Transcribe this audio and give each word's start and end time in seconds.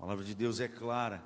palavra 0.00 0.24
de 0.24 0.34
Deus 0.34 0.60
é 0.60 0.66
clara. 0.66 1.22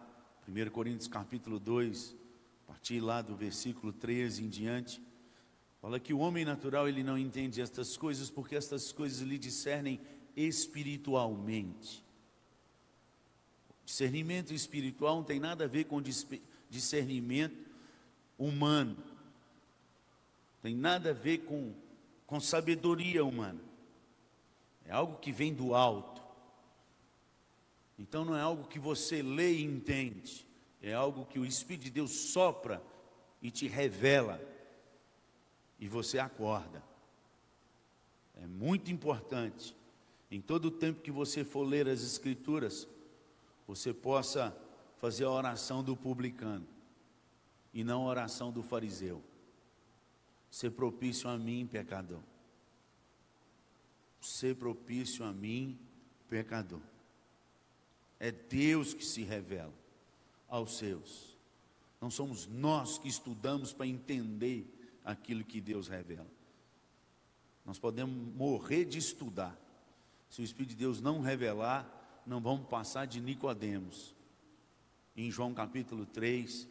1 0.49 0.71
Coríntios 0.71 1.07
capítulo 1.07 1.61
2, 1.61 2.17
a 2.65 2.73
partir 2.73 2.99
lá 2.99 3.23
do 3.23 3.37
versículo 3.37 3.93
13 3.93 4.43
em 4.43 4.49
diante, 4.49 5.01
fala 5.81 6.01
que 6.01 6.13
o 6.13 6.19
homem 6.19 6.45
natural 6.45 6.89
ele 6.89 7.05
não 7.05 7.17
entende 7.17 7.61
estas 7.61 7.97
coisas 7.97 8.31
porque 8.31 8.57
estas 8.57 8.91
coisas 8.91 9.21
lhe 9.21 9.39
discernem 9.39 10.01
espiritualmente. 10.37 12.05
Discernimento 13.87 14.53
espiritual 14.53 15.19
não 15.19 15.25
tem 15.25 15.39
nada 15.39 15.65
a 15.65 15.69
ver 15.69 15.85
com 15.85 16.03
discernimento 16.69 17.57
humano. 18.37 18.97
Tem 20.61 20.75
nada 20.75 21.11
a 21.11 21.15
ver 21.15 21.39
com, 21.45 21.73
com 22.27 22.41
sabedoria 22.41 23.25
humana. 23.25 23.61
É 24.85 24.91
algo 24.91 25.21
que 25.21 25.31
vem 25.31 25.55
do 25.55 25.77
alto. 25.77 26.24
Então 27.99 28.25
não 28.25 28.37
é 28.37 28.41
algo 28.41 28.67
que 28.67 28.79
você 28.79 29.23
lê 29.23 29.55
e 29.55 29.65
entende. 29.65 30.47
É 30.83 30.93
algo 30.93 31.25
que 31.27 31.39
o 31.39 31.47
Espírito 31.47 31.85
de 31.85 31.91
Deus 31.91 32.11
sopra 32.11 32.83
e 33.41 33.51
te 33.51 33.67
revela. 33.67 34.41
E 35.79 35.89
você 35.89 36.19
acorda. 36.19 36.83
É 38.37 38.47
muito 38.47 38.91
importante. 38.91 39.77
Em 40.31 40.41
todo 40.41 40.67
o 40.67 40.71
tempo 40.71 41.01
que 41.01 41.11
você 41.11 41.45
for 41.45 41.63
ler 41.63 41.89
as 41.89 42.03
Escrituras, 42.03 42.89
você 43.67 43.93
possa 43.93 44.57
fazer 44.99 45.25
a 45.25 45.31
oração 45.31 45.83
do 45.83 45.97
publicano 45.97 46.67
e 47.73 47.85
não 47.85 48.03
a 48.03 48.11
oração 48.11 48.51
do 48.51 48.63
fariseu 48.63 49.23
ser 50.55 50.71
propício 50.71 51.29
a 51.29 51.37
mim, 51.37 51.67
pecador. 51.67 52.23
Ser 54.21 54.55
propício 54.55 55.25
a 55.25 55.33
mim, 55.33 55.77
pecador. 56.29 56.81
É 58.25 58.33
Deus 58.33 58.95
que 58.95 59.05
se 59.05 59.23
revela 59.23 59.75
aos 60.49 60.79
seus. 60.79 61.37
Não 62.01 62.11
somos 62.11 62.47
nós 62.47 62.97
que 62.97 63.07
estudamos 63.07 63.75
para 63.75 63.87
entender 63.87 64.67
aquilo 65.05 65.45
que 65.45 65.61
Deus 65.61 65.89
revela. 65.89 66.27
Nós 67.67 67.79
podemos 67.79 68.35
morrer 68.35 68.87
de 68.87 68.97
estudar. 68.97 69.55
Se 70.31 70.41
o 70.41 70.45
Espírito 70.45 70.71
de 70.71 70.77
Deus 70.77 71.03
não 71.03 71.21
revelar, 71.21 72.23
não 72.25 72.41
vamos 72.41 72.67
passar 72.67 73.07
de 73.07 73.21
Nicodemos. 73.21 74.15
Em 75.15 75.31
João 75.31 75.53
capítulo 75.53 76.07
3, 76.07 76.67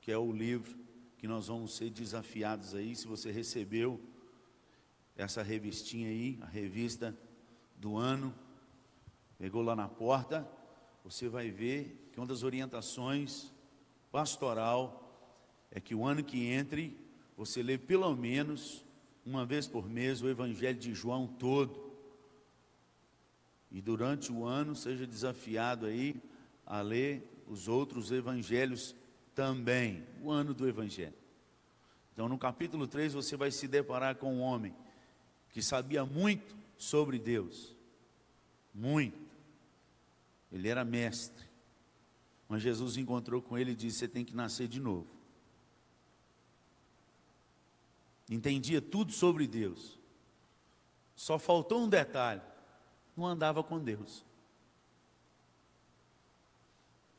que 0.00 0.10
é 0.10 0.16
o 0.16 0.32
livro 0.32 0.78
que 1.18 1.28
nós 1.28 1.48
vamos 1.48 1.76
ser 1.76 1.90
desafiados 1.90 2.74
aí. 2.74 2.96
Se 2.96 3.06
você 3.06 3.30
recebeu 3.30 4.00
essa 5.14 5.42
revistinha 5.42 6.08
aí, 6.08 6.38
a 6.40 6.46
revista 6.46 7.14
do 7.76 7.98
ano, 7.98 8.34
pegou 9.36 9.60
lá 9.60 9.76
na 9.76 9.88
porta, 9.88 10.53
você 11.04 11.28
vai 11.28 11.50
ver 11.50 12.08
que 12.10 12.18
uma 12.18 12.26
das 12.26 12.42
orientações 12.42 13.52
pastoral 14.10 15.02
é 15.70 15.78
que 15.78 15.94
o 15.94 16.06
ano 16.06 16.24
que 16.24 16.46
entre, 16.46 16.96
você 17.36 17.62
lê 17.62 17.76
pelo 17.76 18.16
menos 18.16 18.82
uma 19.26 19.44
vez 19.44 19.66
por 19.66 19.86
mês 19.86 20.22
o 20.22 20.28
Evangelho 20.28 20.78
de 20.78 20.94
João 20.94 21.26
todo. 21.26 21.92
E 23.70 23.82
durante 23.82 24.32
o 24.32 24.46
ano 24.46 24.74
seja 24.74 25.06
desafiado 25.06 25.84
aí 25.84 26.16
a 26.64 26.80
ler 26.80 27.28
os 27.46 27.68
outros 27.68 28.10
evangelhos 28.10 28.94
também, 29.34 30.06
o 30.22 30.30
ano 30.30 30.54
do 30.54 30.66
Evangelho. 30.66 31.12
Então, 32.12 32.28
no 32.28 32.38
capítulo 32.38 32.86
3, 32.86 33.12
você 33.12 33.36
vai 33.36 33.50
se 33.50 33.68
deparar 33.68 34.16
com 34.16 34.32
um 34.32 34.40
homem 34.40 34.74
que 35.50 35.60
sabia 35.60 36.06
muito 36.06 36.56
sobre 36.78 37.18
Deus, 37.18 37.74
muito. 38.72 39.23
Ele 40.54 40.68
era 40.68 40.84
mestre. 40.84 41.44
Mas 42.48 42.62
Jesus 42.62 42.96
encontrou 42.96 43.42
com 43.42 43.58
ele 43.58 43.72
e 43.72 43.76
disse: 43.76 43.98
Você 43.98 44.08
tem 44.08 44.24
que 44.24 44.34
nascer 44.34 44.68
de 44.68 44.78
novo. 44.78 45.08
Entendia 48.30 48.80
tudo 48.80 49.12
sobre 49.12 49.48
Deus. 49.48 49.98
Só 51.16 51.40
faltou 51.40 51.82
um 51.82 51.88
detalhe: 51.88 52.40
não 53.16 53.26
andava 53.26 53.64
com 53.64 53.78
Deus. 53.82 54.24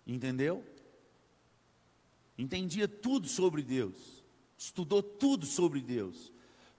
Entendeu? 0.07 0.65
entendia 2.37 2.85
tudo 2.85 3.29
sobre 3.29 3.63
Deus, 3.63 4.21
estudou 4.57 5.01
tudo 5.01 5.45
sobre 5.45 5.81
Deus, 5.81 6.33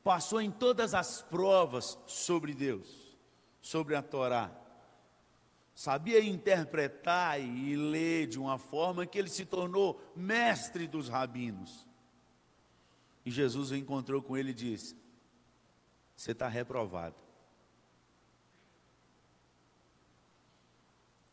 passou 0.05 0.39
em 0.39 0.51
todas 0.51 0.93
as 0.93 1.23
provas 1.23 1.99
sobre 2.07 2.55
Deus, 2.55 3.17
sobre 3.63 3.97
a 3.97 4.03
Torá. 4.03 4.66
Sabia 5.77 6.25
interpretar 6.25 7.39
e 7.39 7.77
ler 7.77 8.27
de 8.29 8.39
uma 8.39 8.57
forma 8.57 9.05
que 9.05 9.19
ele 9.19 9.29
se 9.29 9.45
tornou 9.45 10.03
mestre 10.17 10.89
dos 10.89 11.11
rabinos. 11.11 11.87
E 13.27 13.31
Jesus 13.31 13.71
o 13.71 13.77
encontrou 13.77 14.23
com 14.23 14.39
ele 14.39 14.53
e 14.53 14.55
disse: 14.55 14.97
Você 16.17 16.33
está 16.33 16.49
reprovado. 16.49 17.15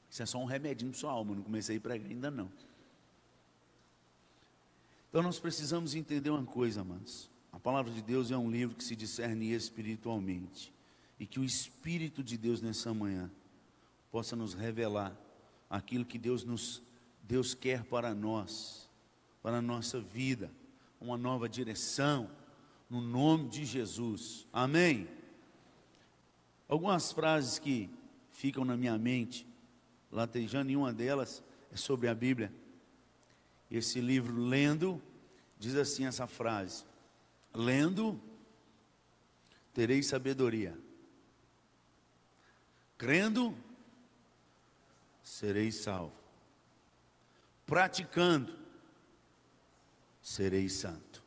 Isso 0.10 0.22
é 0.22 0.26
só 0.26 0.38
um 0.40 0.46
remedinho 0.46 0.92
para 0.92 1.00
sua 1.00 1.12
alma, 1.14 1.34
não 1.34 1.42
comecei 1.42 1.78
a 1.78 1.80
pregar 1.80 2.12
ainda 2.12 2.30
não. 2.30 2.52
Então 5.10 5.24
nós 5.24 5.40
precisamos 5.40 5.96
entender 5.96 6.30
uma 6.30 6.46
coisa, 6.46 6.82
amados. 6.82 7.32
A 7.50 7.60
palavra 7.60 7.94
de 7.94 8.02
Deus 8.02 8.30
é 8.30 8.38
um 8.38 8.52
livro 8.52 8.76
que 8.76 8.84
se 8.84 8.94
discerne 8.94 9.54
espiritualmente. 9.54 10.74
E 11.18 11.26
que 11.26 11.40
o 11.40 11.46
Espírito 11.46 12.22
de 12.22 12.38
Deus 12.38 12.62
nessa 12.62 12.94
manhã 12.94 13.32
possa 14.14 14.36
nos 14.36 14.54
revelar 14.54 15.12
aquilo 15.68 16.06
que 16.06 16.20
Deus 16.20 16.44
nos 16.44 16.84
Deus 17.24 17.56
quer 17.56 17.84
para 17.84 18.14
nós, 18.14 18.88
para 19.42 19.58
a 19.58 19.62
nossa 19.62 20.00
vida, 20.00 20.52
uma 21.02 21.18
nova 21.18 21.50
direção, 21.50 22.30
no 22.88 23.02
nome 23.02 23.50
de 23.50 23.66
Jesus. 23.66 24.46
Amém. 24.54 25.08
Algumas 26.70 27.12
frases 27.12 27.58
que 27.58 27.90
ficam 28.32 28.64
na 28.64 28.78
minha 28.78 28.96
mente, 29.00 29.48
latejando, 30.12 30.70
e 30.70 30.76
uma 30.76 30.94
delas 30.94 31.42
é 31.72 31.76
sobre 31.76 32.08
a 32.08 32.14
Bíblia 32.14 32.54
esse 33.72 34.00
livro 34.00 34.40
lendo, 34.40 35.02
diz 35.58 35.76
assim 35.76 36.06
essa 36.06 36.28
frase: 36.28 36.86
lendo, 37.52 38.22
terei 39.74 40.04
sabedoria, 40.04 40.78
crendo, 42.96 43.58
serei 45.34 45.72
salvo, 45.72 46.14
praticando, 47.66 48.56
serei 50.22 50.70
santo. 50.70 51.24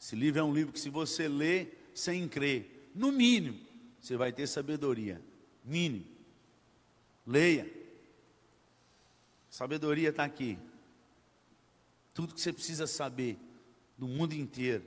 Esse 0.00 0.14
livro 0.14 0.38
é 0.38 0.44
um 0.44 0.54
livro 0.54 0.72
que, 0.72 0.78
se 0.78 0.88
você 0.88 1.26
lê 1.26 1.66
sem 1.92 2.28
crer, 2.28 2.88
no 2.94 3.10
mínimo, 3.10 3.58
você 4.00 4.16
vai 4.16 4.32
ter 4.32 4.46
sabedoria. 4.46 5.20
Mínimo. 5.64 6.06
Leia. 7.26 7.68
Sabedoria 9.50 10.10
está 10.10 10.22
aqui. 10.22 10.56
Tudo 12.14 12.32
que 12.32 12.40
você 12.40 12.52
precisa 12.52 12.86
saber 12.86 13.36
do 13.98 14.06
mundo 14.06 14.34
inteiro, 14.34 14.84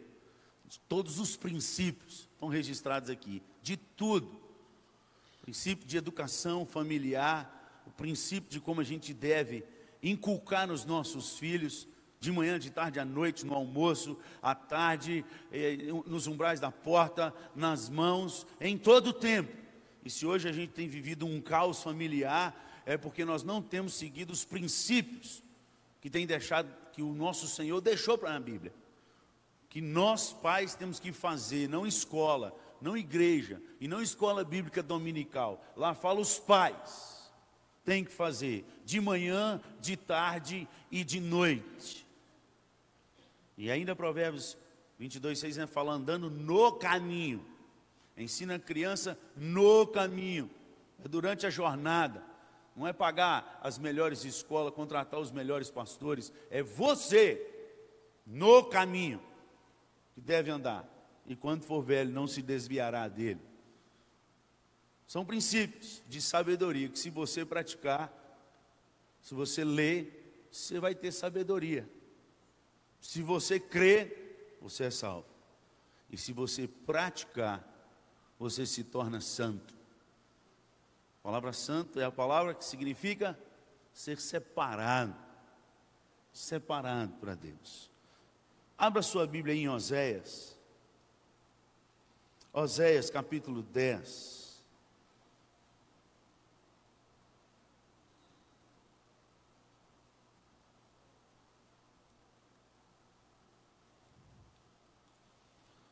todos 0.88 1.19
os 1.19 1.35
princípios 1.35 2.29
estão 2.31 2.47
registrados 2.47 3.09
aqui, 3.09 3.44
de 3.62 3.75
tudo. 3.75 4.44
Princípio 5.45 5.85
de 5.85 5.95
educação 5.95 6.66
familiar, 6.66 7.83
o 7.85 7.91
princípio 7.91 8.50
de 8.50 8.59
como 8.59 8.81
a 8.81 8.83
gente 8.83 9.13
deve 9.13 9.63
inculcar 10.01 10.67
nos 10.67 10.85
nossos 10.85 11.38
filhos, 11.38 11.88
de 12.19 12.31
manhã, 12.31 12.57
de 12.57 12.72
tarde, 12.72 13.00
à 13.00 13.06
noite, 13.06 13.45
no 13.45 13.53
almoço, 13.53 14.17
à 14.41 14.56
tarde, 14.56 15.23
eh, 15.51 15.78
nos 16.07 16.25
umbrais 16.25 16.59
da 16.59 16.72
porta, 16.72 17.31
nas 17.56 17.89
mãos, 17.89 18.47
em 18.59 18.75
todo 18.75 19.12
o 19.12 19.13
tempo. 19.13 19.56
E 20.03 20.09
se 20.09 20.25
hoje 20.25 20.50
a 20.50 20.51
gente 20.51 20.71
tem 20.71 20.88
vivido 20.88 21.27
um 21.27 21.39
caos 21.39 21.83
familiar, 21.83 22.81
é 22.83 22.98
porque 22.98 23.24
nós 23.24 23.44
não 23.44 23.62
temos 23.62 23.94
seguido 23.94 24.33
os 24.33 24.44
princípios 24.44 25.44
que 26.01 26.09
tem 26.09 26.25
deixado, 26.25 26.68
que 26.91 27.03
o 27.03 27.13
nosso 27.13 27.48
Senhor 27.48 27.80
deixou 27.81 28.18
para 28.18 28.36
a 28.36 28.39
Bíblia. 28.39 28.74
Que 29.69 29.80
nós, 29.80 30.33
pais, 30.33 30.74
temos 30.74 31.00
que 31.00 31.12
fazer, 31.12 31.69
não 31.69 31.86
escola, 31.86 32.51
não 32.86 32.96
igreja, 32.96 33.60
e 33.82 33.88
não 33.88 34.00
escola 34.00 34.44
bíblica 34.44 34.84
dominical. 34.84 35.66
Lá 35.76 35.96
fala 35.96 36.20
os 36.20 36.38
pais. 36.38 37.32
Tem 37.84 38.04
que 38.04 38.12
fazer 38.12 38.64
de 38.86 39.02
manhã, 39.02 39.60
de 39.82 39.98
tarde 39.98 40.68
e 40.92 41.04
de 41.04 41.20
noite. 41.20 42.06
E 43.58 43.72
ainda 43.72 43.96
Provérbios 43.96 44.56
22, 45.00 45.40
6 45.40 45.58
né, 45.58 45.66
fala 45.66 45.94
andando 45.94 46.30
no 46.30 46.74
caminho. 46.74 47.44
Ensina 48.16 48.56
a 48.56 48.60
criança 48.60 49.18
no 49.36 49.88
caminho, 49.88 50.50
é 51.04 51.08
durante 51.08 51.48
a 51.48 51.50
jornada 51.50 52.24
não 52.76 52.86
é 52.86 52.92
pagar 52.92 53.60
as 53.64 53.80
melhores 53.80 54.26
escolas, 54.26 54.74
contratar 54.74 55.18
os 55.18 55.32
melhores 55.32 55.72
pastores, 55.72 56.32
é 56.50 56.62
você 56.62 57.42
no 58.26 58.66
caminho 58.66 59.22
que 60.14 60.20
deve 60.20 60.52
andar. 60.52 60.94
E 61.25 61.36
quando 61.36 61.63
for 61.63 61.81
velho, 61.81 62.12
não 62.12 62.27
se 62.27 62.42
desviará 62.42 63.07
dele. 63.07 63.42
São 65.07 65.25
princípios 65.25 66.01
de 66.07 66.22
sabedoria 66.22 66.89
que, 66.89 66.98
se 66.98 67.10
você 67.10 67.45
praticar, 67.45 68.12
se 69.22 69.33
você 69.33 69.63
ler, 69.63 70.48
você 70.51 70.80
vai 70.80 70.95
ter 70.95 71.12
sabedoria. 71.12 71.88
Se 73.00 73.22
você 73.22 73.60
crer, 73.60 74.57
você 74.62 74.86
é 74.86 74.92
salvo. 74.92 75.27
E 76.10 76.18
se 76.18 76.31
você 76.31 76.68
praticar, 76.68 77.63
você 78.38 78.66
se 78.66 78.83
torna 78.83 79.22
santo. 79.22 79.75
A 81.19 81.24
palavra 81.24 81.54
santo 81.54 82.00
é 82.00 82.04
a 82.04 82.12
palavra 82.12 82.54
que 82.54 82.63
significa 82.63 83.38
ser 83.94 84.19
separado. 84.19 85.16
Separado 86.31 87.13
para 87.13 87.33
Deus. 87.33 87.89
Abra 88.77 89.01
sua 89.01 89.25
Bíblia 89.25 89.56
em 89.56 89.69
Oséias. 89.69 90.55
Oséias 92.57 93.10
capítulo 93.10 93.62
10. 93.62 94.63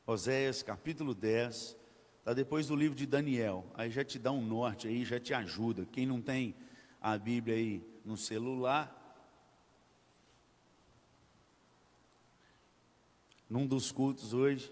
Oséias 0.07 0.63
capítulo 0.63 1.13
10, 1.13 1.75
está 2.19 2.33
depois 2.33 2.67
do 2.67 2.77
livro 2.77 2.95
de 2.95 3.05
Daniel. 3.05 3.65
Aí 3.73 3.91
já 3.91 4.05
te 4.05 4.17
dá 4.17 4.31
um 4.31 4.41
norte 4.41 4.87
aí, 4.87 5.03
já 5.03 5.19
te 5.19 5.33
ajuda. 5.33 5.85
Quem 5.91 6.05
não 6.05 6.21
tem 6.21 6.55
a 7.01 7.17
Bíblia 7.17 7.57
aí 7.57 7.85
no 8.05 8.15
celular, 8.15 9.19
num 13.49 13.67
dos 13.67 13.91
cultos 13.91 14.33
hoje, 14.33 14.71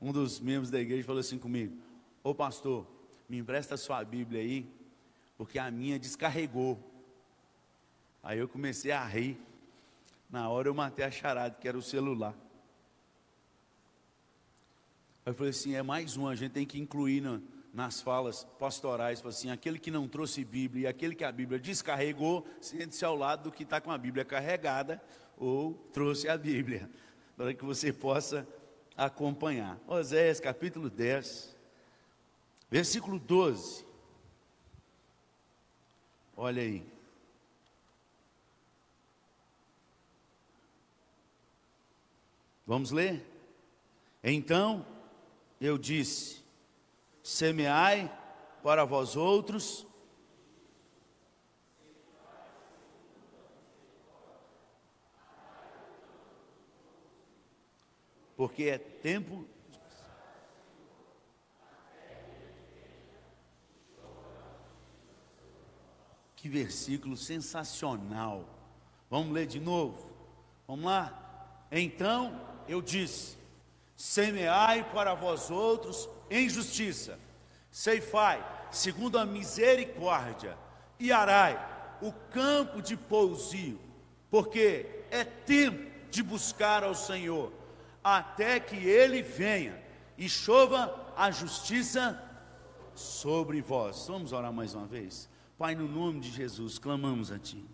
um 0.00 0.12
dos 0.12 0.40
membros 0.40 0.70
da 0.70 0.80
igreja 0.80 1.04
falou 1.04 1.20
assim 1.20 1.38
comigo: 1.38 1.76
Ô 2.22 2.34
pastor, 2.34 2.86
me 3.28 3.38
empresta 3.38 3.74
a 3.74 3.78
sua 3.78 4.04
Bíblia 4.04 4.40
aí, 4.40 4.68
porque 5.36 5.58
a 5.58 5.70
minha 5.70 5.98
descarregou. 5.98 6.78
Aí 8.22 8.38
eu 8.38 8.48
comecei 8.48 8.90
a 8.92 9.04
rir. 9.04 9.38
Na 10.28 10.48
hora 10.48 10.68
eu 10.68 10.74
matei 10.74 11.04
a 11.04 11.10
charada, 11.10 11.54
que 11.54 11.68
era 11.68 11.78
o 11.78 11.82
celular. 11.82 12.34
Aí 15.24 15.30
eu 15.30 15.34
falei 15.34 15.50
assim: 15.50 15.74
é 15.74 15.82
mais 15.82 16.16
um, 16.16 16.26
a 16.26 16.34
gente 16.34 16.52
tem 16.52 16.66
que 16.66 16.78
incluir 16.78 17.20
na, 17.20 17.40
nas 17.72 18.00
falas 18.00 18.44
pastorais, 18.58 19.24
assim, 19.24 19.50
aquele 19.50 19.78
que 19.78 19.90
não 19.90 20.08
trouxe 20.08 20.42
Bíblia 20.44 20.84
e 20.84 20.86
aquele 20.86 21.14
que 21.14 21.24
a 21.24 21.30
Bíblia 21.30 21.58
descarregou, 21.58 22.46
sente-se 22.60 23.04
ao 23.04 23.14
lado 23.14 23.44
do 23.44 23.52
que 23.52 23.64
está 23.64 23.82
com 23.82 23.90
a 23.90 23.98
Bíblia 23.98 24.24
carregada 24.24 25.02
ou 25.36 25.74
trouxe 25.92 26.26
a 26.26 26.38
Bíblia, 26.38 26.90
para 27.36 27.52
que 27.52 27.62
você 27.62 27.92
possa 27.92 28.48
acompanhar. 28.96 29.78
Oséias 29.86 30.40
capítulo 30.40 30.88
10, 30.88 31.54
versículo 32.70 33.18
12. 33.18 33.84
Olha 36.36 36.62
aí. 36.62 36.86
Vamos 42.66 42.90
ler? 42.90 43.24
Então 44.24 44.84
eu 45.60 45.78
disse: 45.78 46.42
semeai 47.22 48.10
para 48.62 48.84
vós 48.84 49.16
outros. 49.16 49.86
Porque 58.36 58.64
é 58.64 58.78
tempo 58.78 59.46
Que 66.36 66.50
versículo 66.50 67.16
sensacional. 67.16 68.44
Vamos 69.10 69.32
ler 69.32 69.46
de 69.46 69.58
novo? 69.58 70.12
Vamos 70.68 70.84
lá? 70.84 71.66
Então 71.72 72.40
eu 72.68 72.80
disse: 72.80 73.36
semeai 73.96 74.88
para 74.92 75.12
vós 75.14 75.50
outros 75.50 76.08
em 76.30 76.48
justiça, 76.48 77.18
ceifai 77.68 78.44
segundo 78.70 79.18
a 79.18 79.26
misericórdia, 79.26 80.56
e 81.00 81.10
arai 81.10 81.58
o 82.00 82.12
campo 82.30 82.80
de 82.80 82.96
pousio, 82.96 83.80
porque 84.30 85.04
é 85.10 85.24
tempo 85.24 85.90
de 86.10 86.22
buscar 86.22 86.84
ao 86.84 86.94
Senhor, 86.94 87.52
até 88.14 88.60
que 88.60 88.76
Ele 88.76 89.22
venha 89.22 89.82
e 90.16 90.28
chova 90.28 91.12
a 91.16 91.30
justiça 91.30 92.22
sobre 92.94 93.60
vós. 93.60 94.06
Vamos 94.06 94.32
orar 94.32 94.52
mais 94.52 94.74
uma 94.74 94.86
vez? 94.86 95.28
Pai, 95.58 95.74
no 95.74 95.88
nome 95.88 96.20
de 96.20 96.30
Jesus, 96.30 96.78
clamamos 96.78 97.32
a 97.32 97.38
Ti. 97.38 97.64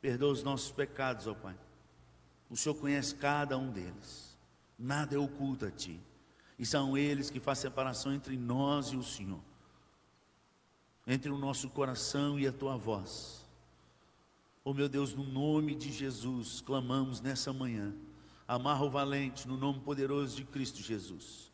Perdoa 0.00 0.32
os 0.32 0.42
nossos 0.42 0.72
pecados, 0.72 1.26
ó 1.26 1.34
Pai. 1.34 1.56
O 2.48 2.56
Senhor 2.56 2.74
conhece 2.74 3.14
cada 3.14 3.56
um 3.56 3.70
deles 3.70 4.30
nada 4.80 5.14
é 5.14 5.18
oculto 5.18 5.66
a 5.66 5.70
ti. 5.70 6.00
E 6.58 6.64
são 6.64 6.96
eles 6.96 7.30
que 7.30 7.38
fazem 7.38 7.62
separação 7.62 8.12
entre 8.12 8.36
nós 8.36 8.88
e 8.88 8.96
o 8.96 9.02
Senhor, 9.02 9.40
entre 11.06 11.30
o 11.30 11.38
nosso 11.38 11.68
coração 11.70 12.38
e 12.38 12.46
a 12.46 12.52
tua 12.52 12.76
voz. 12.76 13.46
Oh 14.64 14.74
meu 14.74 14.88
Deus, 14.88 15.14
no 15.14 15.24
nome 15.24 15.74
de 15.74 15.92
Jesus, 15.92 16.60
clamamos 16.60 17.20
nessa 17.20 17.52
manhã. 17.52 17.94
Amarra 18.52 18.84
o 18.84 18.90
valente 18.90 19.46
no 19.46 19.56
nome 19.56 19.78
poderoso 19.78 20.34
de 20.34 20.44
Cristo 20.44 20.82
Jesus. 20.82 21.52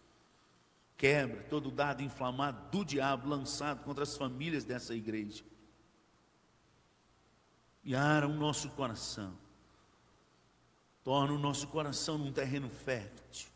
Quebra 0.96 1.43
todo 1.43 1.70
dado 1.70 2.02
inflamado 2.02 2.70
do 2.70 2.84
diabo 2.84 3.28
lançado 3.28 3.84
contra 3.84 4.02
as 4.02 4.16
famílias 4.16 4.64
dessa 4.64 4.94
igreja. 4.94 5.44
E 7.84 7.94
ara 7.94 8.26
o 8.26 8.32
nosso 8.32 8.70
coração 8.70 9.37
Torna 11.04 11.34
o 11.34 11.38
nosso 11.38 11.69
coração 11.69 12.19
num 12.19 12.32
terreno 12.32 12.69
fértil. 12.69 13.49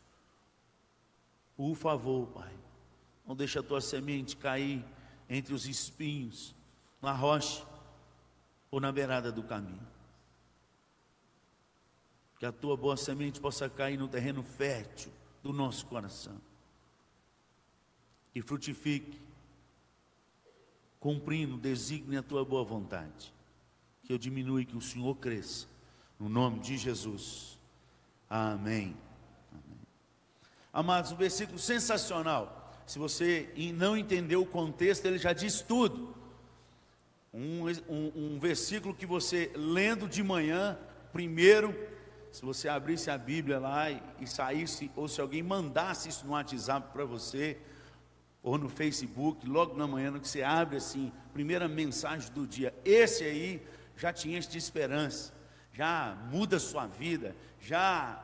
Por 1.57 1.75
favor, 1.75 2.27
Pai, 2.27 2.53
não 3.27 3.35
deixe 3.35 3.59
a 3.59 3.63
tua 3.63 3.81
semente 3.81 4.37
cair 4.37 4.85
entre 5.27 5.53
os 5.53 5.65
espinhos, 5.65 6.55
na 7.01 7.11
rocha 7.11 7.65
ou 8.69 8.79
na 8.79 8.89
beirada 8.89 9.33
do 9.33 9.43
caminho. 9.43 9.90
Que 12.41 12.45
a 12.47 12.51
tua 12.51 12.75
boa 12.75 12.97
semente 12.97 13.39
possa 13.39 13.69
cair 13.69 13.99
no 13.99 14.07
terreno 14.07 14.41
fértil 14.41 15.11
do 15.43 15.53
nosso 15.53 15.85
coração. 15.85 16.41
E 18.33 18.41
frutifique, 18.41 19.21
cumprindo, 20.99 21.55
designe 21.55 22.17
a 22.17 22.23
tua 22.23 22.43
boa 22.43 22.63
vontade. 22.63 23.31
Que 24.03 24.11
eu 24.11 24.17
diminua 24.17 24.59
e 24.59 24.65
que 24.65 24.75
o 24.75 24.81
Senhor 24.81 25.15
cresça 25.17 25.67
no 26.19 26.27
nome 26.27 26.59
de 26.61 26.79
Jesus. 26.79 27.59
Amém. 28.27 28.97
Amém. 29.51 29.79
Amados, 30.73 31.11
um 31.11 31.17
versículo 31.17 31.59
sensacional. 31.59 32.73
Se 32.87 32.97
você 32.97 33.53
não 33.75 33.95
entendeu 33.95 34.41
o 34.41 34.47
contexto, 34.47 35.05
ele 35.05 35.19
já 35.19 35.31
diz 35.31 35.61
tudo. 35.61 36.15
Um, 37.31 37.69
um, 37.87 38.11
um 38.15 38.39
versículo 38.39 38.95
que 38.95 39.05
você 39.05 39.51
lendo 39.53 40.09
de 40.09 40.23
manhã, 40.23 40.75
primeiro, 41.13 41.90
se 42.31 42.41
você 42.41 42.69
abrisse 42.69 43.09
a 43.09 43.17
Bíblia 43.17 43.59
lá 43.59 43.91
e, 43.91 44.25
saísse, 44.25 44.91
ou 44.95 45.07
se 45.07 45.19
alguém 45.19 45.43
mandasse 45.43 46.09
isso 46.09 46.25
no 46.25 46.31
WhatsApp 46.31 46.91
para 46.93 47.05
você, 47.05 47.57
ou 48.41 48.57
no 48.57 48.69
Facebook, 48.69 49.47
logo 49.47 49.75
na 49.75 49.85
manhã, 49.85 50.11
no 50.11 50.19
que 50.19 50.27
você 50.27 50.41
abre 50.41 50.77
assim, 50.77 51.11
primeira 51.33 51.67
mensagem 51.67 52.31
do 52.31 52.47
dia, 52.47 52.73
esse 52.83 53.23
aí 53.23 53.61
já 53.95 54.11
te 54.11 54.31
enche 54.31 54.49
de 54.49 54.57
esperança 54.57 55.41
já 55.73 56.17
muda 56.29 56.57
a 56.57 56.59
sua 56.59 56.87
vida, 56.87 57.35
já. 57.59 58.21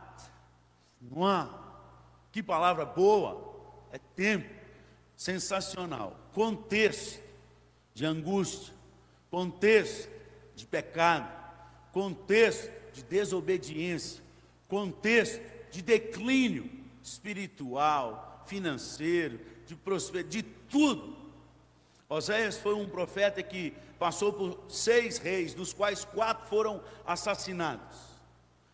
que 2.31 2.43
palavra 2.43 2.85
boa! 2.85 3.55
É 3.91 3.97
tempo 3.97 4.53
sensacional. 5.15 6.19
Contexto 6.33 7.23
de 7.93 8.05
angústia, 8.05 8.73
contexto 9.31 10.09
de 10.55 10.65
pecado, 10.65 11.31
contexto 11.91 12.71
de 12.97 13.03
desobediência, 13.03 14.23
contexto 14.67 15.39
de 15.71 15.81
declínio 15.83 16.69
espiritual, 17.03 18.43
financeiro, 18.47 19.39
de 19.67 19.75
prosperidade, 19.75 20.41
de 20.41 20.43
tudo. 20.43 21.15
Oséias 22.09 22.57
foi 22.57 22.73
um 22.73 22.89
profeta 22.89 23.43
que 23.43 23.73
passou 23.99 24.33
por 24.33 24.65
seis 24.67 25.17
reis, 25.19 25.53
dos 25.53 25.73
quais 25.73 26.03
quatro 26.03 26.47
foram 26.47 26.81
assassinados. 27.05 27.97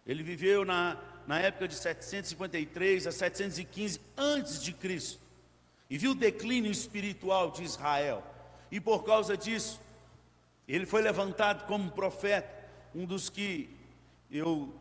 Ele 0.05 0.23
viveu 0.23 0.63
na, 0.63 0.97
na 1.27 1.39
época 1.39 1.67
de 1.67 1.75
753 1.75 3.07
a 3.07 3.11
715 3.11 3.99
antes 4.15 4.63
de 4.63 4.71
Cristo 4.71 5.19
e 5.89 5.97
viu 5.97 6.11
o 6.11 6.15
declínio 6.15 6.71
espiritual 6.71 7.51
de 7.51 7.63
Israel. 7.63 8.23
E 8.71 8.79
por 8.79 9.03
causa 9.03 9.35
disso, 9.35 9.81
ele 10.67 10.85
foi 10.85 11.01
levantado 11.01 11.65
como 11.65 11.91
profeta, 11.91 12.49
um 12.95 13.05
dos 13.05 13.29
que 13.29 13.82
eu 14.33 14.73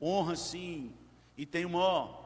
honro 0.00 0.32
assim 0.32 0.92
e 1.36 1.44
tenho 1.44 1.68
maior 1.68 2.18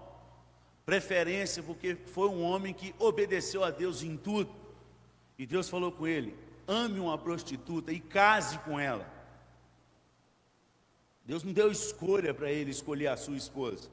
preferência 0.84 1.62
porque 1.62 1.96
foi 2.06 2.28
um 2.28 2.42
homem 2.42 2.74
que 2.74 2.94
obedeceu 2.98 3.64
a 3.64 3.70
Deus 3.70 4.02
em 4.02 4.16
tudo. 4.16 4.54
E 5.38 5.46
Deus 5.46 5.68
falou 5.68 5.90
com 5.90 6.06
ele: 6.06 6.36
ame 6.68 7.00
uma 7.00 7.16
prostituta 7.16 7.92
e 7.92 7.98
case 7.98 8.58
com 8.58 8.78
ela. 8.78 9.12
Deus 11.24 11.42
não 11.42 11.54
deu 11.54 11.72
escolha 11.72 12.34
para 12.34 12.52
ele 12.52 12.70
escolher 12.70 13.06
a 13.06 13.16
sua 13.16 13.36
esposa. 13.36 13.88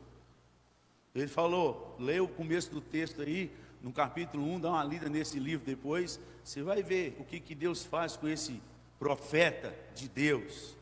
Ele 1.15 1.27
falou, 1.27 1.95
leia 1.97 2.23
o 2.23 2.27
começo 2.27 2.69
do 2.71 2.81
texto 2.81 3.21
aí, 3.21 3.49
no 3.81 3.91
capítulo 3.93 4.45
1, 4.55 4.59
dá 4.59 4.69
uma 4.69 4.83
lida 4.83 5.09
nesse 5.09 5.39
livro 5.39 5.65
depois, 5.65 6.19
você 6.43 6.61
vai 6.61 6.83
ver 6.83 7.15
o 7.19 7.23
que, 7.23 7.39
que 7.39 7.55
Deus 7.55 7.85
faz 7.85 8.17
com 8.17 8.27
esse 8.27 8.61
profeta 8.99 9.73
de 9.95 10.09
Deus. 10.09 10.75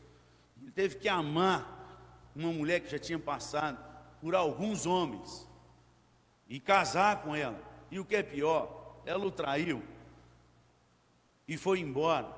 Teve 0.80 0.94
que 0.94 1.10
amar 1.10 2.32
uma 2.34 2.50
mulher 2.50 2.80
que 2.80 2.90
já 2.90 2.98
tinha 2.98 3.18
passado 3.18 3.76
por 4.18 4.34
alguns 4.34 4.86
homens 4.86 5.46
e 6.48 6.58
casar 6.58 7.20
com 7.20 7.36
ela. 7.36 7.60
E 7.90 8.00
o 8.00 8.04
que 8.06 8.16
é 8.16 8.22
pior, 8.22 9.02
ela 9.04 9.26
o 9.26 9.30
traiu 9.30 9.82
e 11.46 11.58
foi 11.58 11.80
embora. 11.80 12.34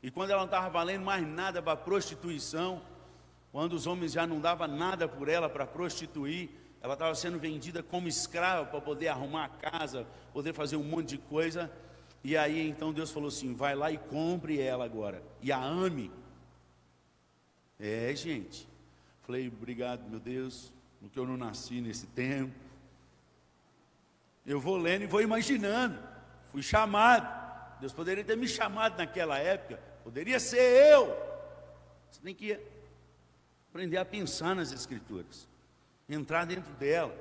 E 0.00 0.08
quando 0.08 0.30
ela 0.30 0.42
não 0.42 0.46
estava 0.46 0.70
valendo 0.70 1.04
mais 1.04 1.26
nada 1.26 1.60
para 1.60 1.74
prostituição, 1.74 2.80
quando 3.50 3.72
os 3.72 3.88
homens 3.88 4.12
já 4.12 4.24
não 4.24 4.38
davam 4.40 4.68
nada 4.68 5.08
por 5.08 5.28
ela 5.28 5.48
para 5.48 5.66
prostituir, 5.66 6.50
ela 6.80 6.92
estava 6.92 7.16
sendo 7.16 7.40
vendida 7.40 7.82
como 7.82 8.06
escrava 8.06 8.66
para 8.66 8.80
poder 8.80 9.08
arrumar 9.08 9.46
a 9.46 9.48
casa, 9.48 10.06
poder 10.32 10.52
fazer 10.52 10.76
um 10.76 10.84
monte 10.84 11.08
de 11.08 11.18
coisa. 11.18 11.68
E 12.22 12.36
aí 12.36 12.68
então 12.68 12.92
Deus 12.92 13.10
falou 13.10 13.30
assim: 13.30 13.52
vai 13.52 13.74
lá 13.74 13.90
e 13.90 13.98
compre 13.98 14.60
ela 14.60 14.84
agora, 14.84 15.20
e 15.42 15.50
a 15.50 15.60
ame. 15.60 16.08
É, 17.78 18.14
gente. 18.14 18.68
Falei, 19.22 19.48
obrigado, 19.48 20.08
meu 20.08 20.18
Deus, 20.18 20.72
porque 21.00 21.18
eu 21.18 21.26
não 21.26 21.36
nasci 21.36 21.80
nesse 21.80 22.06
tempo. 22.06 22.54
Eu 24.44 24.58
vou 24.58 24.76
lendo 24.76 25.02
e 25.02 25.06
vou 25.06 25.20
imaginando. 25.20 25.98
Fui 26.50 26.62
chamado. 26.62 27.28
Deus 27.80 27.92
poderia 27.92 28.24
ter 28.24 28.36
me 28.36 28.48
chamado 28.48 28.96
naquela 28.96 29.38
época. 29.38 29.78
Poderia 30.02 30.40
ser 30.40 30.92
eu. 30.92 31.14
Você 32.10 32.20
tem 32.22 32.34
que 32.34 32.58
aprender 33.70 33.98
a 33.98 34.04
pensar 34.04 34.56
nas 34.56 34.72
Escrituras, 34.72 35.46
entrar 36.08 36.46
dentro 36.46 36.72
dela. 36.74 37.14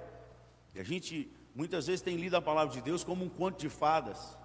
E 0.73 0.79
a 0.79 0.83
gente 0.83 1.29
muitas 1.53 1.87
vezes 1.87 2.01
tem 2.01 2.15
lido 2.15 2.37
a 2.37 2.41
palavra 2.41 2.73
de 2.73 2.81
Deus 2.81 3.03
como 3.03 3.25
um 3.25 3.29
conto 3.29 3.59
de 3.59 3.69
fadas. 3.69 4.37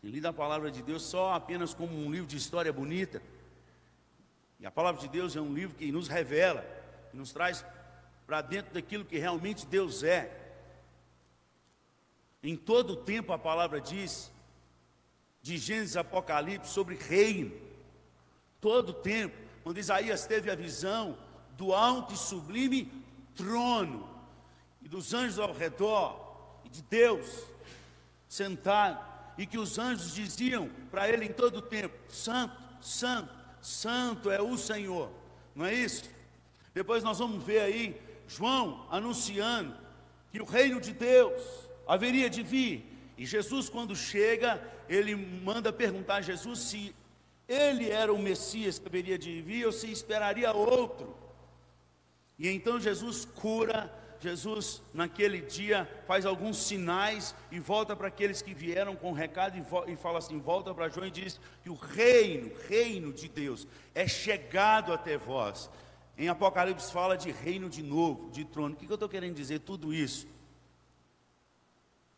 Tem 0.00 0.10
lido 0.10 0.26
a 0.26 0.32
palavra 0.32 0.70
de 0.70 0.82
Deus 0.82 1.02
só 1.02 1.34
apenas 1.34 1.74
como 1.74 1.94
um 1.94 2.10
livro 2.10 2.26
de 2.26 2.36
história 2.36 2.72
bonita. 2.72 3.20
E 4.58 4.66
a 4.66 4.70
palavra 4.70 5.00
de 5.00 5.08
Deus 5.08 5.36
é 5.36 5.40
um 5.40 5.52
livro 5.52 5.76
que 5.76 5.90
nos 5.92 6.08
revela, 6.08 6.66
que 7.10 7.16
nos 7.16 7.32
traz 7.32 7.64
para 8.26 8.42
dentro 8.42 8.74
daquilo 8.74 9.04
que 9.04 9.18
realmente 9.18 9.66
Deus 9.66 10.02
é. 10.02 10.54
Em 12.42 12.56
todo 12.56 12.94
o 12.94 12.96
tempo 12.96 13.32
a 13.32 13.38
palavra 13.38 13.80
diz, 13.80 14.32
de 15.42 15.58
Gênesis 15.58 15.96
Apocalipse, 15.96 16.72
sobre 16.72 16.96
reino. 16.96 17.52
Todo 18.60 18.90
o 18.90 18.94
tempo, 18.94 19.36
quando 19.62 19.78
Isaías 19.78 20.26
teve 20.26 20.50
a 20.50 20.56
visão 20.56 21.16
do 21.56 21.72
alto 21.72 22.14
e 22.14 22.16
sublime 22.16 22.90
trono, 23.34 24.08
e 24.82 24.88
dos 24.88 25.12
anjos 25.14 25.38
ao 25.38 25.52
redor, 25.52 26.60
e 26.64 26.68
de 26.68 26.82
Deus 26.82 27.44
sentado, 28.28 29.04
e 29.38 29.46
que 29.46 29.58
os 29.58 29.78
anjos 29.78 30.14
diziam 30.14 30.68
para 30.90 31.08
ele 31.08 31.26
em 31.26 31.32
todo 31.32 31.58
o 31.58 31.62
tempo: 31.62 31.94
Santo, 32.08 32.56
Santo, 32.80 33.32
Santo 33.66 34.30
é 34.30 34.40
o 34.40 34.56
Senhor, 34.56 35.10
não 35.52 35.66
é 35.66 35.74
isso? 35.74 36.04
Depois 36.72 37.02
nós 37.02 37.18
vamos 37.18 37.42
ver 37.42 37.60
aí 37.62 38.00
João 38.28 38.86
anunciando 38.88 39.74
que 40.30 40.40
o 40.40 40.44
reino 40.44 40.80
de 40.80 40.92
Deus 40.92 41.42
haveria 41.84 42.30
de 42.30 42.44
vir, 42.44 42.86
e 43.18 43.26
Jesus, 43.26 43.68
quando 43.68 43.96
chega, 43.96 44.62
ele 44.88 45.16
manda 45.16 45.72
perguntar 45.72 46.16
a 46.16 46.20
Jesus 46.20 46.60
se 46.60 46.94
ele 47.48 47.90
era 47.90 48.14
o 48.14 48.22
Messias 48.22 48.78
que 48.78 48.86
haveria 48.86 49.18
de 49.18 49.42
vir 49.42 49.66
ou 49.66 49.72
se 49.72 49.90
esperaria 49.90 50.52
outro. 50.52 51.16
E 52.38 52.48
então 52.48 52.78
Jesus 52.78 53.24
cura, 53.24 53.92
Jesus 54.20 54.82
naquele 54.92 55.40
dia 55.40 55.88
faz 56.06 56.24
alguns 56.24 56.58
sinais 56.58 57.34
e 57.50 57.58
volta 57.58 57.94
para 57.94 58.08
aqueles 58.08 58.42
que 58.42 58.54
vieram 58.54 58.96
com 58.96 59.12
recado 59.12 59.56
e, 59.56 59.92
e 59.92 59.96
fala 59.96 60.18
assim: 60.18 60.38
volta 60.38 60.74
para 60.74 60.88
João 60.88 61.06
e 61.06 61.10
diz 61.10 61.40
que 61.62 61.70
o 61.70 61.74
reino, 61.74 62.52
reino 62.68 63.12
de 63.12 63.28
Deus, 63.28 63.66
é 63.94 64.06
chegado 64.06 64.92
até 64.92 65.16
vós. 65.16 65.70
Em 66.18 66.28
Apocalipse 66.28 66.92
fala 66.92 67.16
de 67.16 67.30
reino 67.30 67.68
de 67.68 67.82
novo, 67.82 68.30
de 68.30 68.44
trono. 68.44 68.74
O 68.74 68.76
que 68.76 68.86
eu 68.86 68.94
estou 68.94 69.08
querendo 69.08 69.34
dizer? 69.34 69.60
Tudo 69.60 69.92
isso. 69.92 70.26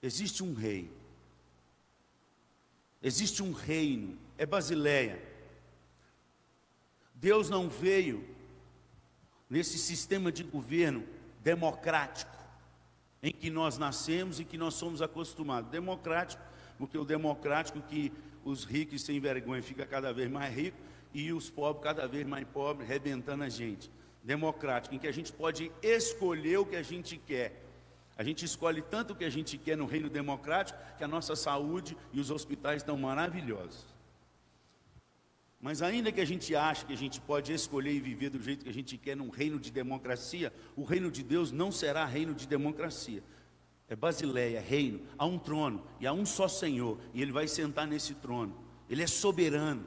Existe 0.00 0.44
um 0.44 0.54
rei, 0.54 0.88
existe 3.02 3.42
um 3.42 3.52
reino, 3.52 4.16
é 4.36 4.46
Basileia. 4.46 5.20
Deus 7.12 7.50
não 7.50 7.68
veio 7.68 8.24
nesse 9.50 9.76
sistema 9.76 10.30
de 10.30 10.44
governo 10.44 11.04
democrático 11.48 12.36
em 13.22 13.32
que 13.32 13.48
nós 13.48 13.78
nascemos 13.78 14.38
e 14.38 14.44
que 14.44 14.58
nós 14.58 14.74
somos 14.74 15.00
acostumados. 15.00 15.70
Democrático, 15.70 16.42
porque 16.76 16.98
o 16.98 17.06
democrático 17.06 17.80
que 17.80 18.12
os 18.44 18.64
ricos 18.64 19.02
sem 19.02 19.18
vergonha 19.18 19.62
fica 19.62 19.86
cada 19.86 20.12
vez 20.12 20.30
mais 20.30 20.54
ricos 20.54 20.78
e 21.14 21.32
os 21.32 21.48
pobres 21.48 21.82
cada 21.82 22.06
vez 22.06 22.26
mais 22.26 22.46
pobres, 22.46 22.86
rebentando 22.86 23.44
a 23.44 23.48
gente. 23.48 23.90
Democrático, 24.22 24.94
em 24.94 24.98
que 24.98 25.06
a 25.06 25.12
gente 25.12 25.32
pode 25.32 25.72
escolher 25.82 26.58
o 26.58 26.66
que 26.66 26.76
a 26.76 26.82
gente 26.82 27.16
quer. 27.16 27.64
A 28.18 28.22
gente 28.22 28.44
escolhe 28.44 28.82
tanto 28.82 29.14
o 29.14 29.16
que 29.16 29.24
a 29.24 29.30
gente 29.30 29.56
quer 29.56 29.76
no 29.76 29.86
reino 29.86 30.10
democrático 30.10 30.78
que 30.98 31.04
a 31.04 31.08
nossa 31.08 31.34
saúde 31.34 31.96
e 32.12 32.20
os 32.20 32.30
hospitais 32.30 32.82
estão 32.82 32.98
maravilhosos. 32.98 33.86
Mas 35.60 35.82
ainda 35.82 36.12
que 36.12 36.20
a 36.20 36.24
gente 36.24 36.54
ache 36.54 36.86
que 36.86 36.92
a 36.92 36.96
gente 36.96 37.20
pode 37.20 37.52
escolher 37.52 37.92
e 37.92 38.00
viver 38.00 38.30
do 38.30 38.40
jeito 38.40 38.64
que 38.64 38.70
a 38.70 38.74
gente 38.74 38.96
quer 38.96 39.16
num 39.16 39.28
reino 39.28 39.58
de 39.58 39.70
democracia, 39.70 40.52
o 40.76 40.84
reino 40.84 41.10
de 41.10 41.22
Deus 41.22 41.50
não 41.50 41.72
será 41.72 42.04
reino 42.04 42.32
de 42.32 42.46
democracia. 42.46 43.22
É 43.88 43.96
Basileia, 43.96 44.60
reino, 44.60 45.00
há 45.16 45.26
um 45.26 45.38
trono 45.38 45.84
e 45.98 46.06
há 46.06 46.12
um 46.12 46.24
só 46.24 46.46
Senhor, 46.46 47.00
e 47.12 47.22
ele 47.22 47.32
vai 47.32 47.48
sentar 47.48 47.86
nesse 47.86 48.14
trono. 48.14 48.56
Ele 48.88 49.02
é 49.02 49.06
soberano. 49.06 49.84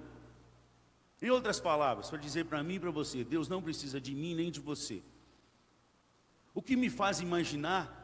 Em 1.22 1.30
outras 1.30 1.60
palavras, 1.60 2.10
para 2.10 2.18
dizer 2.18 2.46
para 2.46 2.64
mim 2.64 2.76
e 2.76 2.80
para 2.80 2.92
você, 2.92 3.24
Deus 3.24 3.48
não 3.48 3.62
precisa 3.62 4.02
de 4.02 4.14
mim 4.14 4.36
nem 4.36 4.52
de 4.52 4.60
você. 4.60 5.02
O 6.54 6.62
que 6.62 6.76
me 6.76 6.90
faz 6.90 7.22
imaginar 7.22 7.98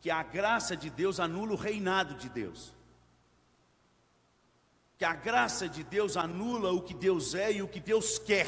que 0.00 0.10
a 0.10 0.22
graça 0.22 0.76
de 0.76 0.90
Deus 0.90 1.18
anula 1.18 1.54
o 1.54 1.56
reinado 1.56 2.14
de 2.14 2.28
Deus 2.28 2.74
que 5.00 5.04
a 5.06 5.14
graça 5.14 5.66
de 5.66 5.82
Deus 5.82 6.14
anula 6.14 6.74
o 6.74 6.82
que 6.82 6.92
Deus 6.92 7.34
é 7.34 7.50
e 7.50 7.62
o 7.62 7.66
que 7.66 7.80
Deus 7.80 8.18
quer 8.18 8.46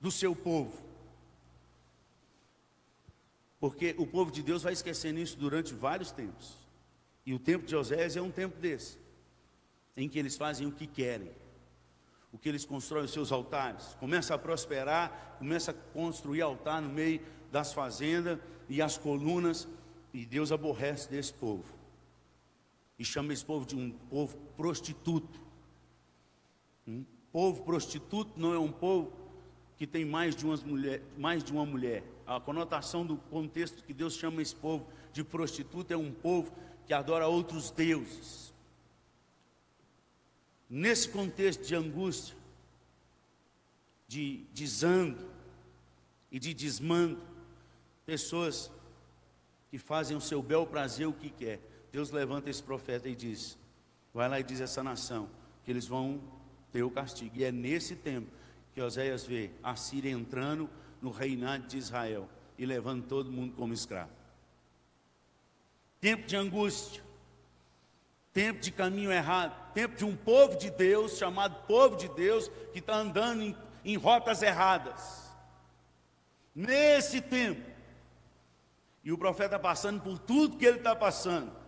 do 0.00 0.10
seu 0.10 0.34
povo. 0.34 0.82
Porque 3.60 3.94
o 3.96 4.04
povo 4.08 4.32
de 4.32 4.42
Deus 4.42 4.64
vai 4.64 4.72
esquecendo 4.72 5.20
isso 5.20 5.38
durante 5.38 5.72
vários 5.72 6.10
tempos. 6.10 6.58
E 7.24 7.32
o 7.32 7.38
tempo 7.38 7.64
de 7.64 7.76
Osés 7.76 8.16
é 8.16 8.20
um 8.20 8.32
tempo 8.32 8.58
desse, 8.58 8.98
em 9.96 10.08
que 10.08 10.18
eles 10.18 10.36
fazem 10.36 10.66
o 10.66 10.72
que 10.72 10.84
querem, 10.84 11.30
o 12.32 12.38
que 12.38 12.48
eles 12.48 12.64
constroem 12.64 13.04
os 13.04 13.12
seus 13.12 13.30
altares, 13.30 13.94
começa 14.00 14.34
a 14.34 14.38
prosperar, 14.38 15.36
começa 15.38 15.70
a 15.70 15.74
construir 15.74 16.42
altar 16.42 16.82
no 16.82 16.88
meio 16.88 17.20
das 17.52 17.72
fazendas 17.72 18.40
e 18.68 18.82
as 18.82 18.98
colunas, 18.98 19.68
e 20.12 20.26
Deus 20.26 20.50
aborrece 20.50 21.08
desse 21.08 21.32
povo 21.32 21.75
e 22.98 23.04
chama 23.04 23.32
esse 23.32 23.44
povo 23.44 23.66
de 23.66 23.76
um 23.76 23.90
povo 23.90 24.36
prostituto. 24.56 25.40
Um 26.86 27.04
povo 27.30 27.62
prostituto 27.62 28.32
não 28.36 28.54
é 28.54 28.58
um 28.58 28.72
povo 28.72 29.12
que 29.76 29.86
tem 29.86 30.04
mais 30.04 30.34
de, 30.34 30.46
umas 30.46 30.62
mulher, 30.62 31.02
mais 31.18 31.44
de 31.44 31.52
uma 31.52 31.66
mulher. 31.66 32.02
A 32.26 32.40
conotação 32.40 33.04
do 33.04 33.16
contexto 33.16 33.84
que 33.84 33.92
Deus 33.92 34.14
chama 34.14 34.40
esse 34.40 34.56
povo 34.56 34.86
de 35.12 35.22
prostituto 35.22 35.92
é 35.92 35.96
um 35.96 36.10
povo 36.10 36.52
que 36.86 36.94
adora 36.94 37.26
outros 37.26 37.70
deuses. 37.70 38.54
Nesse 40.68 41.08
contexto 41.08 41.64
de 41.64 41.74
angústia, 41.74 42.34
de 44.08 44.44
desando 44.52 45.28
e 46.32 46.38
de 46.38 46.54
desmando, 46.54 47.20
pessoas 48.04 48.70
que 49.70 49.78
fazem 49.78 50.16
o 50.16 50.20
seu 50.20 50.42
bel 50.42 50.66
prazer 50.66 51.06
o 51.06 51.12
que 51.12 51.28
quer 51.28 51.60
Deus 51.96 52.10
levanta 52.10 52.50
esse 52.50 52.62
profeta 52.62 53.08
e 53.08 53.16
diz: 53.16 53.56
vai 54.12 54.28
lá 54.28 54.38
e 54.38 54.42
diz 54.42 54.60
a 54.60 54.64
essa 54.64 54.82
nação 54.82 55.30
que 55.64 55.70
eles 55.70 55.86
vão 55.86 56.20
ter 56.70 56.82
o 56.82 56.90
castigo. 56.90 57.34
E 57.38 57.42
é 57.42 57.50
nesse 57.50 57.96
tempo 57.96 58.30
que 58.74 58.82
Oséias 58.82 59.24
vê 59.24 59.50
a 59.62 59.74
Síria 59.76 60.10
entrando 60.10 60.68
no 61.00 61.10
reinado 61.10 61.66
de 61.66 61.78
Israel 61.78 62.28
e 62.58 62.66
levando 62.66 63.06
todo 63.06 63.32
mundo 63.32 63.54
como 63.56 63.72
escravo. 63.72 64.10
Tempo 65.98 66.26
de 66.26 66.36
angústia, 66.36 67.02
tempo 68.30 68.60
de 68.60 68.70
caminho 68.72 69.10
errado, 69.10 69.72
tempo 69.72 69.96
de 69.96 70.04
um 70.04 70.14
povo 70.14 70.58
de 70.58 70.68
Deus, 70.68 71.16
chamado 71.16 71.66
povo 71.66 71.96
de 71.96 72.08
Deus, 72.08 72.50
que 72.74 72.80
está 72.80 72.96
andando 72.96 73.40
em, 73.40 73.56
em 73.86 73.96
rotas 73.96 74.42
erradas. 74.42 75.34
Nesse 76.54 77.22
tempo, 77.22 77.74
E 79.02 79.10
o 79.10 79.16
profeta 79.16 79.58
passando 79.58 80.02
por 80.02 80.18
tudo 80.18 80.58
que 80.58 80.66
ele 80.66 80.76
está 80.76 80.94
passando. 80.94 81.64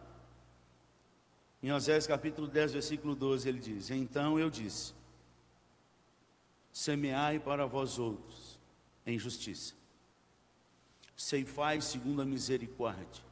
Em 1.60 1.72
Oséias 1.72 2.06
capítulo 2.06 2.46
10, 2.46 2.72
versículo 2.72 3.16
12, 3.16 3.48
ele 3.48 3.58
diz: 3.58 3.90
Então 3.90 4.38
eu 4.38 4.48
disse: 4.48 4.92
Semeai 6.72 7.40
para 7.40 7.66
vós 7.66 7.98
outros 7.98 8.58
em 9.04 9.18
justiça, 9.18 9.74
ceifai 11.16 11.80
segundo 11.80 12.22
a 12.22 12.24
misericórdia, 12.24 13.24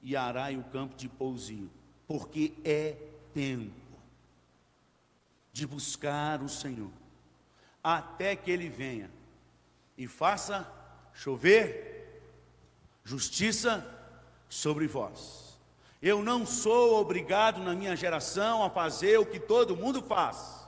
e 0.00 0.14
arai 0.14 0.56
o 0.56 0.62
campo 0.64 0.94
de 0.94 1.08
pousio, 1.08 1.68
porque 2.06 2.52
é 2.64 2.96
tempo 3.34 3.72
de 5.52 5.66
buscar 5.66 6.42
o 6.42 6.48
Senhor, 6.48 6.90
até 7.82 8.36
que 8.36 8.52
Ele 8.52 8.68
venha 8.68 9.10
e 9.98 10.06
faça 10.06 10.70
chover 11.12 12.22
justiça 13.04 13.84
sobre 14.48 14.86
vós. 14.86 15.41
Eu 16.02 16.20
não 16.20 16.44
sou 16.44 17.00
obrigado 17.00 17.62
na 17.62 17.76
minha 17.76 17.94
geração 17.94 18.64
a 18.64 18.68
fazer 18.68 19.18
o 19.20 19.24
que 19.24 19.38
todo 19.38 19.76
mundo 19.76 20.02
faz. 20.02 20.60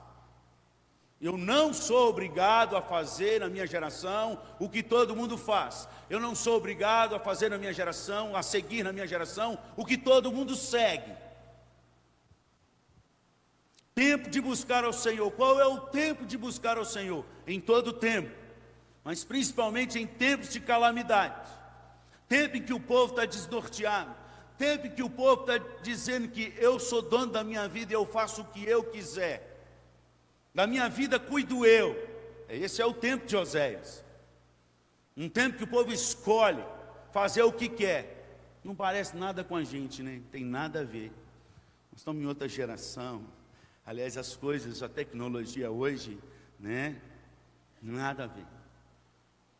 Eu 1.19 1.37
não 1.37 1.73
sou 1.73 2.09
obrigado 2.09 2.77
a 2.77 2.81
fazer 2.81 3.41
na 3.41 3.49
minha 3.49 3.67
geração 3.67 4.41
o 4.59 4.69
que 4.69 4.81
todo 4.81 5.15
mundo 5.15 5.37
faz. 5.37 5.89
Eu 6.09 6.21
não 6.21 6.33
sou 6.33 6.55
obrigado 6.55 7.15
a 7.15 7.19
fazer 7.19 7.49
na 7.49 7.57
minha 7.57 7.73
geração, 7.73 8.33
a 8.33 8.41
seguir 8.41 8.81
na 8.83 8.93
minha 8.93 9.05
geração 9.05 9.57
o 9.75 9.85
que 9.85 9.97
todo 9.97 10.31
mundo 10.31 10.55
segue. 10.55 11.11
Tempo 13.93 14.29
de 14.29 14.39
buscar 14.39 14.85
ao 14.85 14.93
Senhor. 14.93 15.29
Qual 15.31 15.59
é 15.59 15.65
o 15.65 15.81
tempo 15.81 16.25
de 16.25 16.37
buscar 16.37 16.77
ao 16.77 16.85
Senhor? 16.85 17.25
Em 17.45 17.59
todo 17.59 17.91
tempo, 17.91 18.31
mas 19.03 19.25
principalmente 19.25 19.99
em 19.99 20.07
tempos 20.07 20.49
de 20.49 20.61
calamidade. 20.61 21.49
Tempo 22.27 22.55
em 22.55 22.61
que 22.61 22.73
o 22.73 22.79
povo 22.79 23.11
está 23.13 23.25
desnorteado. 23.25 24.24
Tempo 24.57 24.87
em 24.87 24.91
que 24.91 25.03
o 25.03 25.09
povo 25.09 25.41
está 25.41 25.57
dizendo 25.81 26.29
que 26.29 26.53
eu 26.57 26.79
sou 26.79 27.01
dono 27.01 27.31
da 27.31 27.43
minha 27.43 27.67
vida 27.67 27.91
e 27.91 27.95
eu 27.95 28.05
faço 28.05 28.41
o 28.41 28.45
que 28.45 28.63
eu 28.65 28.83
quiser. 28.83 29.55
Da 30.53 30.65
minha 30.65 30.87
vida 30.87 31.19
cuido 31.19 31.65
eu. 31.65 31.95
Esse 32.47 32.81
é 32.81 32.85
o 32.85 32.93
tempo 32.93 33.25
de 33.25 33.35
Oséias. 33.35 34.03
Um 35.17 35.27
tempo 35.27 35.57
que 35.57 35.63
o 35.63 35.67
povo 35.67 35.91
escolhe 35.91 36.63
fazer 37.11 37.43
o 37.43 37.51
que 37.51 37.67
quer. 37.67 38.15
Não 38.63 38.75
parece 38.75 39.15
nada 39.15 39.43
com 39.43 39.55
a 39.55 39.63
gente, 39.63 40.01
né? 40.01 40.21
Tem 40.31 40.43
nada 40.43 40.81
a 40.81 40.83
ver. 40.83 41.11
Nós 41.91 41.99
estamos 41.99 42.23
em 42.23 42.25
outra 42.25 42.47
geração. 42.47 43.23
Aliás, 43.85 44.17
as 44.17 44.35
coisas, 44.35 44.81
a 44.81 44.89
tecnologia 44.89 45.69
hoje, 45.69 46.17
né? 46.59 46.99
Nada 47.81 48.23
a 48.23 48.27
ver. 48.27 48.54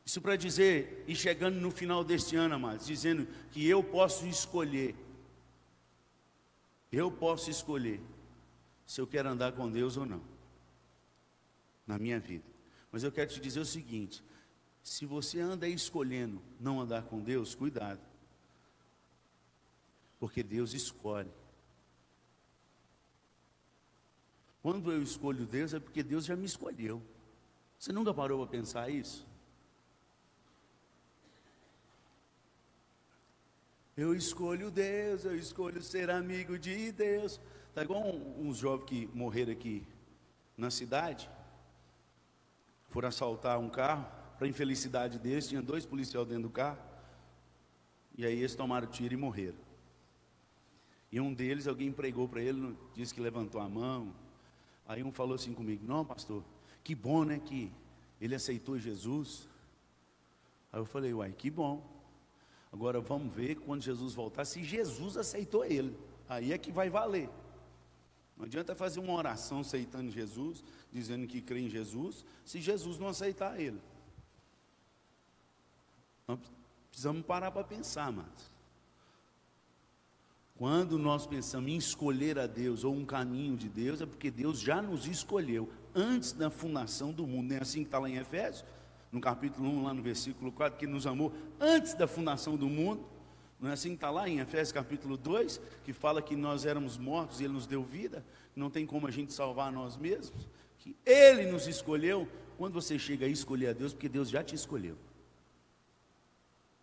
Isso 0.05 0.21
para 0.21 0.35
dizer, 0.35 1.03
e 1.07 1.15
chegando 1.15 1.59
no 1.59 1.71
final 1.71 2.03
deste 2.03 2.35
ano, 2.35 2.55
amados, 2.55 2.85
dizendo 2.85 3.27
que 3.51 3.67
eu 3.67 3.83
posso 3.83 4.27
escolher. 4.27 4.95
Eu 6.91 7.12
posso 7.12 7.50
escolher 7.50 8.00
se 8.85 9.01
eu 9.01 9.07
quero 9.07 9.29
andar 9.29 9.53
com 9.53 9.69
Deus 9.69 9.97
ou 9.97 10.05
não. 10.05 10.21
Na 11.88 11.97
minha 11.97 12.19
vida. 12.19 12.45
Mas 12.91 13.03
eu 13.03 13.12
quero 13.12 13.31
te 13.31 13.39
dizer 13.39 13.59
o 13.59 13.65
seguinte: 13.65 14.24
se 14.83 15.07
você 15.07 15.39
anda 15.39 15.67
escolhendo 15.67 16.39
não 16.59 16.79
andar 16.79 17.03
com 17.03 17.19
Deus, 17.19 17.55
cuidado. 17.55 18.00
Porque 20.19 20.43
Deus 20.43 20.74
escolhe. 20.74 21.31
Quando 24.62 24.91
eu 24.91 25.01
escolho 25.01 25.45
Deus, 25.45 25.74
é 25.74 25.79
porque 25.79 26.03
Deus 26.03 26.25
já 26.25 26.35
me 26.35 26.45
escolheu. 26.45 27.01
Você 27.77 27.91
nunca 27.91 28.13
parou 28.13 28.45
para 28.45 28.51
pensar 28.57 28.89
isso? 28.89 29.25
Eu 33.96 34.14
escolho 34.14 34.70
Deus, 34.70 35.24
eu 35.25 35.36
escolho 35.36 35.82
ser 35.82 36.10
amigo 36.10 36.60
de 36.60 36.92
Deus. 36.92 37.40
Está 37.70 37.84
igual 37.84 38.03
uns 38.05 38.58
jovens 38.58 38.86
que 38.86 39.10
morreram 39.14 39.51
aqui 39.51 39.86
na 40.58 40.70
cidade, 40.70 41.29
foram 42.90 43.10
assaltar 43.10 43.60
um 43.60 43.70
carro, 43.70 44.05
para 44.38 44.48
infelicidade 44.48 45.20
deles, 45.20 45.48
tinha 45.48 45.62
dois 45.62 45.86
policiais 45.86 46.27
dentro 46.27 46.44
do 46.44 46.50
carro, 46.50 46.79
e 48.18 48.25
aí 48.25 48.38
eles 48.38 48.55
tomaram 48.55 48.88
tiro 48.88 49.14
e 49.14 49.18
morreram. 49.18 49.58
E 51.12 51.20
um 51.20 51.34
deles, 51.34 51.68
alguém 51.68 51.92
pregou 51.92 52.27
para 52.27 52.42
ele, 52.42 52.77
disse 52.94 53.14
que 53.14 53.20
levantou 53.20 53.60
a 53.60 53.68
mão, 53.68 54.14
Aí 54.88 55.03
um 55.03 55.12
falou 55.12 55.36
assim 55.36 55.53
comigo: 55.53 55.86
Não, 55.86 56.05
pastor, 56.05 56.44
que 56.84 56.94
bom, 56.94 57.24
né? 57.24 57.40
Que 57.40 57.72
ele 58.22 58.36
aceitou 58.36 58.77
Jesus. 58.77 59.48
Aí 60.72 60.79
eu 60.79 60.86
falei: 60.86 61.14
Uai, 61.14 61.31
que 61.31 61.50
bom. 61.50 61.84
Agora 62.75 63.00
vamos 63.00 63.33
ver 63.33 63.55
quando 63.55 63.81
Jesus 63.81 64.14
voltar, 64.14 64.44
se 64.44 64.61
Jesus 64.61 65.16
aceitou 65.16 65.64
ele. 65.64 65.98
Aí 66.27 66.51
é 66.51 66.57
que 66.57 66.74
vai 66.74 66.90
valer. 66.90 67.29
Não 68.35 68.44
adianta 68.44 68.75
fazer 68.75 69.00
uma 69.00 69.14
oração 69.14 69.61
aceitando 69.61 70.11
Jesus, 70.11 70.61
dizendo 70.92 71.25
que 71.25 71.40
crê 71.40 71.61
em 71.61 71.70
Jesus, 71.70 72.25
se 72.44 72.59
Jesus 72.59 73.00
não 73.00 73.07
aceitar 73.07 73.57
ele. 73.57 73.79
Nós 76.27 76.38
precisamos 76.90 77.25
parar 77.25 77.50
para 77.50 77.64
pensar, 77.64 78.11
mas 78.11 78.51
quando 80.57 80.98
nós 80.98 81.25
pensamos 81.25 81.72
em 81.72 81.77
escolher 81.77 82.38
a 82.38 82.46
Deus 82.46 82.83
ou 82.83 82.94
um 82.94 83.05
caminho 83.05 83.55
de 83.55 83.70
Deus, 83.70 84.01
é 84.01 84.05
porque 84.05 84.29
Deus 84.29 84.59
já 84.59 84.81
nos 84.81 85.07
escolheu 85.07 85.72
antes 85.94 86.33
da 86.33 86.50
fundação 86.50 87.14
do 87.14 87.25
mundo. 87.25 87.51
Não 87.51 87.55
é 87.55 87.61
assim 87.61 87.83
que 87.83 87.88
está 87.88 88.00
lá 88.00 88.09
em 88.09 88.18
Efésios, 88.18 88.66
no 89.16 89.22
capítulo 89.22 89.70
1, 89.70 89.84
lá 89.84 89.94
no 89.94 90.01
versículo 90.01 90.51
4, 90.51 90.78
que 90.78 90.86
nos 90.86 91.08
amou 91.08 91.32
antes 91.58 91.94
da 91.94 92.06
fundação 92.06 92.58
do 92.58 92.68
mundo. 92.68 93.01
Não 93.62 93.70
é 93.70 93.74
assim 93.74 93.92
que 93.92 93.96
está 93.96 94.12
lá 94.12 94.28
em 94.28 94.40
Efésios 94.40 94.74
capítulo 94.74 95.16
2, 95.16 95.62
que 95.86 95.94
fala 95.94 96.22
que 96.22 96.36
nós 96.36 96.66
éramos 96.66 96.98
mortos 96.98 97.40
e 97.40 97.46
Ele 97.46 97.54
nos 97.54 97.66
deu 97.66 97.82
vida, 97.82 98.25
não 98.54 98.70
tem 98.70 98.86
como 98.86 99.08
a 99.08 99.12
gente 99.12 99.32
salvar 99.32 99.72
nós 99.72 99.96
mesmos, 99.96 100.50
que 100.80 100.98
Ele 101.06 101.50
nos 101.50 101.66
escolheu. 101.66 102.28
Quando 102.58 102.74
você 102.74 103.00
chega 103.00 103.25
a 103.25 103.30
escolher 103.30 103.68
a 103.68 103.74
Deus, 103.74 103.94
porque 103.94 104.10
Deus 104.10 104.30
já 104.30 104.44
te 104.44 104.54
escolheu. 104.54 104.98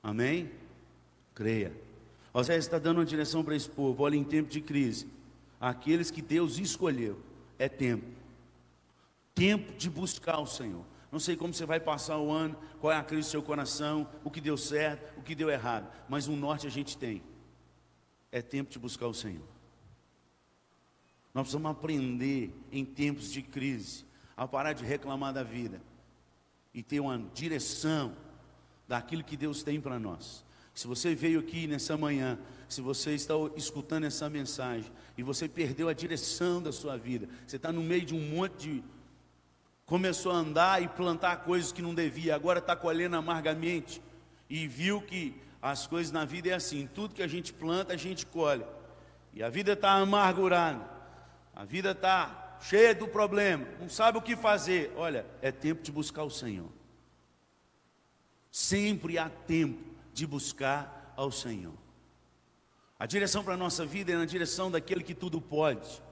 Amém? 0.03 0.51
Creia. 1.35 1.73
Oséias 2.33 2.65
está 2.65 2.79
dando 2.79 2.97
uma 2.97 3.05
direção 3.05 3.45
para 3.45 3.55
esse 3.55 3.69
povo. 3.69 4.03
Olha, 4.03 4.17
em 4.17 4.25
tempo 4.25 4.49
de 4.49 4.63
crise, 4.63 5.07
aqueles 5.61 6.11
que 6.11 6.23
Deus 6.23 6.59
escolheu, 6.59 7.21
é 7.59 7.69
tempo. 7.69 8.07
Tempo 9.35 9.75
de 9.75 9.91
buscar 9.91 10.39
o 10.39 10.47
Senhor. 10.47 10.92
Não 11.13 11.21
sei 11.21 11.37
como 11.37 11.53
você 11.53 11.67
vai 11.67 11.79
passar 11.79 12.19
o 12.19 12.33
ano, 12.33 12.57
qual 12.81 12.91
é 12.91 12.97
a 12.97 13.05
crise 13.05 13.29
do 13.29 13.31
seu 13.31 13.43
coração, 13.43 14.09
o 14.25 14.31
que 14.31 14.41
deu 14.41 14.57
certo, 14.57 15.19
o 15.19 15.23
que 15.23 15.35
deu 15.35 15.51
errado, 15.51 15.93
mas 16.09 16.27
um 16.27 16.35
norte 16.35 16.67
a 16.67 16.71
gente 16.71 16.97
tem. 16.97 17.23
É 18.33 18.41
tempo 18.41 18.71
de 18.71 18.79
buscar 18.79 19.07
o 19.07 19.13
Senhor. 19.13 19.47
Nós 21.35 21.43
precisamos 21.43 21.71
aprender 21.71 22.55
em 22.71 22.83
tempos 22.83 23.31
de 23.31 23.43
crise 23.43 24.07
a 24.35 24.49
parar 24.49 24.73
de 24.73 24.85
reclamar 24.85 25.35
da 25.35 25.43
vida 25.43 25.83
e 26.73 26.83
ter 26.83 27.01
uma 27.01 27.19
direção 27.35 28.17
daquilo 28.89 29.23
que 29.23 29.37
Deus 29.37 29.63
tem 29.63 29.81
para 29.81 29.99
nós. 29.99 30.45
Se 30.75 30.87
você 30.87 31.15
veio 31.15 31.41
aqui 31.41 31.67
nessa 31.67 31.97
manhã, 31.97 32.39
se 32.69 32.81
você 32.81 33.13
está 33.13 33.35
escutando 33.57 34.05
essa 34.05 34.31
mensagem 34.31 34.91
e 35.17 35.23
você 35.23 35.47
perdeu 35.47 35.89
a 35.89 35.93
direção 35.93 36.63
da 36.63 36.73
sua 36.73 36.97
vida, 36.97 37.29
você 37.47 37.57
está 37.57 37.71
no 37.71 37.83
meio 37.83 38.07
de 38.07 38.15
um 38.15 38.35
monte 38.35 38.57
de. 38.63 38.85
Começou 39.93 40.33
a 40.33 40.37
andar 40.37 40.83
e 40.83 40.89
plantar 40.89 41.45
coisas 41.45 41.71
que 41.71 41.83
não 41.83 41.95
devia, 41.95 42.35
agora 42.35 42.61
está 42.61 42.75
colhendo 42.75 43.15
amargamente 43.15 44.01
e 44.49 44.67
viu 44.67 45.03
que 45.03 45.39
as 45.61 45.87
coisas 45.87 46.11
na 46.11 46.25
vida 46.25 46.49
é 46.49 46.55
assim: 46.55 46.89
tudo 46.95 47.15
que 47.15 47.23
a 47.23 47.29
gente 47.29 47.53
planta, 47.53 47.93
a 47.93 47.97
gente 47.99 48.25
colhe, 48.25 48.65
e 49.35 49.43
a 49.43 49.51
vida 49.51 49.75
está 49.75 49.91
amargurada, 49.91 50.83
a 51.55 51.67
vida 51.67 51.91
está 51.91 52.57
cheia 52.63 52.95
do 52.95 53.07
problema, 53.07 53.67
não 53.79 53.91
sabe 53.91 54.17
o 54.17 54.23
que 54.23 54.35
fazer. 54.35 54.91
Olha, 54.97 55.27
é 55.43 55.53
tempo 55.53 55.83
de 55.83 55.93
buscar 55.93 56.23
o 56.23 56.31
Senhor. 56.31 56.71
Sempre 58.51 59.19
há 59.19 59.29
tempo 59.29 59.79
de 60.15 60.27
buscar 60.27 61.13
ao 61.15 61.31
Senhor. 61.31 61.75
A 62.99 63.05
direção 63.05 63.45
para 63.45 63.53
a 63.53 63.59
nossa 63.59 63.85
vida 63.85 64.11
é 64.11 64.17
na 64.17 64.25
direção 64.25 64.71
daquele 64.71 65.05
que 65.05 65.15
tudo 65.15 65.39
pode, 65.39 66.03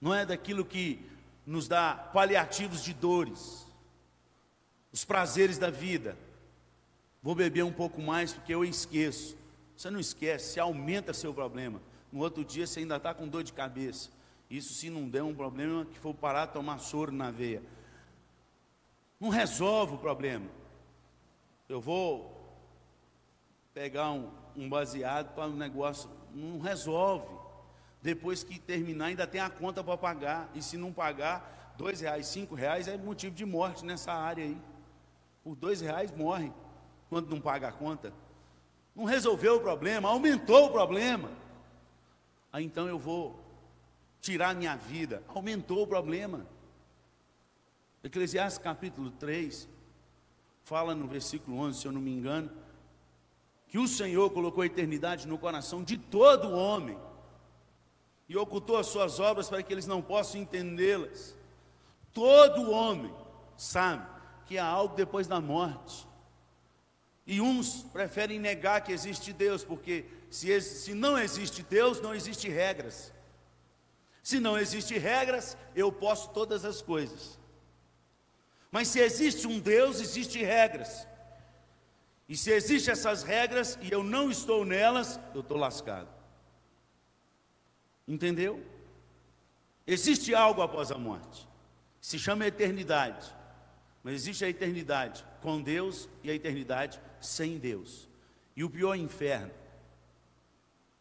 não 0.00 0.14
é 0.14 0.24
daquilo 0.24 0.64
que 0.64 1.12
nos 1.46 1.68
dá 1.68 1.94
paliativos 1.94 2.82
de 2.82 2.94
dores, 2.94 3.66
os 4.92 5.04
prazeres 5.04 5.58
da 5.58 5.70
vida. 5.70 6.16
Vou 7.22 7.34
beber 7.34 7.64
um 7.64 7.72
pouco 7.72 8.00
mais 8.00 8.32
porque 8.32 8.54
eu 8.54 8.64
esqueço. 8.64 9.36
Você 9.76 9.90
não 9.90 9.98
esquece, 9.98 10.52
se 10.52 10.60
aumenta 10.60 11.12
seu 11.12 11.34
problema. 11.34 11.80
No 12.12 12.20
outro 12.20 12.44
dia 12.44 12.66
você 12.66 12.80
ainda 12.80 12.96
está 12.96 13.12
com 13.12 13.26
dor 13.26 13.42
de 13.42 13.52
cabeça. 13.52 14.10
Isso 14.48 14.72
se 14.74 14.88
não 14.88 15.08
der 15.08 15.22
um 15.22 15.34
problema 15.34 15.84
que 15.84 15.98
for 15.98 16.14
parar 16.14 16.46
de 16.46 16.52
tomar 16.52 16.78
soro 16.78 17.10
na 17.10 17.30
veia. 17.30 17.62
Não 19.18 19.30
resolve 19.30 19.94
o 19.94 19.98
problema. 19.98 20.46
Eu 21.68 21.80
vou 21.80 22.34
pegar 23.72 24.12
um, 24.12 24.30
um 24.54 24.68
baseado 24.68 25.34
para 25.34 25.46
um 25.46 25.56
negócio, 25.56 26.08
não 26.32 26.60
resolve. 26.60 27.26
Depois 28.04 28.44
que 28.44 28.58
terminar, 28.58 29.06
ainda 29.06 29.26
tem 29.26 29.40
a 29.40 29.48
conta 29.48 29.82
para 29.82 29.96
pagar. 29.96 30.50
E 30.54 30.60
se 30.60 30.76
não 30.76 30.92
pagar, 30.92 31.72
dois 31.78 32.02
reais, 32.02 32.26
cinco 32.26 32.54
reais 32.54 32.86
é 32.86 32.98
motivo 32.98 33.34
de 33.34 33.46
morte 33.46 33.82
nessa 33.82 34.12
área 34.12 34.44
aí. 34.44 34.60
Por 35.42 35.56
dois 35.56 35.80
reais 35.80 36.12
morre 36.12 36.52
quando 37.08 37.30
não 37.30 37.40
paga 37.40 37.68
a 37.68 37.72
conta. 37.72 38.12
não 38.94 39.04
resolveu 39.04 39.56
o 39.56 39.60
problema, 39.60 40.10
aumentou 40.10 40.66
o 40.66 40.70
problema. 40.70 41.30
Aí 42.52 42.66
então 42.66 42.86
eu 42.86 42.98
vou 42.98 43.42
tirar 44.20 44.54
minha 44.54 44.76
vida, 44.76 45.22
aumentou 45.26 45.82
o 45.82 45.86
problema. 45.86 46.46
Eclesiastes 48.02 48.62
capítulo 48.62 49.12
3, 49.12 49.66
fala 50.62 50.94
no 50.94 51.08
versículo 51.08 51.56
11, 51.56 51.80
se 51.80 51.86
eu 51.86 51.92
não 51.92 52.02
me 52.02 52.12
engano, 52.12 52.50
que 53.66 53.78
o 53.78 53.88
Senhor 53.88 54.28
colocou 54.28 54.62
a 54.62 54.66
eternidade 54.66 55.26
no 55.26 55.38
coração 55.38 55.82
de 55.82 55.96
todo 55.96 56.52
homem 56.52 56.98
e 58.28 58.36
ocultou 58.36 58.76
as 58.76 58.86
suas 58.86 59.20
obras 59.20 59.48
para 59.48 59.62
que 59.62 59.72
eles 59.72 59.86
não 59.86 60.00
possam 60.00 60.40
entendê-las. 60.40 61.34
Todo 62.12 62.70
homem 62.70 63.12
sabe 63.56 64.06
que 64.46 64.58
há 64.58 64.64
algo 64.64 64.96
depois 64.96 65.26
da 65.26 65.40
morte. 65.40 66.06
E 67.26 67.40
uns 67.40 67.82
preferem 67.92 68.38
negar 68.38 68.82
que 68.82 68.92
existe 68.92 69.32
Deus, 69.32 69.64
porque 69.64 70.04
se, 70.30 70.60
se 70.60 70.94
não 70.94 71.18
existe 71.18 71.62
Deus, 71.62 72.00
não 72.00 72.14
existe 72.14 72.48
regras. 72.48 73.12
Se 74.22 74.40
não 74.40 74.58
existe 74.58 74.98
regras, 74.98 75.56
eu 75.74 75.90
posso 75.90 76.30
todas 76.30 76.64
as 76.64 76.80
coisas. 76.80 77.38
Mas 78.70 78.88
se 78.88 79.00
existe 79.00 79.46
um 79.46 79.58
Deus, 79.58 80.00
existe 80.00 80.42
regras. 80.42 81.06
E 82.28 82.36
se 82.36 82.50
existem 82.50 82.92
essas 82.92 83.22
regras 83.22 83.78
e 83.82 83.92
eu 83.92 84.02
não 84.02 84.30
estou 84.30 84.64
nelas, 84.64 85.20
eu 85.34 85.40
estou 85.40 85.56
lascado. 85.56 86.08
Entendeu? 88.06 88.64
Existe 89.86 90.34
algo 90.34 90.62
após 90.62 90.90
a 90.90 90.98
morte. 90.98 91.48
Se 92.00 92.18
chama 92.18 92.46
eternidade. 92.46 93.34
Mas 94.02 94.14
existe 94.14 94.44
a 94.44 94.48
eternidade 94.48 95.24
com 95.40 95.62
Deus 95.62 96.08
e 96.22 96.30
a 96.30 96.34
eternidade 96.34 97.00
sem 97.20 97.58
Deus. 97.58 98.08
E 98.54 98.62
o 98.62 98.70
pior 98.70 98.94
inferno 98.94 99.50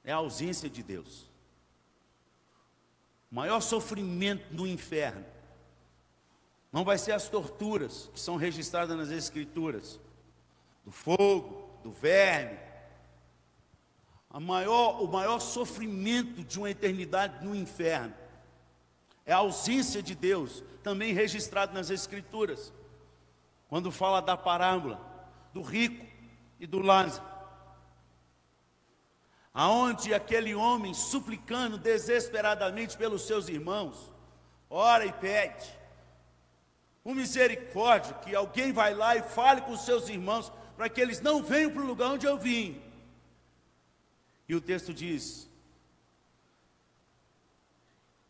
é 0.04 0.12
a 0.12 0.18
ausência 0.18 0.70
de 0.70 0.82
Deus. 0.82 1.30
O 3.32 3.36
maior 3.36 3.62
sofrimento 3.62 4.54
do 4.54 4.68
inferno 4.68 5.26
não 6.72 6.84
vai 6.84 6.98
ser 6.98 7.12
as 7.12 7.30
torturas 7.30 8.10
que 8.14 8.20
são 8.20 8.36
registradas 8.36 8.98
nas 8.98 9.12
Escrituras, 9.12 10.00
do 10.84 10.92
fogo, 10.92 11.70
do 11.84 11.92
verme. 11.92 12.58
Maior, 14.40 15.04
o 15.04 15.08
maior 15.08 15.40
sofrimento 15.40 16.44
de 16.44 16.58
uma 16.58 16.70
eternidade 16.70 17.46
no 17.46 17.56
inferno 17.56 18.14
é 19.26 19.32
a 19.32 19.38
ausência 19.38 20.02
de 20.02 20.16
Deus, 20.16 20.64
também 20.82 21.14
registrado 21.14 21.74
nas 21.74 21.90
Escrituras, 21.90 22.74
quando 23.70 23.92
fala 23.92 24.22
da 24.22 24.36
parábola 24.36 25.00
do 25.54 25.62
rico 25.62 26.06
e 26.60 26.68
do 26.68 26.80
Lázaro, 26.80 27.26
aonde 29.54 30.14
aquele 30.14 30.56
homem 30.56 30.94
suplicando 30.94 31.78
desesperadamente 31.78 32.98
pelos 32.98 33.28
seus 33.28 33.48
irmãos, 33.48 34.12
ora 34.70 35.06
e 35.06 35.14
pede, 35.14 35.72
com 37.04 37.14
misericórdia, 37.14 38.16
que 38.16 38.36
alguém 38.36 38.72
vai 38.72 38.94
lá 38.94 39.16
e 39.16 39.22
fale 39.22 39.62
com 39.62 39.74
os 39.74 39.86
seus 39.86 40.10
irmãos, 40.10 40.52
para 40.76 40.90
que 40.90 41.00
eles 41.00 41.22
não 41.22 41.44
venham 41.44 41.70
para 41.70 41.82
o 41.82 41.86
lugar 41.86 42.12
onde 42.12 42.26
eu 42.26 42.38
vim. 42.38 42.82
E 44.48 44.56
o 44.56 44.62
texto 44.62 44.94
diz 44.94 45.50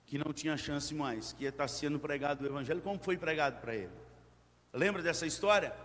que 0.05 0.17
não 0.17 0.31
tinha 0.31 0.55
chance 0.55 0.93
mais, 0.93 1.33
que 1.33 1.45
estar 1.45 1.67
sendo 1.67 1.99
pregado 1.99 2.43
o 2.43 2.47
Evangelho, 2.47 2.81
como 2.81 2.99
foi 2.99 3.17
pregado 3.17 3.59
para 3.59 3.75
ele. 3.75 3.91
Lembra 4.71 5.01
dessa 5.01 5.25
história? 5.25 5.75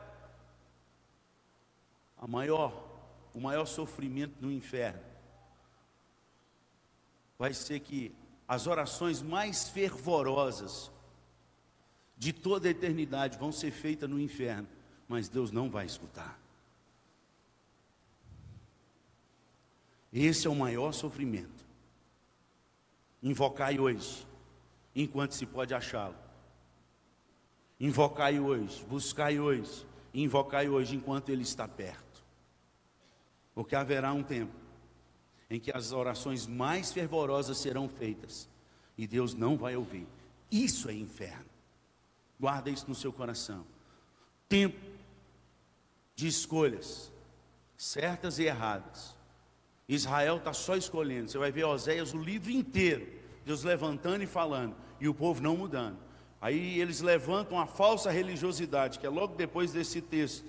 A 2.16 2.26
maior, 2.26 3.00
o 3.32 3.40
maior 3.40 3.64
sofrimento 3.64 4.34
no 4.40 4.52
inferno 4.52 5.00
vai 7.38 7.54
ser 7.54 7.80
que 7.80 8.14
as 8.46 8.66
orações 8.66 9.22
mais 9.22 9.68
fervorosas 9.68 10.90
de 12.16 12.32
toda 12.32 12.66
a 12.66 12.70
eternidade 12.70 13.38
vão 13.38 13.52
ser 13.52 13.70
feitas 13.70 14.10
no 14.10 14.20
inferno, 14.20 14.66
mas 15.06 15.28
Deus 15.28 15.52
não 15.52 15.70
vai 15.70 15.86
escutar. 15.86 16.38
Esse 20.12 20.46
é 20.46 20.50
o 20.50 20.54
maior 20.54 20.92
sofrimento. 20.92 21.66
Invocai 23.22 23.78
hoje, 23.78 24.26
enquanto 24.94 25.32
se 25.32 25.44
pode 25.44 25.74
achá-lo. 25.74 26.16
Invocai 27.80 28.40
hoje, 28.40 28.84
buscai 28.84 29.38
hoje, 29.38 29.86
invocai 30.12 30.68
hoje 30.68 30.96
enquanto 30.96 31.28
ele 31.28 31.42
está 31.42 31.68
perto. 31.68 32.24
Porque 33.54 33.76
haverá 33.76 34.12
um 34.12 34.22
tempo 34.22 34.54
em 35.50 35.58
que 35.58 35.74
as 35.74 35.92
orações 35.92 36.46
mais 36.46 36.92
fervorosas 36.92 37.58
serão 37.58 37.88
feitas 37.88 38.48
e 38.96 39.06
Deus 39.06 39.34
não 39.34 39.56
vai 39.56 39.76
ouvir. 39.76 40.06
Isso 40.50 40.88
é 40.88 40.94
inferno. 40.94 41.46
Guarda 42.38 42.70
isso 42.70 42.86
no 42.88 42.94
seu 42.94 43.12
coração. 43.12 43.64
Tempo 44.48 44.78
de 46.14 46.26
escolhas, 46.26 47.12
certas 47.76 48.38
e 48.38 48.44
erradas. 48.44 49.17
Israel 49.88 50.36
está 50.36 50.52
só 50.52 50.76
escolhendo. 50.76 51.30
Você 51.30 51.38
vai 51.38 51.50
ver 51.50 51.64
Oséias 51.64 52.12
o 52.12 52.18
livro 52.18 52.50
inteiro, 52.50 53.08
Deus 53.44 53.64
levantando 53.64 54.22
e 54.22 54.26
falando, 54.26 54.76
e 55.00 55.08
o 55.08 55.14
povo 55.14 55.42
não 55.42 55.56
mudando. 55.56 55.98
Aí 56.40 56.78
eles 56.78 57.00
levantam 57.00 57.58
a 57.58 57.66
falsa 57.66 58.10
religiosidade, 58.10 58.98
que 58.98 59.06
é 59.06 59.08
logo 59.08 59.34
depois 59.34 59.72
desse 59.72 60.00
texto. 60.00 60.46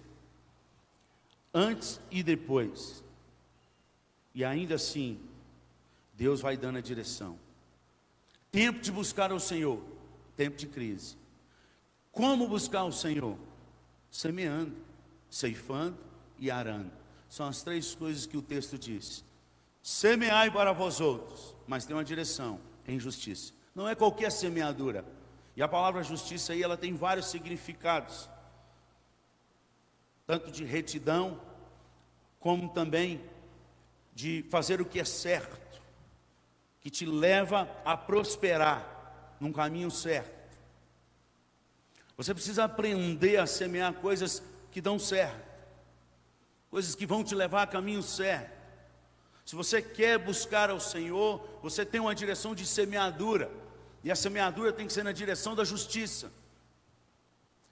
Antes 1.54 2.00
e 2.12 2.22
depois. 2.22 3.04
E 4.36 4.44
ainda 4.44 4.76
assim, 4.76 5.20
Deus 6.14 6.42
vai 6.42 6.58
dando 6.58 6.78
a 6.78 6.82
direção. 6.82 7.40
Tempo 8.52 8.80
de 8.80 8.92
buscar 8.92 9.32
o 9.32 9.40
Senhor, 9.40 9.82
tempo 10.36 10.58
de 10.58 10.68
crise. 10.68 11.18
Como 12.12 12.48
buscar 12.48 12.84
o 12.84 12.92
Senhor? 12.92 13.38
Semeando, 14.12 14.76
ceifando 15.30 15.98
e 16.38 16.52
arando. 16.52 16.92
São 17.30 17.48
as 17.48 17.64
três 17.64 17.96
coisas 17.96 18.26
que 18.26 18.38
o 18.38 18.42
texto 18.42 18.78
diz. 18.78 19.24
Semeai 19.90 20.52
para 20.52 20.72
vós 20.72 21.02
outros, 21.02 21.56
mas 21.66 21.84
tem 21.84 21.96
uma 21.96 22.04
direção, 22.04 22.60
em 22.88 23.00
justiça. 23.00 23.52
Não 23.74 23.90
é 23.90 23.96
qualquer 23.96 24.32
semeadura. 24.32 25.04
E 25.56 25.64
a 25.64 25.68
palavra 25.68 26.04
justiça 26.04 26.54
aí, 26.54 26.62
ela 26.62 26.78
tem 26.78 26.94
vários 26.94 27.26
significados. 27.26 28.30
Tanto 30.28 30.52
de 30.52 30.64
retidão, 30.64 31.42
como 32.40 32.70
também 32.70 33.20
de 34.14 34.46
fazer 34.52 34.80
o 34.80 34.86
que 34.86 35.00
é 35.00 35.04
certo, 35.04 35.82
que 36.82 36.92
te 36.92 37.08
leva 37.08 37.68
a 37.84 37.98
prosperar 37.98 39.36
num 39.40 39.52
caminho 39.52 39.90
certo. 39.90 40.56
Você 42.16 42.32
precisa 42.32 42.66
aprender 42.66 43.38
a 43.38 43.48
semear 43.48 43.96
coisas 43.96 44.44
que 44.70 44.82
dão 44.82 45.00
certo, 45.00 45.50
coisas 46.70 46.94
que 46.94 47.08
vão 47.08 47.24
te 47.24 47.34
levar 47.34 47.64
a 47.64 47.68
caminho 47.68 48.04
certo. 48.04 48.59
Se 49.50 49.56
você 49.56 49.82
quer 49.82 50.20
buscar 50.20 50.70
ao 50.70 50.80
Senhor, 50.80 51.44
você 51.60 51.84
tem 51.84 52.00
uma 52.00 52.14
direção 52.14 52.54
de 52.54 52.68
semeadura, 52.68 53.52
e 54.04 54.12
a 54.12 54.16
semeadura 54.16 54.72
tem 54.72 54.86
que 54.86 54.94
ser 54.94 55.04
na 55.04 55.12
direção 55.12 55.56
da 55.56 55.64
justiça, 55.64 56.32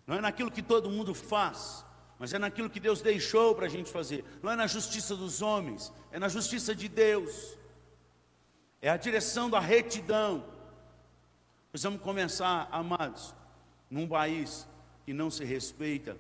não 0.07 0.15
é 0.15 0.19
naquilo 0.19 0.49
que 0.49 0.63
todo 0.63 0.89
mundo 0.89 1.13
faz, 1.13 1.85
mas 2.17 2.33
é 2.33 2.39
naquilo 2.39 2.67
que 2.67 2.79
Deus 2.79 2.99
deixou 2.99 3.53
para 3.53 3.67
a 3.67 3.69
gente 3.69 3.91
fazer, 3.91 4.25
não 4.41 4.51
é 4.51 4.55
na 4.55 4.65
justiça 4.65 5.15
dos 5.15 5.43
homens, 5.43 5.93
é 6.11 6.17
na 6.17 6.27
justiça 6.27 6.73
de 6.73 6.89
Deus, 6.89 7.55
é 8.81 8.89
a 8.89 8.97
direção 8.97 9.47
da 9.47 9.59
retidão. 9.59 10.43
Precisamos 11.71 12.01
começar, 12.01 12.67
amados, 12.71 13.35
num 13.87 14.07
país 14.07 14.67
que 15.05 15.13
não 15.13 15.29
se 15.29 15.45
respeita 15.45 16.17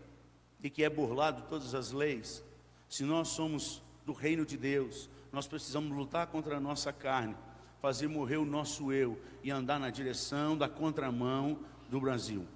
e 0.61 0.69
que 0.69 0.83
é 0.83 0.89
burlado 0.91 1.45
todas 1.49 1.73
as 1.73 1.91
leis, 1.91 2.43
se 2.87 3.01
nós 3.01 3.29
somos 3.29 3.81
do 4.05 4.13
reino 4.13 4.45
de 4.45 4.55
Deus, 4.55 5.09
nós 5.31 5.47
precisamos 5.47 5.95
lutar 5.95 6.27
contra 6.27 6.57
a 6.57 6.59
nossa 6.59 6.91
carne, 6.91 7.35
fazer 7.81 8.07
morrer 8.07 8.37
o 8.37 8.45
nosso 8.45 8.91
eu 8.91 9.21
e 9.43 9.51
andar 9.51 9.79
na 9.79 9.89
direção 9.89 10.57
da 10.57 10.67
contramão 10.67 11.59
do 11.89 11.99
Brasil. 11.99 12.47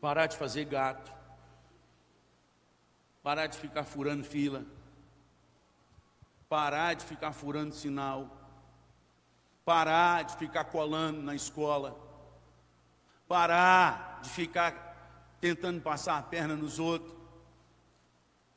Parar 0.00 0.26
de 0.26 0.36
fazer 0.36 0.64
gato, 0.64 1.12
parar 3.22 3.46
de 3.46 3.58
ficar 3.58 3.84
furando 3.84 4.24
fila, 4.24 4.64
parar 6.48 6.94
de 6.94 7.04
ficar 7.04 7.32
furando 7.32 7.74
sinal, 7.74 8.36
parar 9.64 10.24
de 10.24 10.36
ficar 10.36 10.64
colando 10.64 11.22
na 11.22 11.34
escola 11.34 12.08
parar 13.28 14.20
de 14.22 14.30
ficar 14.30 15.36
tentando 15.40 15.80
passar 15.80 16.18
a 16.18 16.22
perna 16.22 16.56
nos 16.56 16.78
outros. 16.78 17.17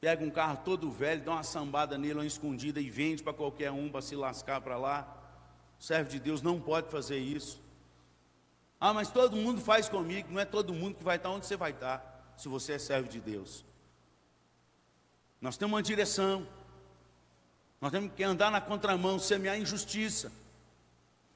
Pega 0.02 0.26
um 0.26 0.32
carro 0.32 0.58
todo 0.66 0.90
velho, 0.90 1.24
dá 1.24 1.34
uma 1.34 1.44
sambada 1.44 1.96
nele, 1.96 2.16
uma 2.16 2.26
escondida 2.26 2.82
e 2.82 2.90
vende 2.90 3.22
para 3.22 3.34
qualquer 3.34 3.72
um 3.72 3.88
para 3.88 4.02
se 4.02 4.16
lascar 4.16 4.60
para 4.60 4.76
lá. 4.76 5.08
O 5.80 5.84
servo 5.84 6.10
de 6.10 6.20
Deus 6.20 6.42
não 6.42 6.60
pode 6.60 6.90
fazer 6.90 7.20
isso. 7.20 7.62
Ah, 8.80 8.96
mas 8.96 9.12
todo 9.12 9.38
mundo 9.38 9.62
faz 9.62 9.88
comigo. 9.88 10.28
Não 10.32 10.40
é 10.40 10.46
todo 10.46 10.74
mundo 10.74 10.96
que 10.96 11.04
vai 11.04 11.18
estar 11.18 11.30
onde 11.30 11.46
você 11.46 11.56
vai 11.56 11.70
estar, 11.70 12.34
se 12.36 12.48
você 12.48 12.74
é 12.74 12.80
servo 12.80 13.08
de 13.08 13.22
Deus. 13.22 13.64
Nós 15.40 15.56
temos 15.56 15.74
uma 15.76 15.84
direção. 15.84 16.48
Nós 17.80 17.92
temos 17.92 18.12
que 18.16 18.24
andar 18.24 18.50
na 18.50 18.60
contramão, 18.60 19.20
semear 19.20 19.60
injustiça. 19.60 20.32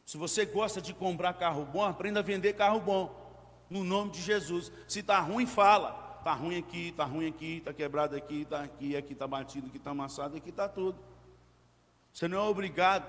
Se 0.08 0.18
você 0.18 0.44
gosta 0.44 0.82
de 0.82 0.92
comprar 0.92 1.34
carro 1.34 1.66
bom, 1.66 1.84
aprenda 1.84 2.20
a 2.20 2.24
vender 2.24 2.54
carro 2.54 2.80
bom. 2.80 3.66
No 3.70 3.84
nome 3.84 4.10
de 4.10 4.24
Jesus. 4.24 4.72
Se 4.88 5.02
está 5.02 5.20
ruim, 5.20 5.46
fala. 5.46 6.05
Está 6.26 6.34
ruim 6.34 6.58
aqui, 6.58 6.88
está 6.88 7.06
ruim 7.06 7.28
aqui, 7.28 7.58
está 7.58 7.72
quebrado 7.72 8.16
aqui, 8.16 8.42
está 8.42 8.64
aqui, 8.64 8.98
aqui 8.98 9.14
está 9.14 9.28
batido, 9.28 9.68
aqui 9.68 9.78
está 9.78 9.92
amassado, 9.92 10.36
aqui 10.36 10.50
está 10.50 10.68
tudo. 10.68 10.98
Você 12.12 12.28
não 12.28 12.40
é 12.40 12.42
obrigado 12.42 13.06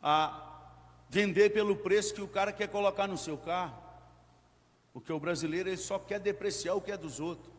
a 0.00 0.70
vender 1.10 1.50
pelo 1.50 1.74
preço 1.74 2.14
que 2.14 2.22
o 2.22 2.28
cara 2.28 2.52
quer 2.52 2.68
colocar 2.68 3.08
no 3.08 3.18
seu 3.18 3.36
carro. 3.36 3.76
Porque 4.92 5.12
o 5.12 5.18
brasileiro 5.18 5.68
ele 5.68 5.76
só 5.76 5.98
quer 5.98 6.20
depreciar 6.20 6.76
o 6.76 6.80
que 6.80 6.92
é 6.92 6.96
dos 6.96 7.18
outros. 7.18 7.52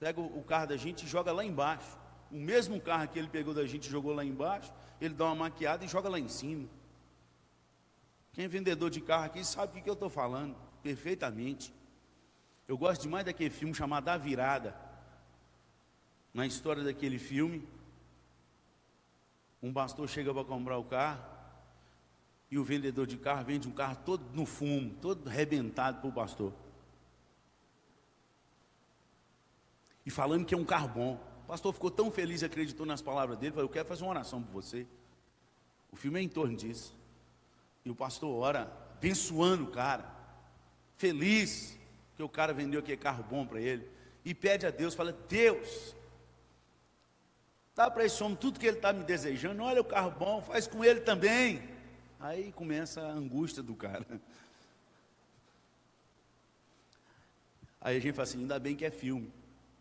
Pega 0.00 0.20
o 0.20 0.42
carro 0.42 0.66
da 0.66 0.76
gente 0.76 1.06
e 1.06 1.08
joga 1.08 1.30
lá 1.30 1.44
embaixo. 1.44 1.96
O 2.32 2.36
mesmo 2.36 2.80
carro 2.80 3.06
que 3.06 3.16
ele 3.16 3.28
pegou 3.28 3.54
da 3.54 3.64
gente 3.64 3.86
e 3.86 3.90
jogou 3.92 4.12
lá 4.12 4.24
embaixo, 4.24 4.72
ele 5.00 5.14
dá 5.14 5.26
uma 5.26 5.36
maquiada 5.36 5.84
e 5.84 5.88
joga 5.88 6.08
lá 6.08 6.18
em 6.18 6.26
cima. 6.26 6.68
Quem 8.32 8.46
é 8.46 8.48
vendedor 8.48 8.90
de 8.90 9.00
carro 9.00 9.26
aqui 9.26 9.44
sabe 9.44 9.78
o 9.78 9.82
que 9.84 9.88
eu 9.88 9.94
estou 9.94 10.10
falando, 10.10 10.56
perfeitamente. 10.82 11.72
Eu 12.68 12.76
gosto 12.76 13.02
demais 13.02 13.24
daquele 13.24 13.50
filme 13.50 13.74
chamado 13.74 14.08
A 14.08 14.16
Virada. 14.16 14.76
Na 16.34 16.46
história 16.46 16.82
daquele 16.82 17.18
filme, 17.18 17.66
um 19.62 19.72
pastor 19.72 20.08
chega 20.08 20.34
para 20.34 20.44
comprar 20.44 20.76
o 20.76 20.84
carro 20.84 21.24
e 22.50 22.58
o 22.58 22.64
vendedor 22.64 23.06
de 23.06 23.16
carro 23.16 23.44
vende 23.44 23.68
um 23.68 23.72
carro 23.72 23.96
todo 24.04 24.24
no 24.34 24.44
fumo, 24.44 24.94
todo 25.00 25.28
arrebentado 25.28 26.00
para 26.00 26.08
o 26.08 26.12
pastor. 26.12 26.52
E 30.04 30.10
falando 30.10 30.44
que 30.44 30.54
é 30.54 30.58
um 30.58 30.64
carro 30.64 30.88
bom. 30.88 31.14
O 31.44 31.46
pastor 31.46 31.72
ficou 31.72 31.90
tão 31.90 32.10
feliz 32.10 32.42
e 32.42 32.44
acreditou 32.44 32.84
nas 32.84 33.00
palavras 33.00 33.38
dele, 33.38 33.52
falou, 33.52 33.66
eu 33.66 33.72
quero 33.72 33.88
fazer 33.88 34.02
uma 34.02 34.10
oração 34.10 34.42
por 34.42 34.52
você. 34.52 34.86
O 35.90 35.96
filme 35.96 36.20
é 36.20 36.22
em 36.22 36.28
torno 36.28 36.56
disso. 36.56 36.94
E 37.84 37.90
o 37.90 37.94
pastor 37.94 38.34
ora, 38.36 38.72
abençoando 38.96 39.64
o 39.64 39.70
cara, 39.70 40.12
feliz 40.96 41.75
que 42.16 42.22
o 42.22 42.28
cara 42.28 42.52
vendeu 42.52 42.80
aquele 42.80 42.96
carro 42.96 43.22
bom 43.22 43.46
para 43.46 43.60
ele. 43.60 43.88
E 44.24 44.34
pede 44.34 44.66
a 44.66 44.70
Deus, 44.70 44.94
fala, 44.94 45.12
Deus, 45.28 45.94
dá 47.74 47.90
para 47.90 48.04
esse 48.04 48.22
homem 48.22 48.36
tudo 48.36 48.58
que 48.58 48.66
ele 48.66 48.78
está 48.78 48.92
me 48.92 49.04
desejando, 49.04 49.62
olha 49.62 49.80
o 49.80 49.84
carro 49.84 50.10
bom, 50.10 50.40
faz 50.42 50.66
com 50.66 50.84
ele 50.84 51.00
também. 51.00 51.62
Aí 52.18 52.50
começa 52.52 53.02
a 53.02 53.12
angústia 53.12 53.62
do 53.62 53.74
cara. 53.74 54.06
Aí 57.80 57.98
a 57.98 58.00
gente 58.00 58.14
fala 58.14 58.24
assim, 58.24 58.40
ainda 58.40 58.58
bem 58.58 58.74
que 58.74 58.84
é 58.84 58.90
filme. 58.90 59.30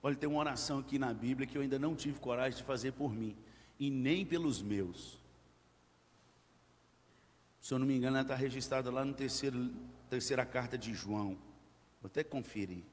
Olha, 0.03 0.15
tem 0.15 0.29
uma 0.29 0.39
oração 0.39 0.77
aqui 0.79 0.99
na 0.99 1.11
Bíblia 1.11 1.47
que 1.47 1.57
eu 1.57 1.61
ainda 1.63 1.79
não 1.79 1.95
tive 1.95 2.19
coragem 2.19 2.57
de 2.57 2.63
fazer 2.63 2.91
por 2.91 3.11
mim, 3.11 3.35
e 3.79 3.89
nem 3.89 4.23
pelos 4.23 4.61
meus. 4.61 5.17
Se 7.59 7.73
eu 7.73 7.79
não 7.79 7.87
me 7.87 7.95
engano, 7.95 8.17
ela 8.17 8.21
está 8.21 8.35
registrada 8.35 8.91
lá 8.91 9.03
no 9.03 9.15
terceiro, 9.15 9.73
terceira 10.07 10.45
carta 10.45 10.77
de 10.77 10.93
João. 10.93 11.35
Vou 12.05 12.07
até 12.11 12.23
conferir. 12.23 12.83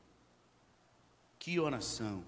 Que 1.39 1.61
oração. 1.61 2.25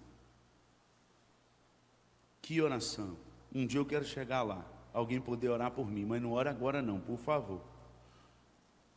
Que 2.43 2.61
oração. 2.61 3.17
Um 3.55 3.67
dia 3.67 3.81
eu 3.81 3.87
quero 3.87 4.05
chegar 4.05 4.43
lá. 4.43 4.63
Alguém 4.93 5.19
poder 5.19 5.49
orar 5.49 5.71
por 5.71 5.91
mim, 5.91 6.05
mas 6.05 6.21
não 6.21 6.33
ora 6.33 6.51
agora 6.51 6.83
não, 6.83 7.01
por 7.01 7.17
favor. 7.17 7.63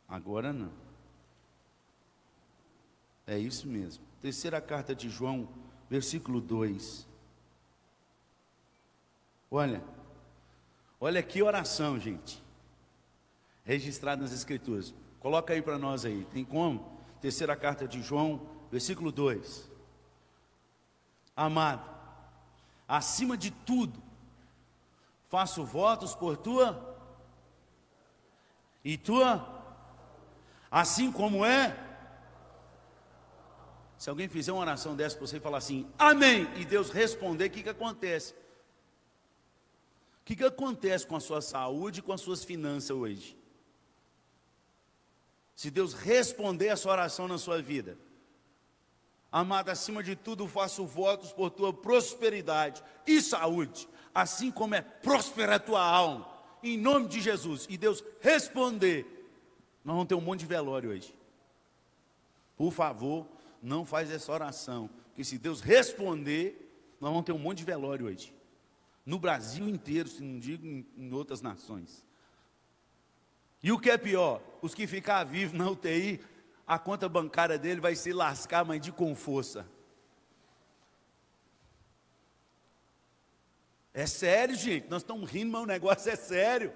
Agora 0.06 0.52
não. 0.52 0.70
É 3.26 3.38
isso 3.38 3.66
mesmo. 3.66 4.04
Terceira 4.20 4.60
carta 4.60 4.94
de 4.94 5.08
João, 5.08 5.48
versículo 5.88 6.42
2. 6.42 7.08
Olha, 9.50 9.82
olha 11.00 11.22
que 11.22 11.42
oração, 11.42 11.98
gente. 11.98 12.44
Registrada 13.64 14.20
nas 14.20 14.32
Escrituras. 14.34 14.94
Coloca 15.18 15.54
aí 15.54 15.62
para 15.62 15.78
nós 15.78 16.04
aí. 16.04 16.26
Tem 16.26 16.44
como? 16.44 16.97
Terceira 17.20 17.56
carta 17.56 17.86
de 17.86 18.02
João, 18.02 18.48
versículo 18.70 19.10
2. 19.10 19.68
Amado, 21.36 21.88
acima 22.86 23.36
de 23.36 23.50
tudo, 23.50 24.02
faço 25.28 25.64
votos 25.64 26.14
por 26.14 26.36
tua 26.36 26.96
e 28.84 28.96
tua, 28.96 29.46
assim 30.70 31.12
como 31.12 31.44
é 31.44 31.88
se 33.96 34.08
alguém 34.08 34.28
fizer 34.28 34.52
uma 34.52 34.60
oração 34.60 34.94
dessa 34.94 35.16
para 35.16 35.26
você 35.26 35.36
e 35.38 35.40
falar 35.40 35.58
assim, 35.58 35.88
amém, 35.98 36.48
e 36.56 36.64
Deus 36.64 36.90
responder, 36.90 37.46
o 37.46 37.50
que, 37.50 37.64
que 37.64 37.68
acontece? 37.68 38.32
O 38.32 40.24
que, 40.24 40.36
que 40.36 40.44
acontece 40.44 41.06
com 41.06 41.16
a 41.16 41.20
sua 41.20 41.40
saúde 41.40 42.00
e 42.00 42.02
com 42.02 42.12
as 42.12 42.20
suas 42.20 42.44
finanças 42.44 42.90
hoje? 42.90 43.37
Se 45.58 45.72
Deus 45.72 45.92
responder 45.92 46.68
essa 46.68 46.88
oração 46.88 47.26
na 47.26 47.36
sua 47.36 47.60
vida, 47.60 47.98
amado, 49.32 49.70
acima 49.70 50.04
de 50.04 50.14
tudo 50.14 50.46
faço 50.46 50.86
votos 50.86 51.32
por 51.32 51.50
tua 51.50 51.72
prosperidade 51.72 52.80
e 53.04 53.20
saúde, 53.20 53.88
assim 54.14 54.52
como 54.52 54.76
é 54.76 54.80
próspera 54.80 55.56
a 55.56 55.58
tua 55.58 55.82
alma, 55.82 56.32
em 56.62 56.78
nome 56.78 57.08
de 57.08 57.20
Jesus, 57.20 57.66
e 57.68 57.76
Deus 57.76 58.04
responder, 58.20 59.04
nós 59.84 59.94
vamos 59.94 60.06
ter 60.06 60.14
um 60.14 60.20
monte 60.20 60.38
de 60.38 60.46
velório 60.46 60.90
hoje. 60.90 61.12
Por 62.56 62.70
favor, 62.70 63.26
não 63.60 63.84
faz 63.84 64.12
essa 64.12 64.30
oração. 64.30 64.88
Porque 65.06 65.24
se 65.24 65.38
Deus 65.38 65.60
responder, 65.60 66.94
nós 67.00 67.10
vamos 67.10 67.26
ter 67.26 67.32
um 67.32 67.38
monte 67.38 67.58
de 67.58 67.64
velório 67.64 68.06
hoje. 68.06 68.32
No 69.04 69.18
Brasil 69.18 69.68
inteiro, 69.68 70.08
se 70.08 70.22
não 70.22 70.38
digo 70.38 70.64
em, 70.64 70.86
em 70.96 71.12
outras 71.12 71.42
nações. 71.42 72.06
E 73.62 73.72
o 73.72 73.78
que 73.78 73.90
é 73.90 73.98
pior? 73.98 74.40
Os 74.62 74.74
que 74.74 74.86
ficar 74.86 75.24
vivos 75.24 75.56
na 75.56 75.68
UTI, 75.68 76.20
a 76.66 76.78
conta 76.78 77.08
bancária 77.08 77.58
dele 77.58 77.80
vai 77.80 77.94
se 77.96 78.12
lascar, 78.12 78.64
mas 78.64 78.80
de 78.80 78.92
com 78.92 79.14
força. 79.14 79.66
É 83.92 84.06
sério, 84.06 84.54
gente. 84.54 84.88
Nós 84.88 85.02
estamos 85.02 85.28
rindo, 85.28 85.50
mas 85.50 85.62
o 85.62 85.66
negócio 85.66 86.10
é 86.10 86.16
sério. 86.16 86.72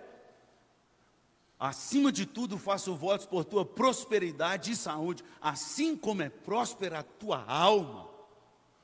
Acima 1.59 2.11
de 2.11 2.27
tudo, 2.27 2.59
faço 2.59 2.97
votos 2.97 3.25
por 3.25 3.45
tua 3.45 3.64
prosperidade 3.64 4.73
e 4.73 4.77
saúde, 4.77 5.23
assim 5.40 5.97
como 5.97 6.23
é 6.23 6.29
próspera 6.29 6.99
a 6.99 7.03
tua 7.05 7.45
alma. 7.45 8.11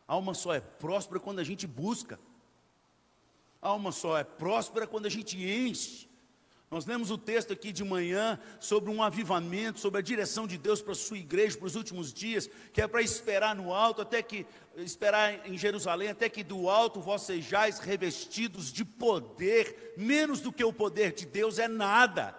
A 0.07 0.13
alma 0.13 0.33
só 0.33 0.55
é 0.55 0.61
próspera 0.61 1.19
quando 1.19 1.41
a 1.41 1.45
gente 1.45 1.67
busca. 1.67 2.21
A 3.61 3.71
alma 3.71 3.91
só 3.91 4.17
é 4.17 4.23
próspera 4.23 4.87
quando 4.87 5.07
a 5.07 5.11
gente 5.11 5.37
enche. 5.37 6.08
Nós 6.71 6.85
lemos 6.85 7.11
o 7.11 7.17
texto 7.17 7.53
aqui 7.53 7.73
de 7.73 7.83
manhã 7.83 8.39
sobre 8.61 8.91
um 8.91 9.03
avivamento, 9.03 9.81
sobre 9.81 10.01
a 10.01 10.03
direção 10.03 10.47
de 10.47 10.59
Deus 10.59 10.83
para 10.83 10.93
a 10.93 10.97
sua 10.97 11.17
igreja 11.17 11.57
para 11.57 11.67
os 11.67 11.75
últimos 11.75 12.13
dias, 12.13 12.49
que 12.73 12.83
é 12.83 12.87
para 12.87 13.01
esperar 13.01 13.55
no 13.55 13.73
alto, 13.73 14.03
até 14.03 14.23
que 14.23 14.47
esperar 14.77 15.49
em 15.49 15.57
Jerusalém, 15.57 16.11
até 16.11 16.29
que 16.29 16.45
do 16.45 16.69
alto 16.69 17.01
vós 17.01 17.23
sejais 17.23 17.79
revestidos 17.79 18.71
de 18.71 18.85
poder, 18.85 19.95
menos 19.97 20.43
do 20.43 20.53
que 20.53 20.63
o 20.63 20.73
poder 20.73 21.13
de 21.13 21.25
Deus 21.25 21.59
é 21.59 21.69
nada. 21.69 22.37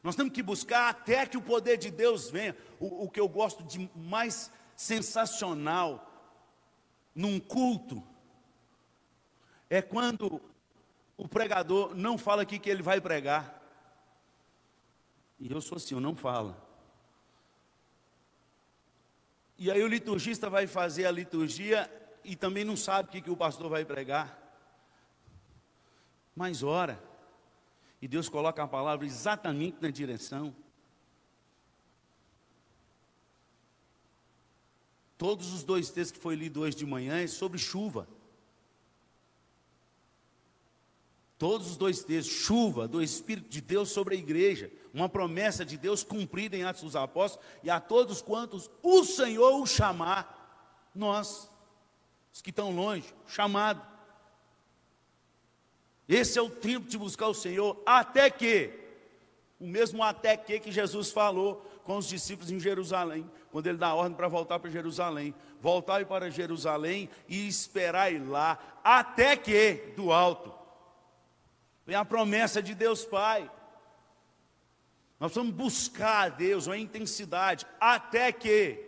Nós 0.00 0.14
temos 0.14 0.32
que 0.32 0.42
buscar 0.42 0.90
até 0.90 1.26
que 1.26 1.36
o 1.36 1.42
poder 1.42 1.76
de 1.76 1.90
Deus 1.90 2.30
venha. 2.30 2.56
O, 2.78 3.06
o 3.06 3.10
que 3.10 3.18
eu 3.18 3.28
gosto 3.28 3.64
de 3.64 3.90
mais 3.96 4.48
sensacional 4.76 6.08
num 7.12 7.40
culto 7.40 8.00
é 9.68 9.82
quando 9.82 10.40
o 11.18 11.26
pregador 11.26 11.96
não 11.96 12.16
fala 12.16 12.42
aqui 12.42 12.60
que 12.60 12.70
ele 12.70 12.80
vai 12.80 13.00
pregar. 13.00 13.60
E 15.40 15.50
eu 15.50 15.60
sou 15.60 15.76
assim, 15.76 15.94
eu 15.94 16.00
não 16.00 16.14
falo. 16.14 16.56
E 19.58 19.68
aí 19.68 19.82
o 19.82 19.88
liturgista 19.88 20.48
vai 20.48 20.68
fazer 20.68 21.06
a 21.06 21.10
liturgia 21.10 21.90
e 22.22 22.36
também 22.36 22.64
não 22.64 22.76
sabe 22.76 23.08
o 23.08 23.12
que, 23.12 23.20
que 23.20 23.30
o 23.30 23.36
pastor 23.36 23.68
vai 23.68 23.84
pregar. 23.84 24.38
Mas 26.36 26.62
ora. 26.62 27.02
E 28.00 28.06
Deus 28.06 28.28
coloca 28.28 28.62
a 28.62 28.68
palavra 28.68 29.04
exatamente 29.04 29.78
na 29.80 29.90
direção. 29.90 30.54
Todos 35.16 35.52
os 35.52 35.64
dois 35.64 35.90
textos 35.90 36.16
que 36.16 36.22
foi 36.22 36.36
lido 36.36 36.60
hoje 36.60 36.76
de 36.76 36.86
manhã 36.86 37.20
é 37.20 37.26
sobre 37.26 37.58
chuva. 37.58 38.06
Todos 41.38 41.70
os 41.70 41.76
dois 41.76 42.02
textos, 42.02 42.36
chuva 42.36 42.88
do 42.88 43.00
Espírito 43.00 43.48
de 43.48 43.60
Deus 43.60 43.90
sobre 43.90 44.16
a 44.16 44.18
igreja, 44.18 44.72
uma 44.92 45.08
promessa 45.08 45.64
de 45.64 45.78
Deus 45.78 46.02
cumprida 46.02 46.56
em 46.56 46.64
Atos 46.64 46.82
dos 46.82 46.96
Apóstolos, 46.96 47.46
e 47.62 47.70
a 47.70 47.78
todos 47.78 48.20
quantos 48.20 48.68
o 48.82 49.04
Senhor 49.04 49.62
o 49.62 49.64
chamar, 49.64 50.90
nós, 50.92 51.48
os 52.34 52.42
que 52.42 52.50
estão 52.50 52.74
longe, 52.74 53.14
chamado. 53.28 53.80
Esse 56.08 56.40
é 56.40 56.42
o 56.42 56.50
tempo 56.50 56.88
de 56.88 56.98
buscar 56.98 57.28
o 57.28 57.34
Senhor, 57.34 57.80
até 57.86 58.28
que, 58.28 58.72
o 59.60 59.66
mesmo 59.66 60.02
até 60.02 60.36
que 60.36 60.58
que 60.58 60.72
Jesus 60.72 61.12
falou 61.12 61.64
com 61.84 61.98
os 61.98 62.08
discípulos 62.08 62.50
em 62.50 62.58
Jerusalém, 62.58 63.30
quando 63.52 63.68
ele 63.68 63.78
dá 63.78 63.88
a 63.88 63.94
ordem 63.94 64.16
para 64.16 64.28
voltar 64.28 64.58
para 64.58 64.70
Jerusalém. 64.70 65.34
Voltar 65.60 66.04
para 66.06 66.30
Jerusalém 66.30 67.08
e 67.28 67.48
esperar 67.48 68.12
ir 68.12 68.18
lá, 68.20 68.58
até 68.84 69.36
que, 69.36 69.92
do 69.96 70.12
alto, 70.12 70.52
vem 71.88 71.96
a 71.96 72.04
promessa 72.04 72.62
de 72.62 72.74
Deus 72.74 73.06
Pai. 73.06 73.50
Nós 75.18 75.34
vamos 75.34 75.54
buscar 75.54 76.26
a 76.26 76.28
Deus 76.28 76.66
uma 76.66 76.76
intensidade, 76.76 77.66
até 77.80 78.30
que 78.30 78.84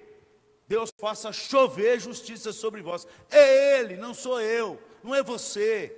Deus 0.68 0.92
faça 1.00 1.32
chover 1.32 1.98
justiça 1.98 2.52
sobre 2.52 2.82
vós. 2.82 3.06
É 3.30 3.78
Ele, 3.78 3.96
não 3.96 4.12
sou 4.12 4.38
eu, 4.38 4.78
não 5.02 5.14
é 5.14 5.22
você. 5.22 5.96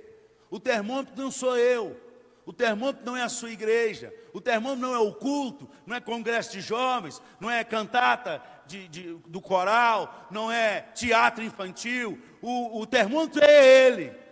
O 0.49 0.61
termômetro 0.61 1.21
não 1.21 1.29
sou 1.29 1.57
eu. 1.57 1.99
O 2.45 2.53
termômetro 2.53 3.05
não 3.05 3.17
é 3.17 3.23
a 3.23 3.29
sua 3.29 3.51
igreja, 3.51 4.13
o 4.33 4.39
termômetro 4.39 4.87
não 4.87 4.95
é 4.95 4.99
o 4.99 5.13
culto, 5.13 5.69
não 5.85 5.95
é 5.95 6.01
congresso 6.01 6.53
de 6.53 6.61
jovens, 6.61 7.21
não 7.37 7.51
é 7.51 7.63
cantata 7.65 8.41
de, 8.65 8.87
de, 8.87 9.13
do 9.27 9.41
coral, 9.41 10.27
não 10.31 10.49
é 10.49 10.81
teatro 10.93 11.43
infantil. 11.43 12.17
O, 12.41 12.79
o 12.79 12.87
termômetro 12.87 13.43
é 13.43 13.87
Ele. 13.87 14.22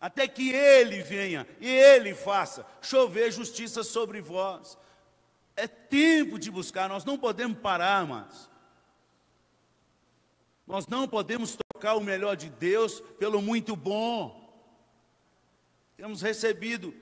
Até 0.00 0.28
que 0.28 0.50
Ele 0.50 1.02
venha 1.02 1.46
e 1.60 1.68
Ele 1.68 2.14
faça 2.14 2.66
chover 2.82 3.32
justiça 3.32 3.82
sobre 3.82 4.20
vós. 4.20 4.78
É 5.56 5.66
tempo 5.66 6.38
de 6.38 6.50
buscar, 6.50 6.88
nós 6.88 7.04
não 7.04 7.18
podemos 7.18 7.58
parar, 7.58 8.06
mas 8.06 8.50
nós 10.66 10.86
não 10.86 11.08
podemos 11.08 11.56
trocar 11.56 11.94
o 11.94 12.00
melhor 12.00 12.36
de 12.36 12.50
Deus 12.50 13.00
pelo 13.18 13.40
muito 13.40 13.74
bom. 13.74 14.44
Temos 15.96 16.20
recebido 16.20 16.92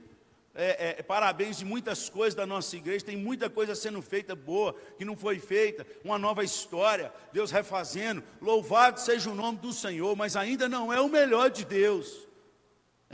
é, 0.57 0.95
é, 0.99 1.03
parabéns 1.03 1.57
de 1.57 1.65
muitas 1.65 2.07
coisas 2.07 2.33
da 2.33 2.45
nossa 2.45 2.77
igreja, 2.77 3.05
tem 3.05 3.17
muita 3.17 3.49
coisa 3.49 3.75
sendo 3.75 4.01
feita 4.01 4.33
boa, 4.33 4.73
que 4.97 5.03
não 5.03 5.17
foi 5.17 5.37
feita, 5.37 5.85
uma 6.01 6.17
nova 6.17 6.45
história, 6.45 7.13
Deus 7.33 7.51
refazendo, 7.51 8.23
louvado 8.41 9.01
seja 9.01 9.29
o 9.29 9.35
nome 9.35 9.57
do 9.57 9.73
Senhor, 9.73 10.15
mas 10.15 10.37
ainda 10.37 10.69
não 10.69 10.93
é 10.93 11.01
o 11.01 11.09
melhor 11.09 11.49
de 11.49 11.65
Deus. 11.65 12.25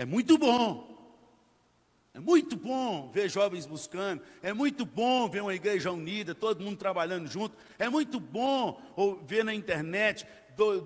É 0.02 0.06
muito 0.06 0.36
bom, 0.36 0.98
é 2.12 2.20
muito 2.20 2.58
bom 2.58 3.12
ver 3.12 3.30
jovens 3.30 3.68
buscando, 3.68 4.24
é 4.42 4.52
muito 4.52 4.84
bom 4.84 5.30
ver 5.30 5.44
uma 5.44 5.54
igreja 5.54 5.92
unida, 5.92 6.34
todo 6.34 6.64
mundo 6.64 6.76
trabalhando 6.76 7.28
junto, 7.28 7.56
é 7.78 7.88
muito 7.88 8.20
bom 8.20 8.82
ver 9.28 9.46
na 9.46 9.54
internet 9.54 10.26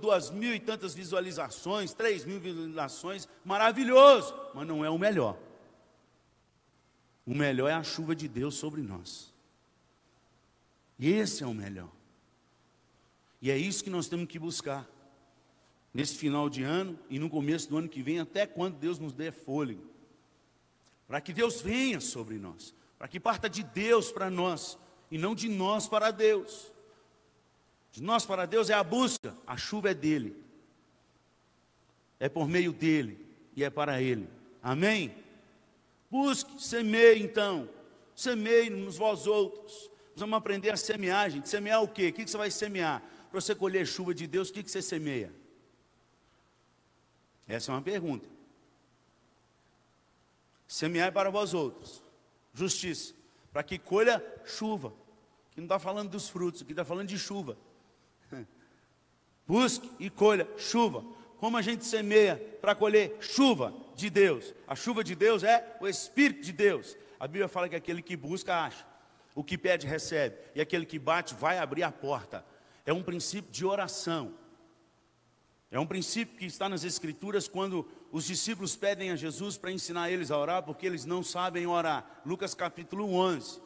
duas 0.02 0.30
mil 0.32 0.54
e 0.54 0.60
tantas 0.60 0.94
visualizações, 0.94 1.94
três 1.94 2.26
mil 2.26 2.42
visualizações, 2.42 3.26
maravilhoso, 3.46 4.36
mas 4.54 4.68
não 4.68 4.84
é 4.84 4.90
o 4.90 5.00
melhor. 5.00 5.38
O 7.26 7.34
melhor 7.34 7.70
é 7.70 7.74
a 7.74 7.84
chuva 7.84 8.14
de 8.14 8.28
Deus 8.28 8.56
sobre 8.56 8.82
nós. 8.82 9.34
E 11.00 11.10
esse 11.10 11.42
é 11.42 11.48
o 11.48 11.54
melhor. 11.54 11.90
E 13.42 13.50
é 13.50 13.58
isso 13.58 13.82
que 13.82 13.90
nós 13.90 14.10
temos 14.10 14.28
que 14.28 14.38
buscar. 14.38 14.86
Nesse 15.96 16.16
final 16.16 16.50
de 16.50 16.62
ano 16.62 17.00
e 17.10 17.18
no 17.18 17.30
começo 17.30 17.70
do 17.70 17.78
ano 17.78 17.88
que 17.88 18.02
vem, 18.02 18.20
até 18.20 18.46
quando 18.46 18.76
Deus 18.76 19.00
nos 19.00 19.14
der 19.14 19.32
fôlego. 19.32 19.82
Para 21.08 21.22
que 21.22 21.32
Deus 21.32 21.62
venha 21.62 22.02
sobre 22.02 22.38
nós. 22.38 22.76
Para 23.00 23.08
que 23.08 23.18
parta 23.18 23.50
de 23.50 23.64
Deus 23.64 24.12
para 24.12 24.30
nós 24.30 24.78
e 25.10 25.18
não 25.18 25.34
de 25.34 25.48
nós 25.48 25.88
para 25.88 26.12
Deus. 26.12 26.70
De 27.94 28.04
nós 28.04 28.26
para 28.26 28.46
Deus 28.46 28.70
é 28.70 28.74
a 28.74 28.84
busca, 28.84 29.38
a 29.48 29.56
chuva 29.56 29.92
é 29.92 29.94
dele. 29.94 30.36
É 32.20 32.28
por 32.28 32.50
meio 32.50 32.74
dele 32.74 33.26
e 33.56 33.64
é 33.64 33.70
para 33.70 34.02
ele. 34.02 34.28
Amém? 34.62 35.16
Busque, 36.12 36.62
semeie 36.62 37.24
então. 37.24 37.70
Semeie 38.14 38.70
nos 38.70 38.98
vós 38.98 39.28
outros. 39.28 39.90
Vamos 40.14 40.38
aprender 40.38 40.72
a 40.72 40.78
semear, 40.78 41.30
gente. 41.30 41.48
Semear 41.48 41.82
o 41.82 41.88
quê? 41.88 42.10
O 42.10 42.14
que 42.14 42.28
você 42.28 42.36
vai 42.36 42.52
semear? 42.52 43.02
Para 43.32 43.40
você 43.40 43.56
colher 43.56 43.88
chuva 43.88 44.14
de 44.14 44.28
Deus, 44.28 44.50
o 44.50 44.54
que 44.54 44.62
você 44.62 44.82
semeia? 44.82 45.45
Essa 47.48 47.72
é 47.72 47.76
uma 47.76 47.82
pergunta. 47.82 48.28
Semear 50.68 51.12
para 51.12 51.30
vós 51.30 51.54
outros. 51.54 52.02
Justiça. 52.54 53.14
Para 53.52 53.64
que 53.64 53.78
colha 53.78 54.24
chuva. 54.46 54.94
Que 55.52 55.62
não 55.62 55.66
está 55.66 55.80
falando 55.80 56.10
dos 56.10 56.28
frutos, 56.28 56.62
aqui 56.62 56.74
está 56.74 56.84
falando 56.84 57.08
de 57.08 57.18
chuva. 57.18 57.58
Busque 59.48 59.90
e 60.00 60.10
colha 60.10 60.48
chuva. 60.58 61.04
Como 61.38 61.58
a 61.58 61.62
gente 61.62 61.86
semeia 61.86 62.38
para 62.60 62.76
colher 62.76 63.18
chuva 63.22 63.74
de 63.96 64.10
Deus? 64.10 64.54
A 64.68 64.76
chuva 64.76 65.04
de 65.04 65.16
Deus 65.16 65.44
é 65.44 65.78
o 65.80 65.88
Espírito 65.88 66.42
de 66.42 66.52
Deus. 66.52 66.98
A 67.20 67.28
Bíblia 67.28 67.48
fala 67.48 67.70
que 67.70 67.76
aquele 67.76 68.02
que 68.02 68.18
busca, 68.18 68.66
acha. 68.66 68.86
O 69.34 69.44
que 69.44 69.58
pede, 69.58 69.86
recebe. 69.86 70.38
E 70.54 70.62
aquele 70.62 70.86
que 70.86 70.98
bate, 70.98 71.36
vai 71.36 71.58
abrir 71.58 71.84
a 71.84 71.92
porta. 71.92 72.44
É 72.86 72.94
um 72.94 73.04
princípio 73.04 73.52
de 73.52 73.66
oração. 73.66 74.34
É 75.72 75.80
um 75.80 75.86
princípio 75.86 76.38
que 76.38 76.46
está 76.46 76.70
nas 76.70 76.84
Escrituras 76.84 77.48
quando 77.48 77.88
os 78.12 78.26
discípulos 78.26 78.76
pedem 78.76 79.12
a 79.12 79.16
Jesus 79.16 79.58
para 79.58 79.72
ensinar 79.72 80.10
eles 80.10 80.32
a 80.32 80.38
orar, 80.38 80.64
porque 80.64 80.86
eles 80.86 81.06
não 81.06 81.24
sabem 81.24 81.66
orar. 81.66 82.22
Lucas 82.26 82.54
capítulo 82.54 83.14
11. 83.14 83.62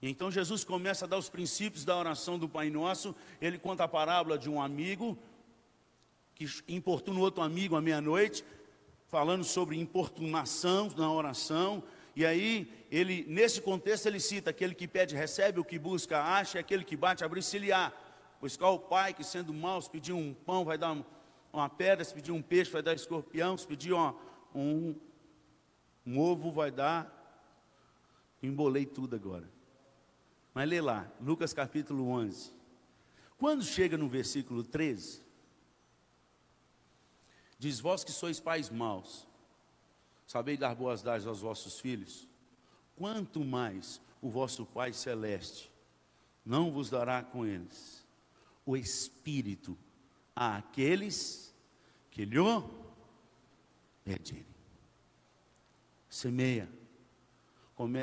E 0.00 0.08
então 0.08 0.30
Jesus 0.30 0.64
começa 0.64 1.04
a 1.04 1.08
dar 1.08 1.18
os 1.18 1.28
princípios 1.28 1.84
da 1.84 1.96
oração 1.96 2.38
do 2.38 2.48
Pai 2.48 2.70
Nosso. 2.70 3.14
Ele 3.40 3.58
conta 3.58 3.84
a 3.84 3.88
parábola 3.88 4.36
de 4.36 4.50
um 4.50 4.60
amigo 4.60 5.16
que 6.34 6.46
importuna 6.68 7.20
outro 7.20 7.42
amigo 7.42 7.76
à 7.76 7.80
meia-noite, 7.80 8.44
falando 9.06 9.44
sobre 9.44 9.78
importunação 9.78 10.92
na 10.96 11.10
oração. 11.12 11.82
E 12.16 12.26
aí, 12.26 12.70
ele, 12.90 13.24
nesse 13.28 13.60
contexto, 13.60 14.06
ele 14.06 14.20
cita: 14.20 14.50
aquele 14.50 14.74
que 14.74 14.88
pede, 14.88 15.14
recebe, 15.14 15.60
o 15.60 15.64
que 15.64 15.78
busca, 15.78 16.20
acha, 16.22 16.58
e 16.58 16.60
aquele 16.60 16.84
que 16.84 16.96
bate, 16.96 17.24
abre 17.24 17.40
se 17.40 17.58
lhe 17.58 17.72
há. 17.72 17.92
Pois 18.40 18.56
qual 18.56 18.74
o 18.74 18.78
pai 18.78 19.14
que, 19.14 19.24
sendo 19.24 19.54
mau, 19.54 19.80
se 19.80 19.88
pedir 19.88 20.12
um 20.12 20.34
pão, 20.34 20.64
vai 20.64 20.76
dar 20.76 20.96
uma 21.54 21.68
pedra, 21.68 22.04
se 22.04 22.12
pedir 22.12 22.32
um 22.32 22.42
peixe, 22.42 22.70
vai 22.70 22.82
dar 22.82 22.94
escorpião, 22.94 23.56
se 23.56 23.66
pedir 23.66 23.92
uma, 23.92 24.14
um, 24.54 24.94
um 26.04 26.18
ovo, 26.18 26.50
vai 26.50 26.70
dar. 26.70 27.10
Embolei 28.42 28.84
tudo 28.84 29.16
agora. 29.16 29.48
Mas 30.52 30.68
lê 30.68 30.80
lá, 30.80 31.10
Lucas 31.20 31.52
capítulo 31.52 32.08
11. 32.08 32.52
Quando 33.38 33.64
chega 33.64 33.96
no 33.96 34.08
versículo 34.08 34.62
13, 34.62 35.22
diz: 37.58 37.80
Vós 37.80 38.04
que 38.04 38.12
sois 38.12 38.38
pais 38.38 38.68
maus, 38.68 39.26
sabeis 40.26 40.58
dar 40.58 40.74
boas 40.74 41.02
dádivas 41.02 41.28
aos 41.28 41.40
vossos 41.40 41.80
filhos, 41.80 42.28
quanto 42.96 43.44
mais 43.44 44.00
o 44.20 44.28
vosso 44.28 44.66
Pai 44.66 44.92
celeste 44.92 45.72
não 46.44 46.70
vos 46.70 46.90
dará 46.90 47.22
com 47.22 47.46
eles 47.46 48.04
o 48.66 48.76
Espírito 48.76 49.76
àqueles 50.34 51.43
que 52.14 52.24
lhe 52.24 52.38
pedirem. 54.04 54.46
Semeia 56.08 56.68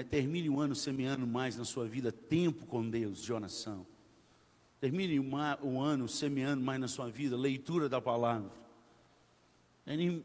termine 0.09 0.49
o 0.49 0.59
ano 0.59 0.75
semeando 0.75 1.25
mais 1.25 1.55
na 1.55 1.63
sua 1.63 1.87
vida 1.87 2.11
tempo 2.11 2.65
com 2.65 2.87
Deus 2.87 3.23
de 3.23 3.31
oração. 3.31 3.87
Termine 4.81 5.17
o 5.17 5.79
ano 5.79 6.09
semeando 6.09 6.61
mais 6.61 6.77
na 6.77 6.89
sua 6.89 7.09
vida 7.09 7.37
leitura 7.37 7.87
da 7.87 8.01
palavra. 8.01 8.51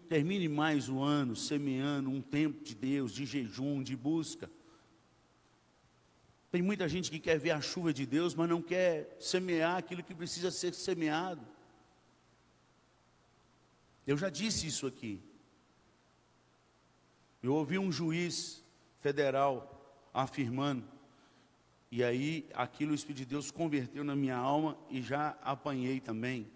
Termine 0.08 0.48
mais 0.48 0.88
o 0.88 1.00
ano 1.00 1.36
semeando 1.36 2.10
um 2.10 2.20
tempo 2.20 2.64
de 2.64 2.74
Deus, 2.74 3.12
de 3.12 3.24
jejum, 3.24 3.84
de 3.84 3.94
busca. 3.94 4.50
Tem 6.50 6.60
muita 6.60 6.88
gente 6.88 7.08
que 7.08 7.20
quer 7.20 7.38
ver 7.38 7.52
a 7.52 7.60
chuva 7.60 7.92
de 7.92 8.04
Deus, 8.04 8.34
mas 8.34 8.48
não 8.48 8.60
quer 8.60 9.16
semear 9.20 9.76
aquilo 9.76 10.02
que 10.02 10.14
precisa 10.14 10.50
ser 10.50 10.74
semeado. 10.74 11.55
Eu 14.06 14.16
já 14.16 14.30
disse 14.30 14.66
isso 14.66 14.86
aqui. 14.86 15.20
Eu 17.42 17.54
ouvi 17.54 17.78
um 17.78 17.90
juiz 17.90 18.64
federal 19.00 20.08
afirmando. 20.14 20.86
E 21.90 22.02
aí 22.04 22.48
aquilo 22.54 22.92
o 22.92 22.94
Espírito 22.94 23.18
de 23.18 23.24
Deus 23.26 23.50
converteu 23.50 24.04
na 24.04 24.14
minha 24.14 24.36
alma 24.36 24.78
e 24.88 25.02
já 25.02 25.36
apanhei 25.42 26.00
também. 26.00 26.50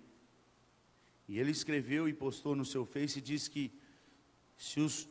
E 1.28 1.38
ele 1.38 1.50
escreveu 1.50 2.08
e 2.08 2.12
postou 2.12 2.56
no 2.56 2.64
seu 2.64 2.84
Face 2.84 3.18
e 3.18 3.22
disse 3.22 3.50
que 3.50 3.72
se 4.56 4.80
os, 4.80 5.08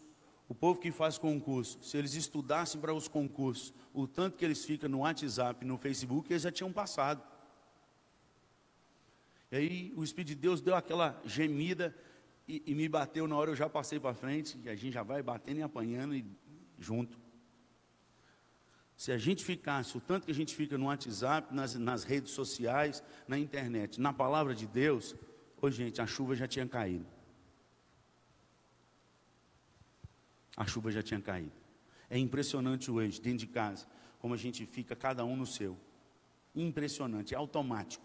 o 0.48 0.56
povo 0.56 0.80
que 0.80 0.92
faz 0.92 1.18
concurso, 1.18 1.82
se 1.82 1.98
eles 1.98 2.14
estudassem 2.14 2.80
para 2.80 2.94
os 2.94 3.08
concursos, 3.08 3.74
o 3.94 4.06
tanto 4.06 4.38
que 4.38 4.46
eles 4.46 4.64
ficam 4.66 4.90
no 4.90 5.00
WhatsApp, 5.00 5.66
no 5.66 5.78
Facebook, 5.78 6.32
eles 6.32 6.44
já 6.44 6.52
tinham 6.52 6.72
passado. 6.72 7.24
E 9.52 9.56
aí 9.56 9.94
o 9.96 10.04
Espírito 10.04 10.30
de 10.30 10.36
Deus 10.36 10.62
deu 10.62 10.76
aquela 10.76 11.20
gemida 11.26 11.96
e, 12.50 12.64
e 12.66 12.74
me 12.74 12.90
bateu 12.90 13.28
na 13.28 13.36
hora, 13.38 13.52
eu 13.52 13.56
já 13.56 13.70
passei 13.70 14.00
para 14.00 14.12
frente, 14.16 14.60
e 14.64 14.70
a 14.70 14.76
gente 14.76 14.94
já 14.94 15.04
vai 15.04 15.22
batendo 15.22 15.60
e 15.60 15.62
apanhando 15.62 16.16
e 16.16 16.26
junto. 16.80 17.20
Se 18.98 19.12
a 19.12 19.18
gente 19.20 19.46
ficasse, 19.46 19.96
o 19.96 20.02
tanto 20.02 20.26
que 20.26 20.32
a 20.32 20.36
gente 20.36 20.56
fica 20.56 20.76
no 20.76 20.88
WhatsApp, 20.88 21.54
nas, 21.54 21.76
nas 21.76 22.04
redes 22.04 22.32
sociais, 22.32 23.04
na 23.28 23.38
internet, 23.38 24.02
na 24.02 24.12
palavra 24.12 24.56
de 24.56 24.66
Deus, 24.66 25.16
ô 25.62 25.70
gente, 25.70 26.02
a 26.02 26.08
chuva 26.08 26.36
já 26.36 26.48
tinha 26.48 26.68
caído. 26.68 27.06
A 30.58 30.66
chuva 30.66 30.92
já 30.92 31.04
tinha 31.04 31.22
caído. 31.22 31.54
É 32.10 32.18
impressionante 32.18 32.90
hoje, 32.90 33.22
dentro 33.22 33.46
de 33.46 33.48
casa, 33.48 33.86
como 34.18 34.34
a 34.34 34.38
gente 34.38 34.66
fica 34.66 34.96
cada 34.96 35.24
um 35.24 35.36
no 35.36 35.46
seu. 35.46 35.78
Impressionante, 36.56 37.36
é 37.36 37.38
automático. 37.38 38.04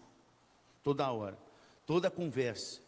Toda 0.83 1.11
hora. 1.11 1.37
Toda 1.83 2.11
conversa. 2.11 2.84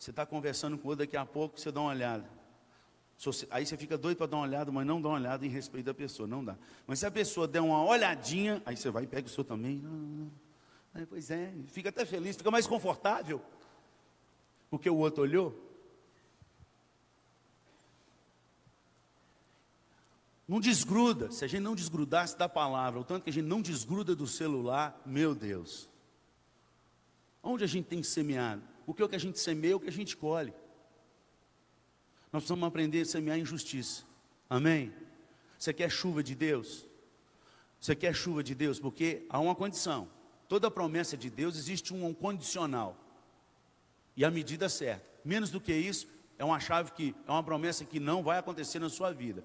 Você 0.00 0.08
está 0.08 0.24
conversando 0.24 0.78
com 0.78 0.88
outro, 0.88 1.04
daqui 1.04 1.14
a 1.14 1.26
pouco 1.26 1.60
você 1.60 1.70
dá 1.70 1.78
uma 1.78 1.90
olhada. 1.90 2.24
Aí 3.50 3.66
você 3.66 3.76
fica 3.76 3.98
doido 3.98 4.16
para 4.16 4.28
dar 4.28 4.38
uma 4.38 4.44
olhada, 4.44 4.72
mas 4.72 4.86
não 4.86 4.98
dá 4.98 5.10
uma 5.10 5.18
olhada 5.18 5.44
em 5.44 5.50
respeito 5.50 5.84
da 5.84 5.92
pessoa, 5.92 6.26
não 6.26 6.42
dá. 6.42 6.56
Mas 6.86 7.00
se 7.00 7.06
a 7.06 7.10
pessoa 7.10 7.46
der 7.46 7.60
uma 7.60 7.84
olhadinha, 7.84 8.62
aí 8.64 8.78
você 8.78 8.90
vai 8.90 9.04
e 9.04 9.06
pega 9.06 9.26
o 9.26 9.30
seu 9.30 9.44
também. 9.44 9.76
Não, 9.76 9.90
não. 9.90 10.32
Aí, 10.94 11.04
pois 11.04 11.30
é, 11.30 11.52
fica 11.66 11.90
até 11.90 12.06
feliz, 12.06 12.34
fica 12.34 12.50
mais 12.50 12.66
confortável. 12.66 13.42
Porque 14.70 14.88
o 14.88 14.96
outro 14.96 15.22
olhou. 15.22 15.70
Não 20.48 20.60
desgruda. 20.60 21.30
Se 21.30 21.44
a 21.44 21.46
gente 21.46 21.60
não 21.60 21.74
desgrudasse 21.74 22.38
da 22.38 22.48
palavra, 22.48 23.00
o 23.00 23.04
tanto 23.04 23.24
que 23.24 23.30
a 23.30 23.32
gente 23.34 23.46
não 23.46 23.60
desgruda 23.60 24.16
do 24.16 24.26
celular, 24.26 24.98
meu 25.04 25.34
Deus. 25.34 25.90
Onde 27.42 27.64
a 27.64 27.66
gente 27.66 27.84
tem 27.84 28.02
semeado? 28.02 28.62
O 28.90 28.92
que 28.92 29.02
é 29.02 29.04
o 29.04 29.08
que 29.08 29.14
a 29.14 29.20
gente 29.20 29.38
semeia, 29.38 29.76
o 29.76 29.78
que 29.78 29.86
a 29.86 29.92
gente 29.92 30.16
colhe. 30.16 30.52
Nós 32.32 32.42
precisamos 32.42 32.66
aprender 32.66 33.02
a 33.02 33.04
semear 33.04 33.38
injustiça. 33.38 34.02
Amém? 34.48 34.92
Você 35.56 35.72
quer 35.72 35.88
chuva 35.88 36.24
de 36.24 36.34
Deus? 36.34 36.88
Você 37.80 37.94
quer 37.94 38.12
chuva 38.12 38.42
de 38.42 38.52
Deus? 38.52 38.80
Porque 38.80 39.24
há 39.30 39.38
uma 39.38 39.54
condição. 39.54 40.08
Toda 40.48 40.68
promessa 40.72 41.16
de 41.16 41.30
Deus 41.30 41.56
existe 41.56 41.94
um 41.94 42.12
condicional. 42.12 42.96
E 44.16 44.24
a 44.24 44.30
medida 44.30 44.68
certa. 44.68 45.06
Menos 45.24 45.52
do 45.52 45.60
que 45.60 45.72
isso, 45.72 46.08
é 46.36 46.44
uma 46.44 46.58
chave 46.58 46.90
que 46.90 47.14
é 47.28 47.30
uma 47.30 47.44
promessa 47.44 47.84
que 47.84 48.00
não 48.00 48.24
vai 48.24 48.38
acontecer 48.38 48.80
na 48.80 48.88
sua 48.88 49.12
vida. 49.12 49.44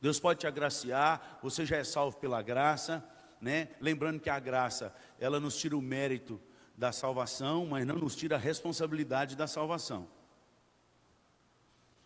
Deus 0.00 0.20
pode 0.20 0.38
te 0.38 0.46
agraciar, 0.46 1.40
você 1.42 1.66
já 1.66 1.78
é 1.78 1.82
salvo 1.82 2.16
pela 2.18 2.40
graça, 2.42 3.04
né? 3.40 3.70
Lembrando 3.80 4.20
que 4.20 4.30
a 4.30 4.38
graça, 4.38 4.94
ela 5.18 5.40
nos 5.40 5.58
tira 5.58 5.76
o 5.76 5.82
mérito 5.82 6.40
da 6.78 6.92
salvação, 6.92 7.66
mas 7.66 7.84
não 7.84 7.96
nos 7.96 8.14
tira 8.14 8.36
a 8.36 8.38
responsabilidade 8.38 9.34
da 9.34 9.48
salvação. 9.48 10.08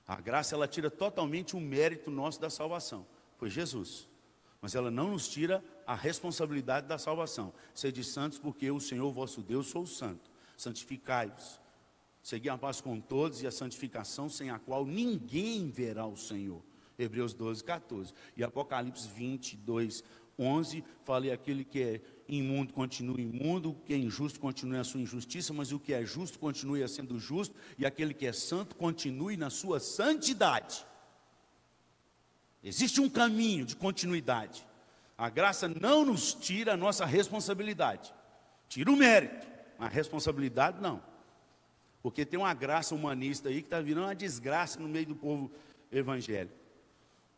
A 0.08 0.18
graça 0.18 0.54
ela 0.54 0.66
tira 0.66 0.90
totalmente 0.90 1.54
o 1.54 1.60
mérito 1.60 2.10
nosso 2.10 2.40
da 2.40 2.48
salvação. 2.48 3.06
Foi 3.36 3.50
Jesus. 3.50 4.08
Mas 4.62 4.74
ela 4.74 4.90
não 4.90 5.10
nos 5.10 5.28
tira 5.28 5.62
a 5.86 5.94
responsabilidade 5.94 6.86
da 6.86 6.96
salvação. 6.96 7.52
Sede 7.74 8.02
santos, 8.02 8.38
porque 8.38 8.66
eu, 8.66 8.76
o 8.76 8.80
Senhor 8.80 9.12
vosso 9.12 9.42
Deus, 9.42 9.66
sou 9.66 9.84
santo. 9.84 10.30
Santificai-vos. 10.56 11.60
Segui 12.22 12.48
a 12.48 12.56
paz 12.56 12.80
com 12.80 12.98
todos 12.98 13.42
e 13.42 13.46
a 13.46 13.50
santificação, 13.50 14.28
sem 14.30 14.48
a 14.48 14.58
qual 14.58 14.86
ninguém 14.86 15.68
verá 15.68 16.06
o 16.06 16.16
Senhor. 16.16 16.62
Hebreus 16.98 17.34
12, 17.34 17.62
14. 17.62 18.14
E 18.36 18.42
Apocalipse 18.42 19.06
22, 19.08 20.02
11, 20.38 20.82
falei 21.04 21.30
aquele 21.30 21.64
que 21.64 21.82
é 21.82 22.00
imundo 22.38 22.72
continue 22.72 23.22
imundo, 23.22 23.70
o 23.70 23.74
que 23.74 23.92
é 23.92 23.96
injusto 23.96 24.40
continue 24.40 24.78
a 24.78 24.84
sua 24.84 25.00
injustiça, 25.00 25.52
mas 25.52 25.72
o 25.72 25.78
que 25.78 25.92
é 25.92 26.04
justo 26.04 26.38
continue 26.38 26.86
sendo 26.88 27.18
justo, 27.18 27.54
e 27.78 27.84
aquele 27.84 28.14
que 28.14 28.26
é 28.26 28.32
santo 28.32 28.76
continue 28.76 29.36
na 29.36 29.50
sua 29.50 29.80
santidade. 29.80 30.84
Existe 32.62 33.00
um 33.00 33.08
caminho 33.08 33.64
de 33.64 33.76
continuidade. 33.76 34.66
A 35.18 35.28
graça 35.28 35.68
não 35.68 36.04
nos 36.04 36.32
tira 36.34 36.74
a 36.74 36.76
nossa 36.76 37.04
responsabilidade, 37.04 38.14
tira 38.68 38.90
o 38.90 38.96
mérito, 38.96 39.46
a 39.78 39.88
responsabilidade 39.88 40.80
não. 40.80 41.02
Porque 42.02 42.24
tem 42.24 42.38
uma 42.38 42.54
graça 42.54 42.94
humanista 42.94 43.48
aí 43.48 43.60
que 43.60 43.66
está 43.66 43.80
virando 43.80 44.06
uma 44.06 44.14
desgraça 44.14 44.80
no 44.80 44.88
meio 44.88 45.06
do 45.06 45.14
povo 45.14 45.50
evangélico 45.90 46.62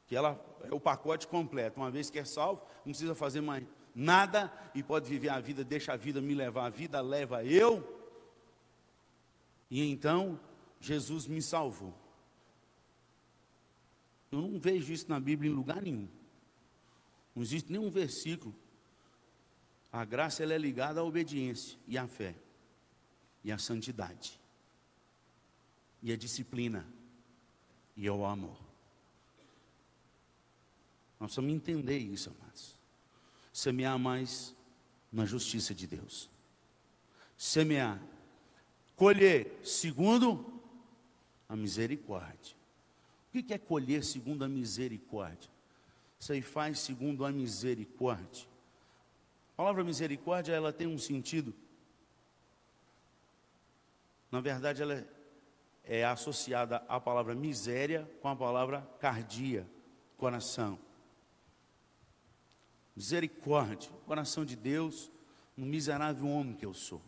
que 0.07 0.14
ela 0.16 0.38
é 0.62 0.74
o 0.74 0.80
pacote 0.80 1.26
completo. 1.26 1.80
Uma 1.80 1.90
vez 1.90 2.11
que 2.11 2.18
é 2.18 2.24
salvo, 2.24 2.62
não 2.84 2.92
precisa 2.92 3.14
fazer 3.14 3.40
mais 3.40 3.64
nada 3.95 4.53
e 4.74 4.82
pode 4.82 5.09
viver 5.09 5.28
a 5.28 5.40
vida, 5.40 5.62
deixa 5.62 5.92
a 5.92 5.97
vida 5.97 6.20
me 6.20 6.34
levar, 6.34 6.66
a 6.66 6.70
vida 6.70 7.01
leva 7.01 7.45
eu. 7.45 8.03
E 9.70 9.82
então 9.88 10.38
Jesus 10.80 11.26
me 11.26 11.40
salvou. 11.40 11.95
Eu 14.30 14.40
não 14.40 14.59
vejo 14.59 14.92
isso 14.92 15.09
na 15.09 15.20
Bíblia 15.20 15.51
em 15.51 15.55
lugar 15.55 15.80
nenhum. 15.80 16.09
Não 17.34 17.42
existe 17.42 17.70
nenhum 17.70 17.90
versículo. 17.90 18.55
A 19.92 20.05
graça 20.05 20.42
ela 20.42 20.55
é 20.55 20.59
ligada 20.59 21.01
à 21.01 21.05
obediência 21.05 21.78
e 21.86 21.97
à 21.97 22.07
fé 22.07 22.34
e 23.45 23.53
à 23.53 23.59
santidade 23.59 24.40
e 26.03 26.12
à 26.12 26.16
disciplina 26.16 26.86
e 27.97 28.09
ao 28.09 28.24
amor. 28.24 28.59
Nós 31.18 31.30
precisamos 31.30 31.55
entender 31.55 31.99
isso, 31.99 32.30
amados. 32.30 32.73
Semear 33.55 33.96
mais 33.96 34.52
na 35.12 35.24
justiça 35.24 35.72
de 35.72 35.86
Deus. 35.86 36.28
Semear. 37.38 38.02
Colher 38.96 39.61
segundo 39.62 40.61
a 41.48 41.55
misericórdia. 41.55 42.57
O 43.32 43.40
que 43.40 43.55
é 43.55 43.59
colher 43.59 44.02
segundo 44.02 44.44
a 44.44 44.48
misericórdia? 44.48 45.48
Aí 46.28 46.42
faz 46.42 46.80
segundo 46.80 47.24
a 47.24 47.30
misericórdia. 47.30 48.44
A 49.52 49.57
palavra 49.59 49.84
misericórdia, 49.84 50.52
ela 50.52 50.72
tem 50.72 50.88
um 50.88 50.98
sentido. 50.98 51.55
Na 54.32 54.40
verdade, 54.40 54.82
ela 54.82 55.07
é 55.84 56.05
associada 56.05 56.78
à 56.88 56.98
palavra 56.98 57.36
miséria 57.36 58.11
com 58.20 58.26
a 58.26 58.34
palavra 58.34 58.80
cardia, 58.98 59.64
coração 60.16 60.76
misericórdia, 62.97 63.90
coração 64.07 64.45
de 64.45 64.57
Deus, 64.57 65.11
um 65.57 65.64
miserável 65.64 66.28
homem 66.28 66.55
que 66.55 66.66
eu 66.66 66.74
sou. 66.74 67.03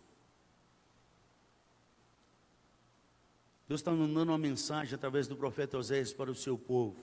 Deus 3.69 3.81
está 3.81 3.91
mandando 3.91 4.31
uma 4.31 4.39
mensagem 4.39 4.95
através 4.95 5.27
do 5.27 5.37
profeta 5.37 5.77
Oséias 5.77 6.13
para 6.13 6.31
o 6.31 6.35
seu 6.35 6.57
povo. 6.57 6.97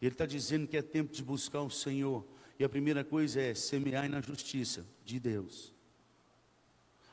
Ele 0.00 0.12
está 0.12 0.24
dizendo 0.24 0.68
que 0.68 0.76
é 0.76 0.82
tempo 0.82 1.12
de 1.12 1.22
buscar 1.22 1.62
o 1.62 1.70
Senhor. 1.70 2.24
E 2.58 2.64
a 2.64 2.68
primeira 2.68 3.04
coisa 3.04 3.40
é 3.40 3.54
semear 3.54 4.08
na 4.08 4.20
justiça 4.20 4.84
de 5.04 5.18
Deus. 5.18 5.72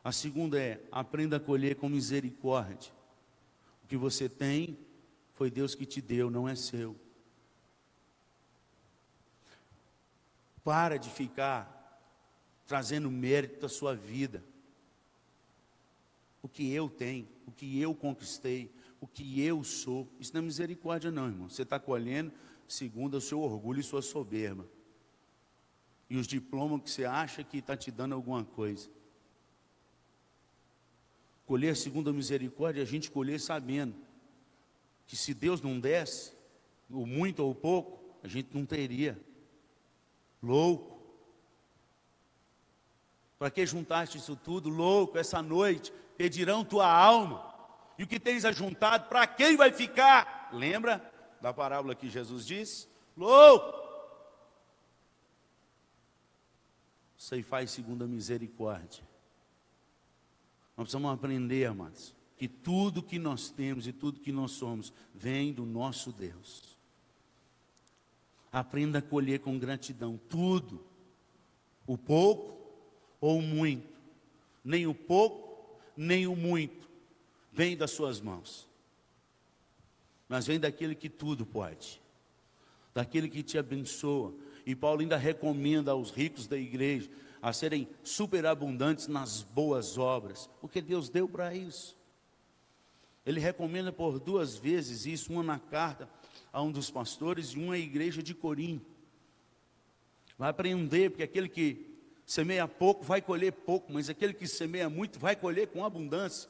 A 0.04 0.12
segunda 0.12 0.60
é 0.60 0.80
aprenda 0.92 1.38
a 1.38 1.40
colher 1.40 1.76
com 1.76 1.90
misericórdia. 1.90 2.92
O 3.84 3.88
que 3.88 3.98
você 3.98 4.30
tem 4.30 4.78
foi 5.34 5.50
Deus 5.50 5.74
que 5.74 5.86
te 5.86 6.00
deu, 6.00 6.30
não 6.30 6.48
é 6.48 6.56
seu. 6.56 6.96
Para 10.66 10.98
de 10.98 11.12
ficar 11.12 12.02
trazendo 12.66 13.12
mérito 13.12 13.62
da 13.62 13.70
sua 13.70 13.96
vida. 13.96 14.44
O 16.42 16.50
que 16.50 16.74
eu 16.74 16.90
tenho, 16.90 17.28
o 17.46 17.52
que 17.52 17.80
eu 17.80 17.94
conquistei, 17.94 18.72
o 19.00 19.06
que 19.06 19.40
eu 19.42 19.64
sou. 19.64 20.08
Isso 20.20 20.34
não 20.34 20.42
é 20.42 20.44
misericórdia, 20.46 21.12
não, 21.12 21.28
irmão. 21.28 21.48
Você 21.48 21.62
está 21.62 21.80
colhendo 21.80 22.32
segundo 22.68 23.14
o 23.18 23.22
seu 23.22 23.42
orgulho 23.42 23.80
e 23.80 23.84
sua 23.84 24.02
soberba. 24.02 24.66
E 26.10 26.18
os 26.18 26.26
diplomas 26.26 26.82
que 26.82 26.90
você 26.90 27.06
acha 27.06 27.44
que 27.44 27.58
está 27.60 27.78
te 27.78 27.92
dando 27.92 28.16
alguma 28.16 28.44
coisa. 28.44 28.90
Colher 31.46 31.76
segundo 31.76 32.10
a 32.10 32.14
misericórdia, 32.14 32.82
a 32.82 32.88
gente 32.88 33.12
colher 33.12 33.40
sabendo 33.40 33.96
que 35.06 35.16
se 35.16 35.32
Deus 35.32 35.62
não 35.62 35.80
desse, 35.80 36.34
ou 36.90 37.06
muito 37.06 37.44
ou 37.44 37.54
pouco, 37.54 38.04
a 38.24 38.28
gente 38.28 38.50
não 38.52 38.66
teria 38.66 39.16
louco. 40.46 40.96
Para 43.38 43.50
que 43.52 43.66
juntaste 43.66 44.18
isso 44.18 44.36
tudo, 44.36 44.70
louco, 44.70 45.18
essa 45.18 45.42
noite 45.42 45.92
pedirão 46.18 46.64
tua 46.64 46.88
alma. 46.88 47.54
E 47.98 48.04
o 48.04 48.08
que 48.08 48.20
tens 48.20 48.46
ajuntado, 48.46 49.10
para 49.10 49.26
quem 49.28 49.58
vai 49.58 49.72
ficar? 49.72 50.50
Lembra 50.54 51.12
da 51.42 51.54
parábola 51.54 51.96
que 51.96 52.10
Jesus 52.10 52.46
disse? 52.46 52.88
Louco! 53.18 53.86
Aí 57.32 57.42
faz 57.42 57.72
segundo 57.72 58.04
a 58.04 58.08
misericórdia. 58.08 59.04
Nós 60.78 60.86
precisamos 60.86 61.12
aprender, 61.12 61.66
amados, 61.66 62.14
que 62.38 62.48
tudo 62.48 63.02
que 63.02 63.18
nós 63.18 63.50
temos 63.50 63.88
e 63.88 63.94
tudo 63.94 64.20
que 64.20 64.32
nós 64.32 64.52
somos 64.52 64.94
vem 65.14 65.52
do 65.52 65.66
nosso 65.66 66.12
Deus. 66.12 66.75
Aprenda 68.56 69.00
a 69.00 69.02
colher 69.02 69.42
com 69.42 69.60
gratidão. 69.60 70.18
Tudo, 70.30 70.82
o 71.86 71.98
pouco 71.98 72.58
ou 73.20 73.40
o 73.40 73.42
muito, 73.42 74.00
nem 74.64 74.88
o 74.88 74.96
pouco, 74.96 75.78
nem 75.98 76.26
o 76.26 76.38
muito, 76.38 76.88
vem 77.52 77.76
das 77.76 77.92
suas 77.92 78.22
mãos, 78.22 78.66
mas 80.30 80.48
vem 80.48 80.58
daquele 80.58 80.96
que 80.96 81.10
tudo 81.10 81.46
pode, 81.46 82.02
daquele 82.94 83.28
que 83.28 83.44
te 83.44 83.58
abençoa. 83.58 84.34
E 84.66 84.74
Paulo 84.74 85.02
ainda 85.02 85.18
recomenda 85.18 85.92
aos 85.92 86.10
ricos 86.10 86.48
da 86.48 86.58
igreja 86.58 87.10
a 87.42 87.52
serem 87.52 87.90
superabundantes 88.06 89.08
nas 89.08 89.44
boas 89.44 89.98
obras, 89.98 90.50
porque 90.62 90.82
Deus 90.82 91.10
deu 91.10 91.28
para 91.28 91.54
isso. 91.54 91.94
Ele 93.26 93.42
recomenda 93.42 93.92
por 93.92 94.18
duas 94.18 94.56
vezes 94.56 95.06
isso, 95.06 95.34
uma 95.34 95.44
na 95.44 95.60
carta 95.60 96.08
a 96.56 96.62
um 96.62 96.72
dos 96.72 96.90
pastores 96.90 97.52
de 97.52 97.60
uma 97.60 97.78
igreja 97.78 98.24
de 98.24 98.34
Corim. 98.34 98.82
Vai 100.38 100.50
aprender, 100.50 101.10
porque 101.10 101.24
aquele 101.24 101.50
que 101.50 101.96
Semeia 102.26 102.68
pouco, 102.68 103.04
vai 103.04 103.22
colher 103.22 103.52
pouco, 103.52 103.94
mas 103.94 104.10
aquele 104.10 104.34
que 104.34 104.48
semeia 104.48 104.90
muito, 104.90 105.20
vai 105.20 105.36
colher 105.36 105.68
com 105.68 105.86
abundância. 105.86 106.50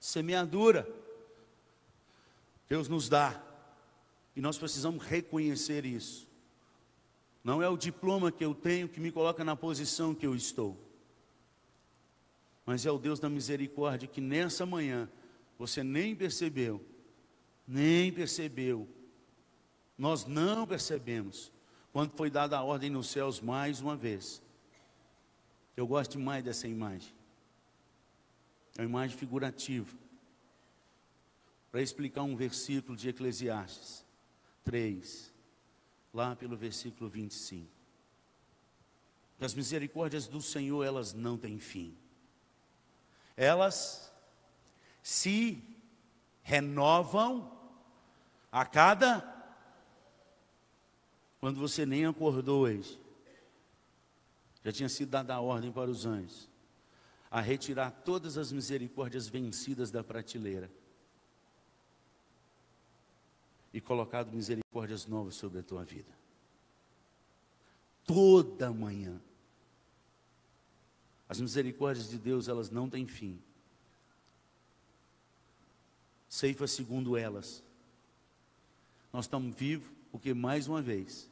Semeadura. 0.00 0.88
Deus 2.68 2.88
nos 2.88 3.08
dá. 3.08 3.40
E 4.34 4.40
nós 4.40 4.58
precisamos 4.58 5.04
reconhecer 5.04 5.86
isso. 5.86 6.26
Não 7.44 7.62
é 7.62 7.68
o 7.68 7.76
diploma 7.76 8.32
que 8.32 8.44
eu 8.44 8.52
tenho 8.52 8.88
que 8.88 8.98
me 8.98 9.12
coloca 9.12 9.44
na 9.44 9.54
posição 9.54 10.14
que 10.14 10.26
eu 10.26 10.34
estou. 10.34 10.76
Mas 12.66 12.84
é 12.84 12.90
o 12.90 12.98
Deus 12.98 13.20
da 13.20 13.28
misericórdia 13.28 14.08
que 14.08 14.20
nessa 14.20 14.66
manhã 14.66 15.08
você 15.56 15.84
nem 15.84 16.16
percebeu, 16.16 16.84
nem 17.66 18.12
percebeu. 18.12 18.88
Nós 19.96 20.24
não 20.24 20.66
percebemos 20.66 21.52
quando 21.92 22.16
foi 22.16 22.28
dada 22.28 22.58
a 22.58 22.62
ordem 22.62 22.90
nos 22.90 23.08
céus 23.08 23.40
mais 23.40 23.80
uma 23.80 23.96
vez. 23.96 24.42
Eu 25.76 25.86
gosto 25.86 26.12
demais 26.18 26.44
dessa 26.44 26.66
imagem. 26.68 27.12
É 28.76 28.82
uma 28.82 28.88
imagem 28.88 29.16
figurativa. 29.16 29.96
Para 31.70 31.82
explicar 31.82 32.22
um 32.22 32.36
versículo 32.36 32.96
de 32.96 33.08
Eclesiastes 33.08 34.04
3, 34.64 35.32
lá 36.12 36.34
pelo 36.36 36.56
versículo 36.56 37.08
25. 37.10 37.68
Que 39.38 39.44
as 39.44 39.54
misericórdias 39.54 40.26
do 40.26 40.40
Senhor, 40.40 40.84
elas 40.84 41.12
não 41.12 41.36
têm 41.36 41.58
fim. 41.58 41.96
Elas 43.36 44.12
se 45.02 45.62
renovam 46.42 47.53
a 48.54 48.64
cada 48.64 49.34
quando 51.40 51.58
você 51.58 51.84
nem 51.84 52.06
acordou 52.06 52.60
hoje. 52.60 53.00
Já 54.64 54.70
tinha 54.70 54.88
sido 54.88 55.10
dada 55.10 55.34
a 55.34 55.40
ordem 55.40 55.72
para 55.72 55.90
os 55.90 56.06
anjos 56.06 56.48
a 57.28 57.40
retirar 57.40 57.90
todas 57.90 58.38
as 58.38 58.52
misericórdias 58.52 59.26
vencidas 59.26 59.90
da 59.90 60.04
prateleira 60.04 60.70
e 63.72 63.80
colocado 63.80 64.32
misericórdias 64.32 65.04
novas 65.04 65.34
sobre 65.34 65.58
a 65.58 65.62
tua 65.64 65.82
vida. 65.82 66.16
Toda 68.06 68.72
manhã. 68.72 69.20
As 71.28 71.40
misericórdias 71.40 72.08
de 72.08 72.18
Deus, 72.18 72.46
elas 72.46 72.70
não 72.70 72.88
têm 72.88 73.04
fim. 73.04 73.42
Ceifa 76.28 76.68
segundo 76.68 77.16
elas. 77.16 77.64
Nós 79.14 79.26
estamos 79.26 79.54
vivos 79.54 79.88
porque 80.10 80.34
mais 80.34 80.66
uma 80.66 80.82
vez 80.82 81.30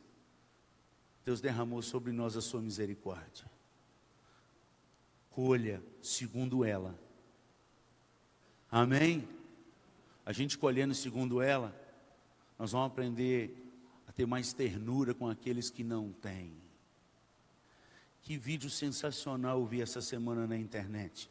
Deus 1.24 1.40
derramou 1.40 1.82
sobre 1.82 2.12
nós 2.12 2.36
a 2.36 2.40
sua 2.40 2.60
misericórdia. 2.60 3.44
Colha 5.30 5.82
segundo 6.00 6.64
ela. 6.64 6.96
Amém? 8.70 9.28
A 10.24 10.32
gente 10.32 10.56
colhendo 10.56 10.94
segundo 10.94 11.42
ela, 11.42 11.74
nós 12.56 12.70
vamos 12.70 12.86
aprender 12.86 13.52
a 14.06 14.12
ter 14.12 14.26
mais 14.26 14.52
ternura 14.52 15.12
com 15.12 15.28
aqueles 15.28 15.68
que 15.68 15.82
não 15.82 16.12
têm. 16.12 16.54
Que 18.22 18.38
vídeo 18.38 18.70
sensacional 18.70 19.58
eu 19.58 19.66
vi 19.66 19.82
essa 19.82 20.00
semana 20.00 20.46
na 20.46 20.56
internet. 20.56 21.28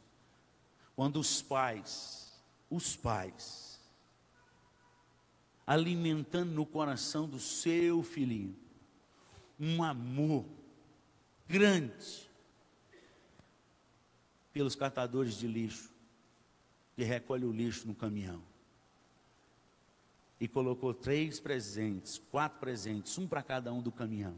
Quando 0.97 1.18
os 1.18 1.41
pais, 1.41 2.34
os 2.70 2.93
pais, 2.97 3.70
alimentando 5.72 6.51
no 6.51 6.65
coração 6.65 7.30
do 7.30 7.39
seu 7.39 8.03
filhinho 8.03 8.53
um 9.57 9.82
amor 9.82 10.45
grande 11.47 12.30
pelos 14.51 14.76
catadores 14.76 15.36
de 15.36 15.47
lixo 15.47 15.89
que 16.93 17.05
recolhe 17.05 17.45
o 17.45 17.53
lixo 17.53 17.88
no 17.88 17.95
caminhão 17.95 18.43
e 20.41 20.45
colocou 20.45 20.93
três 20.93 21.39
presentes, 21.39 22.22
quatro 22.30 22.59
presentes, 22.59 23.17
um 23.17 23.26
para 23.26 23.41
cada 23.41 23.72
um 23.72 23.82
do 23.82 23.93
caminhão. 23.93 24.36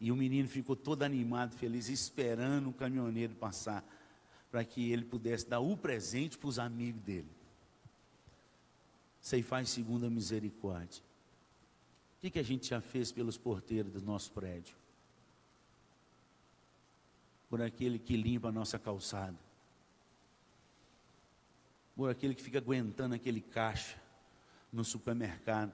E 0.00 0.10
o 0.10 0.16
menino 0.16 0.48
ficou 0.48 0.74
todo 0.74 1.02
animado, 1.02 1.54
feliz, 1.54 1.90
esperando 1.90 2.70
o 2.70 2.72
caminhoneiro 2.72 3.34
passar, 3.34 3.84
para 4.50 4.64
que 4.64 4.90
ele 4.90 5.04
pudesse 5.04 5.46
dar 5.46 5.60
o 5.60 5.76
presente 5.76 6.38
para 6.38 6.48
os 6.48 6.58
amigos 6.58 7.02
dele. 7.02 7.28
Faz 9.42 9.70
segundo 9.70 10.04
a 10.04 10.10
misericórdia. 10.10 11.02
O 12.18 12.20
que, 12.20 12.30
que 12.30 12.38
a 12.38 12.42
gente 12.42 12.68
já 12.68 12.78
fez 12.78 13.10
pelos 13.10 13.38
porteiros 13.38 13.90
do 13.90 14.02
nosso 14.02 14.30
prédio? 14.32 14.76
Por 17.48 17.62
aquele 17.62 17.98
que 17.98 18.18
limpa 18.18 18.48
a 18.48 18.52
nossa 18.52 18.78
calçada. 18.78 19.38
Por 21.96 22.10
aquele 22.10 22.34
que 22.34 22.42
fica 22.42 22.58
aguentando 22.58 23.14
aquele 23.14 23.40
caixa 23.40 23.96
no 24.70 24.84
supermercado, 24.84 25.72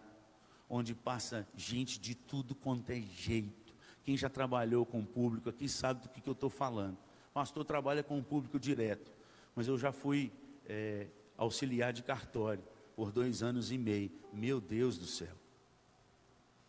onde 0.68 0.94
passa 0.94 1.44
gente 1.56 1.98
de 1.98 2.14
tudo 2.14 2.54
quanto 2.54 2.90
é 2.90 3.00
jeito. 3.00 3.74
Quem 4.04 4.16
já 4.16 4.28
trabalhou 4.28 4.86
com 4.86 5.00
o 5.00 5.06
público 5.06 5.50
aqui 5.50 5.68
sabe 5.68 6.02
do 6.02 6.08
que, 6.08 6.20
que 6.20 6.28
eu 6.28 6.34
estou 6.34 6.50
falando. 6.50 6.96
Pastor 7.34 7.64
trabalha 7.64 8.04
com 8.04 8.16
o 8.16 8.22
público 8.22 8.60
direto, 8.60 9.10
mas 9.56 9.66
eu 9.66 9.76
já 9.76 9.90
fui 9.90 10.32
é, 10.66 11.08
auxiliar 11.36 11.92
de 11.92 12.04
cartório 12.04 12.62
por 13.00 13.10
dois 13.10 13.42
anos 13.42 13.72
e 13.72 13.78
meio. 13.78 14.12
Meu 14.30 14.60
Deus 14.60 14.98
do 14.98 15.06
céu. 15.06 15.34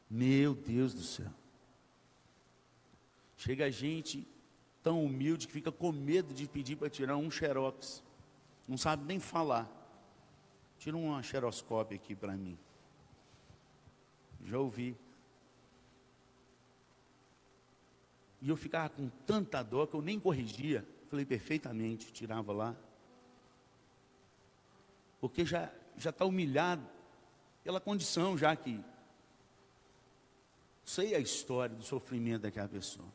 Meu 0.09 0.55
Deus 0.55 0.93
do 0.93 1.03
céu. 1.03 1.29
Chega 3.36 3.69
gente 3.69 4.25
tão 4.82 5.03
humilde 5.03 5.45
que 5.45 5.51
fica 5.51 5.73
com 5.73 5.91
medo 5.91 6.34
de 6.34 6.47
pedir 6.47 6.77
para 6.77 6.89
tirar 6.89 7.17
um 7.17 7.29
xerox. 7.29 8.01
Não 8.65 8.77
sabe 8.77 9.03
nem 9.03 9.19
falar. 9.19 9.69
Tira 10.79 10.95
uma 10.95 11.21
xeroscópio 11.21 11.97
aqui 11.97 12.15
para 12.15 12.38
mim. 12.38 12.57
Já 14.45 14.57
ouvi. 14.57 14.95
E 18.41 18.47
eu 18.47 18.55
ficava 18.55 18.88
com 18.88 19.09
tanta 19.27 19.61
dor 19.61 19.86
que 19.86 19.95
eu 19.95 20.01
nem 20.01 20.17
corrigia. 20.17 20.88
Falei 21.09 21.25
perfeitamente, 21.25 22.13
tirava 22.13 22.53
lá. 22.53 22.73
Porque 25.19 25.45
já 25.45 25.69
já 25.97 26.09
está 26.09 26.25
humilhado 26.25 26.87
pela 27.63 27.79
condição, 27.79 28.37
já 28.37 28.55
que 28.55 28.83
sei 30.83 31.15
a 31.15 31.19
história 31.19 31.75
do 31.75 31.83
sofrimento 31.83 32.41
daquela 32.41 32.67
pessoa. 32.67 33.07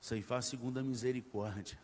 Ceifar 0.00 0.42
segundo 0.42 0.78
a 0.78 0.82
misericórdia. 0.82 1.78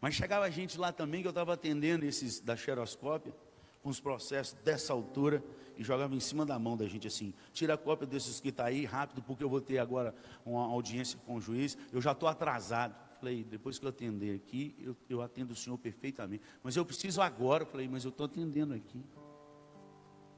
Mas 0.00 0.14
chegava 0.14 0.46
a 0.46 0.50
gente 0.50 0.78
lá 0.78 0.92
também 0.92 1.20
que 1.20 1.28
eu 1.28 1.30
estava 1.30 1.54
atendendo 1.54 2.04
esses 2.04 2.40
da 2.40 2.56
xeroscópia, 2.56 3.34
com 3.82 3.88
os 3.88 4.00
processos 4.00 4.54
dessa 4.64 4.92
altura, 4.92 5.42
e 5.76 5.84
jogava 5.84 6.14
em 6.14 6.20
cima 6.20 6.44
da 6.44 6.58
mão 6.58 6.76
da 6.76 6.86
gente 6.86 7.06
assim: 7.06 7.32
tira 7.52 7.74
a 7.74 7.78
cópia 7.78 8.06
desses 8.06 8.40
que 8.40 8.48
está 8.48 8.66
aí 8.66 8.84
rápido, 8.84 9.22
porque 9.22 9.44
eu 9.44 9.48
vou 9.48 9.60
ter 9.60 9.78
agora 9.78 10.14
uma 10.44 10.66
audiência 10.66 11.18
com 11.24 11.36
o 11.36 11.40
juiz, 11.40 11.78
eu 11.92 12.00
já 12.00 12.12
estou 12.12 12.28
atrasado. 12.28 12.94
Falei, 13.20 13.44
depois 13.44 13.78
que 13.78 13.84
eu 13.84 13.90
atender 13.90 14.34
aqui, 14.34 14.74
eu, 14.80 14.96
eu 15.08 15.20
atendo 15.20 15.52
o 15.52 15.56
senhor 15.56 15.76
perfeitamente. 15.76 16.42
Mas 16.62 16.74
eu 16.74 16.86
preciso 16.86 17.20
agora. 17.20 17.66
Falei, 17.66 17.86
mas 17.86 18.02
eu 18.02 18.08
estou 18.08 18.24
atendendo 18.24 18.72
aqui. 18.72 19.04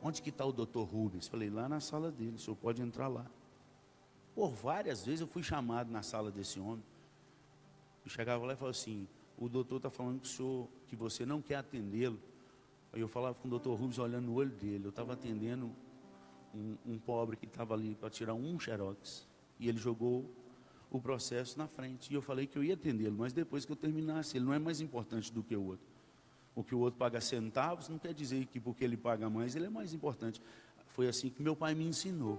Onde 0.03 0.21
que 0.21 0.31
está 0.31 0.45
o 0.45 0.53
doutor 0.53 0.83
Rubens? 0.83 1.29
Falei, 1.29 1.49
lá 1.49 1.69
na 1.69 1.79
sala 1.79 2.11
dele, 2.11 2.35
o 2.35 2.39
senhor 2.41 2.57
pode 2.57 2.83
entrar 2.83 3.07
lá. 3.07 3.25
Por 4.35 4.51
várias 4.51 5.05
vezes 5.05 5.21
eu 5.21 5.29
fui 5.29 5.45
chamado 5.45 5.93
na 5.93 6.03
sala 6.03 6.29
desse 6.29 6.59
homem. 6.59 6.85
Eu 8.05 8.11
chegava 8.11 8.45
lá 8.45 8.55
e 8.55 8.57
falava 8.57 8.77
assim, 8.77 9.07
o 9.39 9.49
doutor 9.49 9.77
está 9.77 9.91
falando 9.91 10.21
que 10.21 10.27
o 10.27 10.31
senhor, 10.31 10.69
que 10.89 10.97
você 10.97 11.25
não 11.25 11.41
quer 11.41 11.55
atendê-lo. 11.55 12.19
Aí 12.93 13.01
eu 13.01 13.07
falava 13.07 13.37
com 13.37 13.47
o 13.47 13.51
doutor 13.51 13.79
Rubens 13.79 14.01
olhando 14.01 14.27
no 14.27 14.35
olho 14.35 14.51
dele. 14.51 14.87
Eu 14.87 14.91
estava 14.91 15.13
atendendo 15.13 15.71
um, 16.53 16.77
um, 16.85 16.99
pobre 16.99 17.37
que 17.37 17.47
estava 17.47 17.75
ali 17.75 17.95
para 17.95 18.11
tirar 18.11 18.35
um 18.35 18.59
xerox. 18.59 19.29
E 19.61 19.69
ele 19.69 19.79
jogou 19.79 20.29
o 20.99 21.01
processo 21.01 21.59
na 21.59 21.67
frente. 21.67 22.11
E 22.11 22.15
eu 22.15 22.23
falei 22.23 22.47
que 22.47 22.57
eu 22.57 22.63
ia 22.63 22.75
atendê-lo, 22.75 23.17
mas 23.17 23.33
depois 23.33 23.65
que 23.65 23.73
eu 23.73 23.77
terminasse, 23.77 24.37
ele 24.37 24.45
não 24.45 24.53
é 24.53 24.59
mais 24.59 24.81
importante 24.81 25.33
do 25.33 25.43
que 25.43 25.57
o 25.57 25.65
outro. 25.65 25.87
O 26.55 26.63
que 26.63 26.75
o 26.75 26.79
outro 26.79 26.99
paga 26.99 27.21
centavos 27.21 27.89
não 27.89 27.99
quer 27.99 28.13
dizer 28.13 28.45
que 28.47 28.61
porque 28.61 28.85
ele 28.85 28.97
paga 28.97 29.31
mais, 29.31 29.57
ele 29.57 29.67
é 29.67 29.71
mais 29.71 29.95
importante. 29.95 30.41
Foi 30.89 31.09
assim 31.09 31.31
que 31.31 31.43
meu 31.43 31.57
pai 31.57 31.75
me 31.75 31.85
ensinou. 31.85 32.39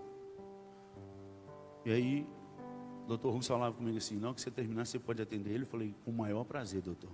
E 1.83 1.91
aí 1.91 2.27
o 3.03 3.07
doutor 3.07 3.29
Rubens 3.29 3.47
falava 3.47 3.75
comigo 3.75 3.97
assim, 3.97 4.17
não, 4.17 4.33
que 4.33 4.41
você 4.41 4.51
terminar, 4.51 4.85
você 4.85 4.99
pode 4.99 5.21
atender 5.21 5.51
ele. 5.51 5.63
Eu 5.63 5.67
falei, 5.67 5.95
com 6.05 6.11
o 6.11 6.13
maior 6.13 6.43
prazer, 6.43 6.81
doutor. 6.81 7.11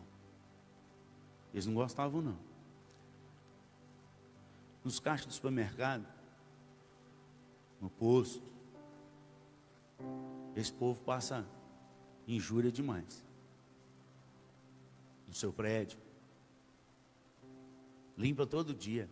Eles 1.53 1.65
não 1.65 1.73
gostavam, 1.73 2.21
não. 2.21 2.37
Nos 4.83 4.99
caixas 4.99 5.25
do 5.25 5.33
supermercado, 5.33 6.05
no 7.81 7.89
posto, 7.89 8.43
esse 10.59 10.73
povo 10.73 11.01
passa 11.01 11.45
injúria 12.27 12.71
demais. 12.71 13.25
No 15.27 15.33
seu 15.33 15.53
prédio. 15.53 15.99
Limpa 18.17 18.45
todo 18.45 18.73
dia. 18.73 19.09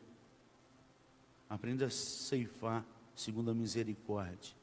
Aprenda 1.49 1.85
a 1.85 1.89
ceifar 1.89 2.85
segundo 3.15 3.51
a 3.51 3.53
misericórdia. 3.53 4.55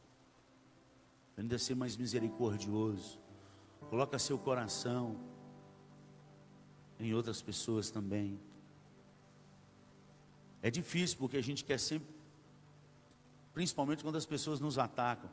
Aprenda 1.33 1.57
a 1.57 1.59
ser 1.59 1.75
mais 1.75 1.97
misericordioso. 1.97 3.19
Coloca 3.89 4.19
seu 4.19 4.39
coração 4.39 5.19
em 6.99 7.15
outras 7.15 7.43
pessoas 7.43 7.91
também. 7.91 8.39
É 10.63 10.71
difícil 10.71 11.19
porque 11.19 11.37
a 11.37 11.43
gente 11.43 11.65
quer 11.65 11.79
sempre, 11.79 12.09
principalmente 13.53 14.03
quando 14.03 14.17
as 14.17 14.27
pessoas 14.27 14.61
nos 14.61 14.79
atacam. 14.79 15.31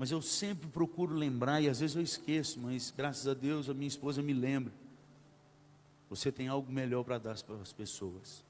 Mas 0.00 0.10
eu 0.10 0.22
sempre 0.22 0.66
procuro 0.66 1.14
lembrar, 1.14 1.60
e 1.60 1.68
às 1.68 1.80
vezes 1.80 1.94
eu 1.94 2.00
esqueço, 2.00 2.58
mas 2.58 2.90
graças 2.90 3.28
a 3.28 3.34
Deus 3.34 3.68
a 3.68 3.74
minha 3.74 3.86
esposa 3.86 4.22
me 4.22 4.32
lembra. 4.32 4.72
Você 6.08 6.32
tem 6.32 6.48
algo 6.48 6.72
melhor 6.72 7.04
para 7.04 7.18
dar 7.18 7.38
para 7.42 7.56
as 7.56 7.70
pessoas. 7.70 8.42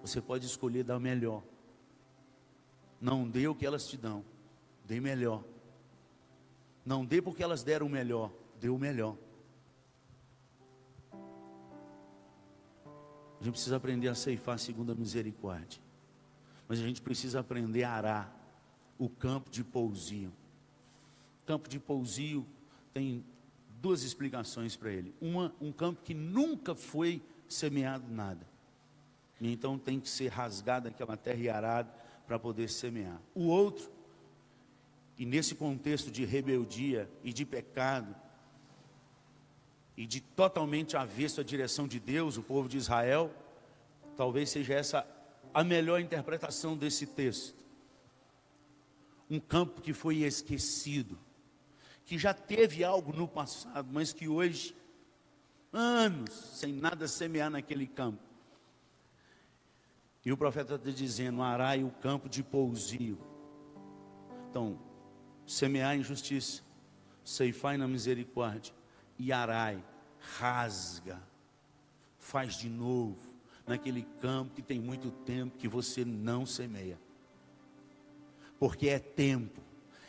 Você 0.00 0.20
pode 0.20 0.46
escolher 0.46 0.84
dar 0.84 1.00
melhor. 1.00 1.42
Não 3.00 3.28
dê 3.28 3.48
o 3.48 3.54
que 3.56 3.66
elas 3.66 3.84
te 3.88 3.96
dão, 3.96 4.24
dê 4.84 5.00
melhor. 5.00 5.42
Não 6.86 7.04
dê 7.04 7.20
porque 7.20 7.42
elas 7.42 7.64
deram 7.64 7.86
o 7.86 7.90
melhor, 7.90 8.30
dê 8.60 8.68
o 8.68 8.78
melhor. 8.78 9.16
A 13.40 13.42
gente 13.42 13.54
precisa 13.54 13.76
aprender 13.76 14.06
a 14.06 14.14
ceifar 14.14 14.56
segundo 14.56 14.92
a 14.92 14.94
misericórdia. 14.94 15.82
Mas 16.68 16.78
a 16.78 16.82
gente 16.82 17.02
precisa 17.02 17.40
aprender 17.40 17.82
a 17.82 17.90
arar 17.90 18.37
o 18.98 19.08
campo 19.08 19.50
de 19.50 19.62
pousio. 19.62 20.32
Campo 21.46 21.68
de 21.68 21.78
pousio 21.78 22.46
tem 22.92 23.24
duas 23.80 24.02
explicações 24.02 24.76
para 24.76 24.90
ele. 24.90 25.14
Uma, 25.20 25.54
um 25.60 25.72
campo 25.72 26.02
que 26.02 26.14
nunca 26.14 26.74
foi 26.74 27.22
semeado 27.48 28.10
nada. 28.10 28.46
E 29.40 29.52
então 29.52 29.78
tem 29.78 30.00
que 30.00 30.08
ser 30.08 30.28
rasgada 30.28 30.88
aquela 30.88 31.16
terra 31.16 31.40
e 31.40 31.48
arada 31.48 31.94
para 32.26 32.38
poder 32.38 32.68
semear. 32.68 33.20
O 33.34 33.46
outro, 33.46 33.90
e 35.16 35.24
nesse 35.24 35.54
contexto 35.54 36.10
de 36.10 36.24
rebeldia 36.24 37.08
e 37.22 37.32
de 37.32 37.44
pecado, 37.44 38.14
e 39.96 40.06
de 40.06 40.20
totalmente 40.20 40.96
avesso 40.96 41.40
à 41.40 41.44
direção 41.44 41.88
de 41.88 41.98
Deus, 41.98 42.36
o 42.36 42.42
povo 42.42 42.68
de 42.68 42.76
Israel, 42.76 43.32
talvez 44.16 44.50
seja 44.50 44.74
essa 44.74 45.06
a 45.52 45.64
melhor 45.64 46.00
interpretação 46.00 46.76
desse 46.76 47.06
texto. 47.06 47.56
Um 49.30 49.38
campo 49.38 49.80
que 49.80 49.92
foi 49.92 50.18
esquecido, 50.18 51.18
que 52.04 52.18
já 52.18 52.32
teve 52.32 52.82
algo 52.82 53.12
no 53.12 53.28
passado, 53.28 53.88
mas 53.92 54.12
que 54.12 54.26
hoje, 54.26 54.74
anos 55.72 56.32
sem 56.54 56.72
nada 56.72 57.06
semear 57.06 57.50
naquele 57.50 57.86
campo. 57.86 58.22
E 60.24 60.32
o 60.32 60.36
profeta 60.36 60.74
está 60.74 60.90
dizendo: 60.90 61.42
arai 61.42 61.84
o 61.84 61.90
campo 61.90 62.28
de 62.28 62.42
pousio. 62.42 63.18
Então, 64.50 64.78
semear 65.46 65.96
em 65.96 66.02
justiça, 66.02 66.62
ceifai 67.24 67.76
na 67.76 67.86
misericórdia, 67.86 68.74
e 69.18 69.32
arai, 69.32 69.82
rasga, 70.38 71.20
faz 72.18 72.56
de 72.56 72.68
novo, 72.68 73.34
naquele 73.66 74.02
campo 74.20 74.54
que 74.54 74.62
tem 74.62 74.80
muito 74.80 75.10
tempo 75.10 75.56
que 75.58 75.68
você 75.68 76.04
não 76.04 76.46
semeia, 76.46 76.98
porque 78.58 78.88
é 78.88 78.98
tempo. 78.98 79.60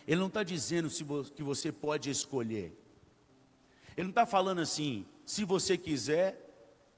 Ele 0.07 0.19
não 0.19 0.27
está 0.27 0.43
dizendo 0.43 0.89
que 1.35 1.43
você 1.43 1.71
pode 1.71 2.09
escolher, 2.09 2.75
ele 3.95 4.05
não 4.05 4.11
está 4.11 4.25
falando 4.25 4.59
assim, 4.61 5.05
se 5.25 5.43
você 5.43 5.77
quiser, 5.77 6.45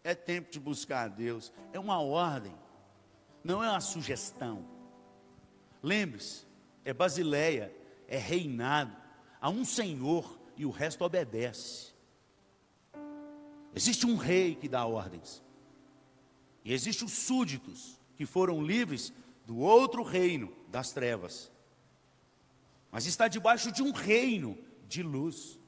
é 0.03 0.13
tempo 0.13 0.51
de 0.51 0.59
buscar 0.59 1.05
a 1.05 1.07
Deus, 1.07 1.51
é 1.73 1.79
uma 1.79 1.99
ordem, 1.99 2.53
não 3.43 3.63
é 3.63 3.69
uma 3.69 3.81
sugestão. 3.81 4.65
Lembre-se, 5.81 6.45
é 6.85 6.93
Basileia, 6.93 7.75
é 8.07 8.17
reinado, 8.17 8.95
há 9.39 9.49
um 9.49 9.65
Senhor 9.65 10.39
e 10.55 10.65
o 10.65 10.69
resto 10.69 11.03
obedece. 11.03 11.91
Existe 13.73 14.05
um 14.05 14.15
rei 14.15 14.53
que 14.55 14.69
dá 14.69 14.85
ordens. 14.85 15.43
E 16.63 16.71
existem 16.71 17.07
os 17.07 17.13
súditos 17.13 17.99
que 18.15 18.25
foram 18.25 18.63
livres 18.63 19.11
do 19.51 19.59
outro 19.59 20.01
reino 20.01 20.49
das 20.69 20.93
trevas. 20.93 21.51
Mas 22.89 23.05
está 23.05 23.27
debaixo 23.27 23.69
de 23.69 23.83
um 23.83 23.91
reino 23.91 24.57
de 24.87 25.03
luz. 25.03 25.59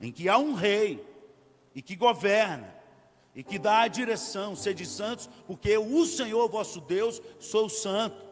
Em 0.00 0.12
que 0.12 0.28
há 0.28 0.38
um 0.38 0.54
rei 0.54 1.04
e 1.74 1.82
que 1.82 1.96
governa 1.96 2.72
e 3.34 3.42
que 3.42 3.58
dá 3.58 3.80
a 3.80 3.88
direção, 3.88 4.54
sede 4.54 4.86
santos, 4.86 5.28
porque 5.44 5.76
o 5.76 6.06
Senhor 6.06 6.48
vosso 6.48 6.80
Deus 6.80 7.20
sou 7.40 7.68
santo. 7.68 8.24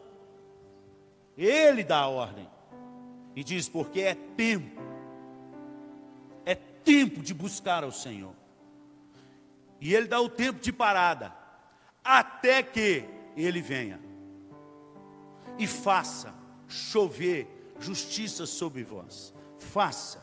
Ele 1.37 1.83
dá 1.83 1.99
a 1.99 2.07
ordem. 2.07 2.49
E 3.35 3.43
diz: 3.43 3.67
porque 3.67 3.99
é 3.99 4.15
tempo 4.15 4.79
tempo 6.89 7.21
de 7.21 7.35
buscar 7.35 7.83
ao 7.83 7.91
Senhor. 7.91 8.33
E 9.79 9.93
Ele 9.93 10.07
dá 10.07 10.19
o 10.19 10.27
tempo 10.27 10.59
de 10.59 10.71
parada, 10.73 11.31
até 12.03 12.63
que 12.63 13.05
Ele 13.35 13.61
venha 13.61 13.99
e 15.57 15.67
faça 15.67 16.33
chover 16.67 17.47
justiça 17.79 18.45
sobre 18.45 18.83
vós. 18.83 19.33
Faça. 19.57 20.21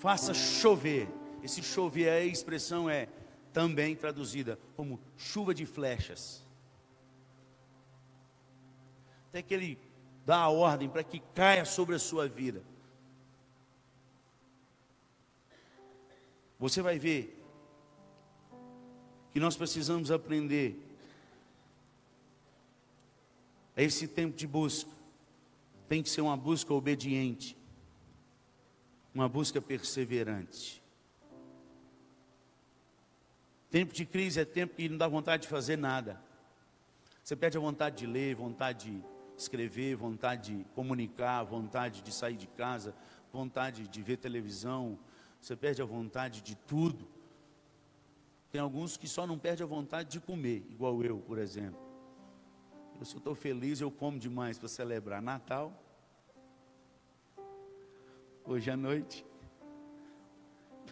Faça 0.00 0.34
chover. 0.34 1.08
Esse 1.42 1.62
chover, 1.62 2.08
a 2.08 2.20
expressão 2.24 2.88
é 2.88 3.08
também 3.52 3.94
traduzida 3.94 4.58
como 4.74 5.00
chuva 5.16 5.54
de 5.54 5.64
flechas. 5.64 6.44
Até 9.28 9.42
que 9.42 9.54
Ele 9.54 9.78
dá 10.24 10.38
a 10.38 10.50
ordem 10.50 10.88
para 10.88 11.04
que 11.04 11.20
caia 11.34 11.64
sobre 11.64 11.94
a 11.94 11.98
sua 11.98 12.28
vida 12.28 12.62
Você 16.58 16.80
vai 16.80 16.98
ver 16.98 17.35
que 19.36 19.40
nós 19.40 19.54
precisamos 19.54 20.10
aprender 20.10 20.82
esse 23.76 24.08
tempo 24.08 24.34
de 24.34 24.46
busca. 24.46 24.90
Tem 25.86 26.02
que 26.02 26.08
ser 26.08 26.22
uma 26.22 26.38
busca 26.38 26.72
obediente, 26.72 27.54
uma 29.14 29.28
busca 29.28 29.60
perseverante. 29.60 30.82
Tempo 33.70 33.92
de 33.92 34.06
crise 34.06 34.40
é 34.40 34.46
tempo 34.46 34.74
que 34.74 34.88
não 34.88 34.96
dá 34.96 35.06
vontade 35.06 35.42
de 35.42 35.48
fazer 35.48 35.76
nada. 35.76 36.18
Você 37.22 37.36
perde 37.36 37.58
a 37.58 37.60
vontade 37.60 37.98
de 37.98 38.06
ler, 38.06 38.34
vontade 38.34 38.90
de 38.90 39.04
escrever, 39.36 39.96
vontade 39.96 40.56
de 40.56 40.64
comunicar, 40.70 41.42
vontade 41.42 42.00
de 42.00 42.10
sair 42.10 42.38
de 42.38 42.46
casa, 42.46 42.94
vontade 43.30 43.86
de 43.86 44.02
ver 44.02 44.16
televisão, 44.16 44.98
você 45.42 45.54
perde 45.54 45.82
a 45.82 45.84
vontade 45.84 46.40
de 46.40 46.54
tudo. 46.54 47.15
Tem 48.50 48.60
alguns 48.60 48.96
que 48.96 49.08
só 49.08 49.26
não 49.26 49.38
perdem 49.38 49.64
a 49.64 49.66
vontade 49.66 50.10
de 50.10 50.20
comer, 50.20 50.66
igual 50.70 51.02
eu, 51.02 51.18
por 51.18 51.38
exemplo. 51.38 51.80
Eu, 52.94 53.00
eu 53.00 53.02
estou 53.02 53.34
feliz, 53.34 53.80
eu 53.80 53.90
como 53.90 54.18
demais 54.18 54.58
para 54.58 54.68
celebrar 54.68 55.20
Natal. 55.20 55.72
Hoje 58.44 58.70
à 58.70 58.76
noite, 58.76 59.26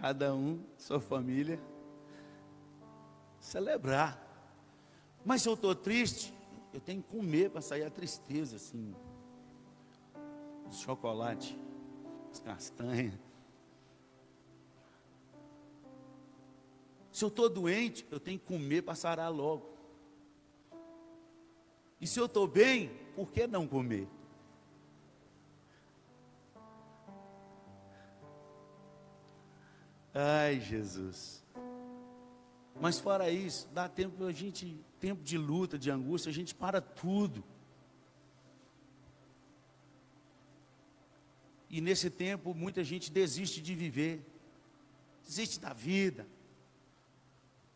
cada 0.00 0.34
um, 0.34 0.62
sua 0.76 1.00
família, 1.00 1.60
celebrar. 3.38 4.20
Mas 5.24 5.42
se 5.42 5.48
eu 5.48 5.54
estou 5.54 5.74
triste, 5.74 6.34
eu 6.72 6.80
tenho 6.80 7.02
que 7.02 7.08
comer 7.08 7.50
para 7.50 7.60
sair 7.60 7.84
a 7.84 7.90
tristeza, 7.90 8.56
assim. 8.56 8.94
Os 10.68 10.80
chocolate, 10.80 11.56
as 12.32 12.40
castanhas. 12.40 13.14
Se 17.14 17.24
eu 17.24 17.28
estou 17.28 17.48
doente, 17.48 18.04
eu 18.10 18.18
tenho 18.18 18.40
que 18.40 18.44
comer 18.44 18.82
para 18.82 18.96
sarar 18.96 19.32
logo. 19.32 19.72
E 22.00 22.08
se 22.08 22.18
eu 22.18 22.26
estou 22.26 22.48
bem, 22.48 22.90
por 23.14 23.30
que 23.30 23.46
não 23.46 23.68
comer? 23.68 24.08
Ai, 30.12 30.58
Jesus. 30.58 31.44
Mas 32.80 32.98
fora 32.98 33.30
isso, 33.30 33.68
dá 33.72 33.88
tempo 33.88 34.24
a 34.24 34.32
gente, 34.32 34.76
tempo 34.98 35.22
de 35.22 35.38
luta, 35.38 35.78
de 35.78 35.92
angústia, 35.92 36.30
a 36.30 36.32
gente 36.32 36.52
para 36.52 36.80
tudo. 36.80 37.44
E 41.70 41.80
nesse 41.80 42.10
tempo 42.10 42.52
muita 42.52 42.82
gente 42.82 43.12
desiste 43.12 43.62
de 43.62 43.72
viver, 43.72 44.20
desiste 45.24 45.60
da 45.60 45.72
vida. 45.72 46.26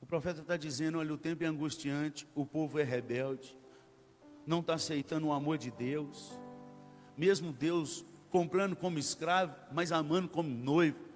Profeta 0.08 0.40
está 0.40 0.56
dizendo: 0.56 0.98
olha, 0.98 1.12
o 1.12 1.18
tempo 1.18 1.44
é 1.44 1.46
angustiante, 1.46 2.26
o 2.34 2.46
povo 2.46 2.78
é 2.78 2.82
rebelde, 2.82 3.56
não 4.46 4.60
está 4.60 4.74
aceitando 4.74 5.26
o 5.26 5.32
amor 5.32 5.58
de 5.58 5.70
Deus, 5.70 6.32
mesmo 7.16 7.52
Deus 7.52 8.04
comprando 8.30 8.74
como 8.74 8.98
escravo, 8.98 9.54
mas 9.70 9.92
amando 9.92 10.28
como 10.28 10.48
noivo. 10.48 11.06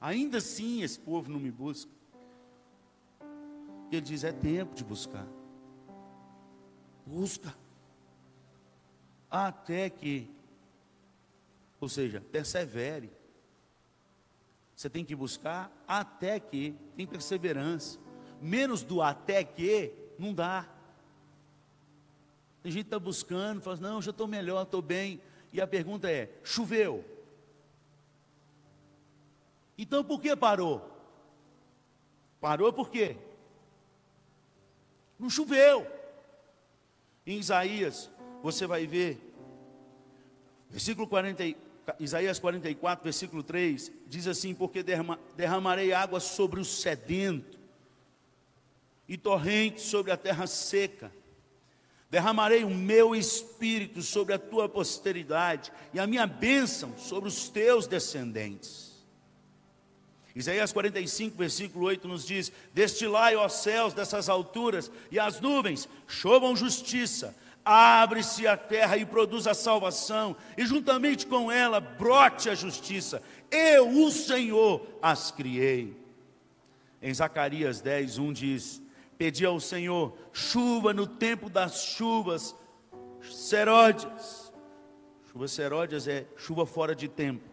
Ainda 0.00 0.38
assim 0.38 0.82
esse 0.82 0.98
povo 0.98 1.30
não 1.30 1.40
me 1.40 1.50
busca. 1.50 1.90
Ele 3.90 4.00
diz: 4.00 4.22
é 4.22 4.30
tempo 4.30 4.76
de 4.76 4.84
buscar. 4.84 5.26
Busca. 7.04 7.52
Até 9.28 9.90
que, 9.90 10.30
ou 11.80 11.88
seja, 11.88 12.20
persevere. 12.20 13.19
Você 14.80 14.88
tem 14.88 15.04
que 15.04 15.14
buscar 15.14 15.70
até 15.86 16.40
que, 16.40 16.74
tem 16.96 17.06
perseverança. 17.06 17.98
Menos 18.40 18.82
do 18.82 19.02
até 19.02 19.44
que, 19.44 19.92
não 20.18 20.32
dá. 20.32 20.66
Tem 22.62 22.72
gente 22.72 22.84
que 22.84 22.86
está 22.86 22.98
buscando, 22.98 23.60
fala, 23.60 23.76
não, 23.76 24.00
já 24.00 24.10
estou 24.10 24.26
melhor, 24.26 24.62
estou 24.62 24.80
bem. 24.80 25.20
E 25.52 25.60
a 25.60 25.66
pergunta 25.66 26.10
é: 26.10 26.32
choveu? 26.42 27.04
Então 29.76 30.02
por 30.02 30.18
que 30.18 30.34
parou? 30.34 30.90
Parou 32.40 32.72
por 32.72 32.88
quê? 32.88 33.18
Não 35.18 35.28
choveu. 35.28 35.86
Em 37.26 37.36
Isaías, 37.36 38.10
você 38.42 38.66
vai 38.66 38.86
ver, 38.86 39.20
versículo 40.70 41.06
40, 41.06 41.44
Isaías 41.98 42.38
44, 42.38 43.02
versículo 43.02 43.42
3, 43.42 43.90
diz 44.06 44.26
assim: 44.26 44.54
Porque 44.54 44.84
derramarei 45.36 45.92
água 45.92 46.20
sobre 46.20 46.60
o 46.60 46.64
sedento, 46.64 47.58
e 49.08 49.16
torrentes 49.16 49.84
sobre 49.84 50.12
a 50.12 50.16
terra 50.16 50.46
seca, 50.46 51.12
derramarei 52.08 52.64
o 52.64 52.70
meu 52.70 53.14
espírito 53.14 54.02
sobre 54.02 54.34
a 54.34 54.38
tua 54.38 54.68
posteridade, 54.68 55.72
e 55.92 55.98
a 55.98 56.06
minha 56.06 56.26
bênção 56.26 56.96
sobre 56.96 57.28
os 57.28 57.48
teus 57.48 57.86
descendentes. 57.86 58.90
Isaías 60.34 60.72
45, 60.72 61.36
versículo 61.36 61.86
8 61.86 62.06
nos 62.06 62.24
diz: 62.24 62.52
Destilai, 62.72 63.34
ó 63.34 63.48
céus, 63.48 63.92
dessas 63.92 64.28
alturas, 64.28 64.90
e 65.10 65.18
as 65.18 65.40
nuvens, 65.40 65.88
chovam 66.06 66.54
justiça, 66.54 67.34
abre-se 67.64 68.46
a 68.46 68.56
terra 68.56 68.96
e 68.96 69.04
produz 69.04 69.46
a 69.46 69.54
salvação, 69.54 70.36
e 70.56 70.64
juntamente 70.66 71.26
com 71.26 71.50
ela 71.50 71.80
brote 71.80 72.48
a 72.48 72.54
justiça. 72.54 73.22
Eu, 73.50 73.88
o 74.04 74.10
Senhor, 74.10 74.86
as 75.02 75.30
criei. 75.30 75.96
Em 77.02 77.12
Zacarias 77.12 77.80
10, 77.80 78.18
1 78.18 78.32
diz: 78.32 78.82
Pedi 79.16 79.44
ao 79.44 79.60
Senhor 79.60 80.16
chuva 80.32 80.92
no 80.92 81.06
tempo 81.06 81.48
das 81.48 81.84
chuvas 81.84 82.54
seródias. 83.22 84.52
Chuva 85.30 85.48
seródias 85.48 86.08
é 86.08 86.26
chuva 86.36 86.66
fora 86.66 86.94
de 86.94 87.08
tempo. 87.08 87.48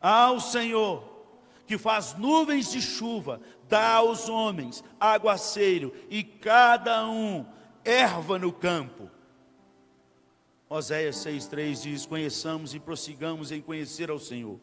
Ao 0.00 0.40
Senhor 0.40 1.10
que 1.66 1.78
faz 1.78 2.14
nuvens 2.14 2.72
de 2.72 2.82
chuva, 2.82 3.40
dá 3.68 3.94
aos 3.94 4.28
homens 4.28 4.82
aguaceiro 4.98 5.94
e 6.08 6.24
cada 6.24 7.06
um 7.06 7.46
erva 7.84 8.38
no 8.38 8.52
campo. 8.52 9.10
Oséias 10.68 11.16
6,3 11.16 11.82
diz: 11.82 12.06
Conheçamos 12.06 12.74
e 12.74 12.80
prossigamos 12.80 13.50
em 13.50 13.60
conhecer 13.60 14.10
ao 14.10 14.18
Senhor. 14.18 14.58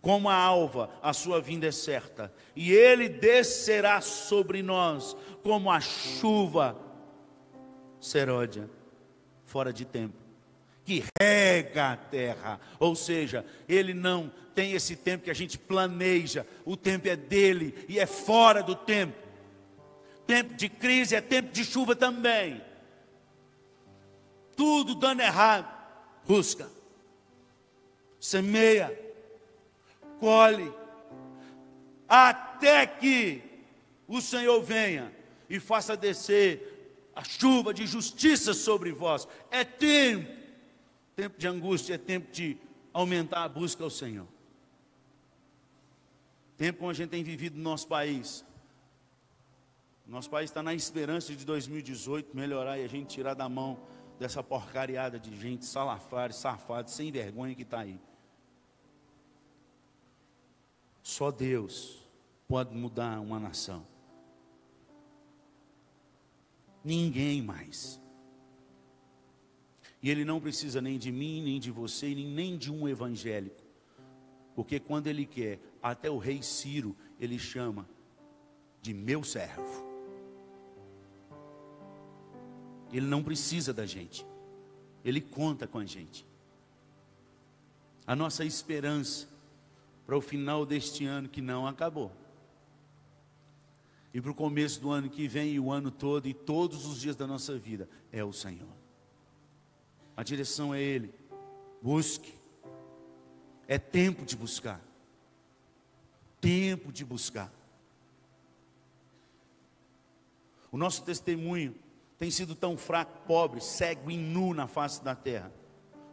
Como 0.00 0.28
a 0.28 0.34
alva, 0.34 0.90
a 1.02 1.12
sua 1.12 1.40
vinda 1.40 1.66
é 1.66 1.72
certa, 1.72 2.32
e 2.54 2.70
ele 2.70 3.08
descerá 3.08 4.00
sobre 4.00 4.62
nós 4.62 5.16
como 5.42 5.70
a 5.70 5.80
chuva 5.80 6.76
seródia, 7.98 8.70
fora 9.44 9.72
de 9.72 9.84
tempo, 9.84 10.14
que 10.84 11.02
rega 11.20 11.92
a 11.92 11.96
terra, 11.96 12.60
ou 12.78 12.94
seja, 12.94 13.44
ele 13.68 13.92
não 13.92 14.30
tem 14.54 14.72
esse 14.72 14.94
tempo 14.94 15.24
que 15.24 15.30
a 15.30 15.34
gente 15.34 15.58
planeja, 15.58 16.46
o 16.64 16.76
tempo 16.76 17.08
é 17.08 17.16
dele 17.16 17.74
e 17.88 17.98
é 17.98 18.06
fora 18.06 18.62
do 18.62 18.74
tempo. 18.74 19.25
Tempo 20.26 20.54
de 20.54 20.68
crise 20.68 21.14
é 21.14 21.20
tempo 21.20 21.52
de 21.52 21.64
chuva 21.64 21.94
também. 21.94 22.60
Tudo 24.56 24.94
dando 24.94 25.20
errado, 25.20 25.70
busca, 26.26 26.68
semeia, 28.18 28.98
colhe, 30.18 30.72
até 32.08 32.86
que 32.86 33.42
o 34.08 34.20
Senhor 34.20 34.62
venha 34.62 35.12
e 35.48 35.60
faça 35.60 35.96
descer 35.96 37.10
a 37.14 37.22
chuva 37.22 37.72
de 37.72 37.86
justiça 37.86 38.52
sobre 38.52 38.92
vós. 38.92 39.28
É 39.50 39.64
tempo, 39.64 40.30
tempo 41.14 41.38
de 41.38 41.46
angústia, 41.46 41.94
é 41.94 41.98
tempo 41.98 42.32
de 42.32 42.56
aumentar 42.92 43.44
a 43.44 43.48
busca 43.48 43.84
ao 43.84 43.90
Senhor. 43.90 44.26
Tempo 46.56 46.78
como 46.78 46.90
a 46.90 46.94
gente 46.94 47.10
tem 47.10 47.22
vivido 47.22 47.56
no 47.56 47.62
nosso 47.62 47.86
país. 47.86 48.44
Nosso 50.06 50.30
país 50.30 50.50
está 50.50 50.62
na 50.62 50.72
esperança 50.72 51.34
de 51.34 51.44
2018 51.44 52.36
melhorar 52.36 52.78
e 52.78 52.84
a 52.84 52.88
gente 52.88 53.14
tirar 53.14 53.34
da 53.34 53.48
mão 53.48 53.78
dessa 54.18 54.42
porcariada 54.42 55.18
de 55.18 55.36
gente 55.38 55.64
salafário, 55.64 56.34
safado, 56.34 56.90
sem 56.90 57.10
vergonha 57.10 57.54
que 57.54 57.62
está 57.62 57.80
aí. 57.80 58.00
Só 61.02 61.30
Deus 61.30 62.08
pode 62.48 62.74
mudar 62.74 63.20
uma 63.20 63.40
nação. 63.40 63.86
Ninguém 66.84 67.42
mais. 67.42 68.00
E 70.00 70.08
Ele 70.08 70.24
não 70.24 70.40
precisa 70.40 70.80
nem 70.80 70.98
de 70.98 71.10
mim, 71.10 71.42
nem 71.42 71.58
de 71.58 71.70
você, 71.70 72.14
nem 72.14 72.56
de 72.56 72.72
um 72.72 72.88
evangélico. 72.88 73.60
Porque 74.54 74.78
quando 74.78 75.08
Ele 75.08 75.26
quer, 75.26 75.58
até 75.82 76.08
o 76.08 76.18
rei 76.18 76.42
Ciro, 76.42 76.96
ele 77.18 77.38
chama 77.38 77.88
de 78.80 78.94
meu 78.94 79.22
servo. 79.22 79.95
Ele 82.92 83.06
não 83.06 83.22
precisa 83.22 83.72
da 83.72 83.84
gente, 83.84 84.26
ele 85.04 85.20
conta 85.20 85.66
com 85.66 85.78
a 85.78 85.84
gente. 85.84 86.26
A 88.06 88.14
nossa 88.14 88.44
esperança 88.44 89.28
para 90.06 90.16
o 90.16 90.20
final 90.20 90.64
deste 90.64 91.04
ano 91.04 91.28
que 91.28 91.40
não 91.40 91.66
acabou. 91.66 92.12
E 94.14 94.20
para 94.20 94.30
o 94.30 94.34
começo 94.34 94.80
do 94.80 94.90
ano 94.90 95.10
que 95.10 95.26
vem, 95.26 95.54
e 95.54 95.60
o 95.60 95.70
ano 95.70 95.90
todo, 95.90 96.26
e 96.26 96.32
todos 96.32 96.86
os 96.86 97.00
dias 97.00 97.16
da 97.16 97.26
nossa 97.26 97.58
vida, 97.58 97.88
é 98.12 98.24
o 98.24 98.32
Senhor. 98.32 98.68
A 100.16 100.22
direção 100.22 100.72
é 100.72 100.80
Ele. 100.80 101.12
Busque. 101.82 102.34
É 103.68 103.78
tempo 103.78 104.24
de 104.24 104.36
buscar 104.36 104.80
tempo 106.46 106.92
de 106.92 107.04
buscar. 107.04 107.52
O 110.70 110.76
nosso 110.76 111.02
testemunho 111.02 111.74
tem 112.18 112.30
sido 112.30 112.54
tão 112.54 112.76
fraco, 112.76 113.26
pobre, 113.26 113.60
cego 113.60 114.10
e 114.10 114.16
nu 114.16 114.54
na 114.54 114.66
face 114.66 115.02
da 115.02 115.14
terra, 115.14 115.52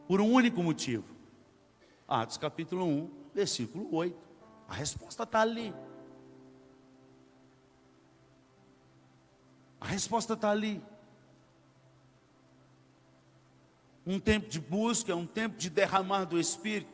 por 0.08 0.20
um 0.20 0.32
único 0.32 0.62
motivo. 0.62 1.16
Atos 2.08 2.38
capítulo 2.38 2.86
1, 2.86 3.12
versículo 3.34 3.94
8. 3.96 4.16
A 4.68 4.74
resposta 4.74 5.24
está 5.24 5.42
ali. 5.42 5.74
A 9.80 9.86
resposta 9.86 10.34
está 10.34 10.50
ali. 10.50 10.82
Um 14.06 14.20
tempo 14.20 14.50
de 14.50 14.60
busca, 14.60 15.16
um 15.16 15.26
tempo 15.26 15.58
de 15.58 15.70
derramar 15.70 16.26
do 16.26 16.40
Espírito. 16.40 16.92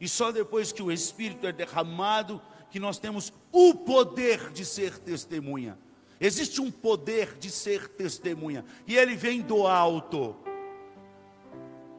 E 0.00 0.08
só 0.08 0.32
depois 0.32 0.72
que 0.72 0.82
o 0.82 0.90
Espírito 0.90 1.46
é 1.46 1.52
derramado, 1.52 2.42
que 2.70 2.80
nós 2.80 2.98
temos 2.98 3.32
o 3.52 3.74
poder 3.74 4.50
de 4.50 4.64
ser 4.64 4.98
testemunha. 4.98 5.78
Existe 6.24 6.58
um 6.58 6.70
poder 6.70 7.36
de 7.38 7.50
ser 7.50 7.86
testemunha, 7.86 8.64
e 8.86 8.96
ele 8.96 9.14
vem 9.14 9.42
do 9.42 9.66
alto. 9.66 10.34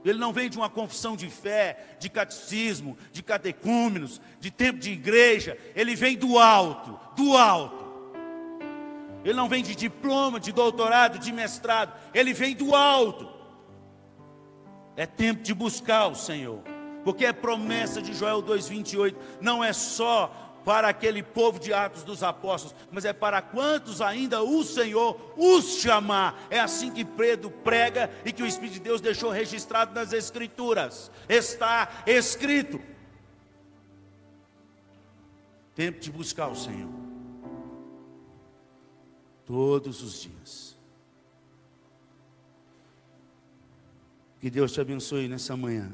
Ele 0.03 0.17
não 0.17 0.33
vem 0.33 0.49
de 0.49 0.57
uma 0.57 0.67
confissão 0.67 1.15
de 1.15 1.29
fé, 1.29 1.95
de 1.99 2.09
catecismo, 2.09 2.97
de 3.11 3.21
catecúmenos, 3.21 4.19
de 4.39 4.49
tempo 4.49 4.79
de 4.79 4.89
igreja. 4.89 5.55
Ele 5.75 5.95
vem 5.95 6.17
do 6.17 6.39
alto, 6.39 6.99
do 7.15 7.37
alto. 7.37 7.85
Ele 9.23 9.35
não 9.35 9.47
vem 9.47 9.61
de 9.61 9.75
diploma, 9.75 10.39
de 10.39 10.51
doutorado, 10.51 11.19
de 11.19 11.31
mestrado. 11.31 11.93
Ele 12.11 12.33
vem 12.33 12.55
do 12.55 12.73
alto. 12.73 13.29
É 14.95 15.05
tempo 15.05 15.43
de 15.43 15.53
buscar 15.53 16.07
o 16.07 16.15
Senhor. 16.15 16.63
Porque 17.03 17.25
é 17.25 17.31
promessa 17.31 18.01
de 18.01 18.11
Joel 18.11 18.41
2,28. 18.41 19.15
Não 19.39 19.63
é 19.63 19.71
só 19.71 20.54
para 20.65 20.89
aquele 20.89 21.21
povo 21.21 21.59
de 21.59 21.71
Atos 21.71 22.03
dos 22.03 22.23
Apóstolos, 22.23 22.75
mas 22.91 23.05
é 23.05 23.13
para 23.13 23.39
quantos 23.39 24.01
ainda 24.01 24.41
o 24.41 24.63
Senhor 24.63 25.33
os 25.37 25.77
chamar. 25.77 26.47
É 26.49 26.59
assim 26.59 26.91
que 26.91 27.05
Pedro 27.05 27.51
prega 27.51 28.11
e 28.25 28.33
que 28.33 28.41
o 28.41 28.47
Espírito 28.47 28.73
de 28.73 28.79
Deus 28.79 28.99
deixou 28.99 29.29
registrado 29.29 29.93
nas 29.93 30.11
Escrituras. 30.11 31.11
Está 31.29 32.03
escrito. 32.07 32.81
Tempo 35.75 35.99
de 35.99 36.11
buscar 36.11 36.47
o 36.47 36.55
Senhor. 36.55 36.89
Todos 39.45 40.01
os 40.01 40.21
dias. 40.23 40.75
Que 44.39 44.49
Deus 44.49 44.71
te 44.71 44.81
abençoe 44.81 45.27
nessa 45.27 45.55
manhã. 45.55 45.91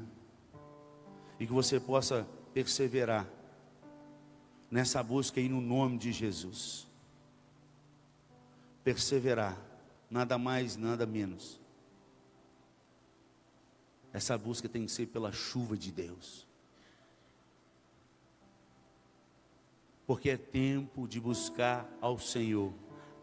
E 1.37 1.45
que 1.45 1.51
você 1.51 1.77
possa 1.77 2.25
perseverar 2.53 3.27
nessa 4.71 5.03
busca 5.03 5.41
aí 5.41 5.49
no 5.49 5.59
nome 5.59 5.97
de 5.97 6.13
Jesus. 6.13 6.87
Perseverar, 8.83 9.61
nada 10.09 10.37
mais, 10.37 10.77
nada 10.77 11.05
menos. 11.05 11.59
Essa 14.13 14.37
busca 14.37 14.69
tem 14.69 14.85
que 14.85 14.91
ser 14.91 15.07
pela 15.07 15.31
chuva 15.31 15.77
de 15.77 15.91
Deus. 15.91 16.47
Porque 20.07 20.29
é 20.29 20.37
tempo 20.37 21.07
de 21.07 21.19
buscar 21.19 21.87
ao 22.01 22.17
Senhor 22.17 22.73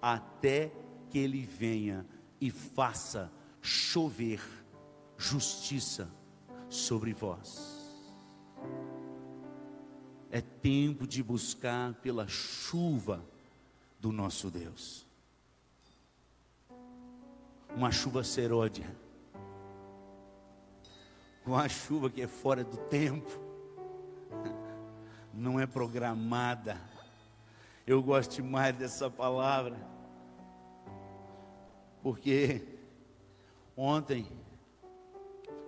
até 0.00 0.70
que 1.08 1.18
Ele 1.18 1.44
venha 1.44 2.06
e 2.40 2.50
faça 2.50 3.32
chover 3.60 4.40
justiça 5.16 6.08
sobre 6.68 7.12
vós. 7.12 7.77
É 10.30 10.40
tempo 10.40 11.06
de 11.06 11.22
buscar 11.22 11.94
pela 11.94 12.28
chuva 12.28 13.24
do 13.98 14.12
nosso 14.12 14.50
Deus. 14.50 15.06
Uma 17.74 17.90
chuva 17.90 18.22
seródia. 18.22 18.94
Uma 21.46 21.68
chuva 21.68 22.10
que 22.10 22.20
é 22.20 22.26
fora 22.26 22.62
do 22.62 22.76
tempo. 22.76 23.30
Não 25.32 25.58
é 25.58 25.66
programada. 25.66 26.78
Eu 27.86 28.02
gosto 28.02 28.44
mais 28.44 28.76
dessa 28.76 29.10
palavra. 29.10 29.78
Porque 32.02 32.66
ontem, 33.76 34.26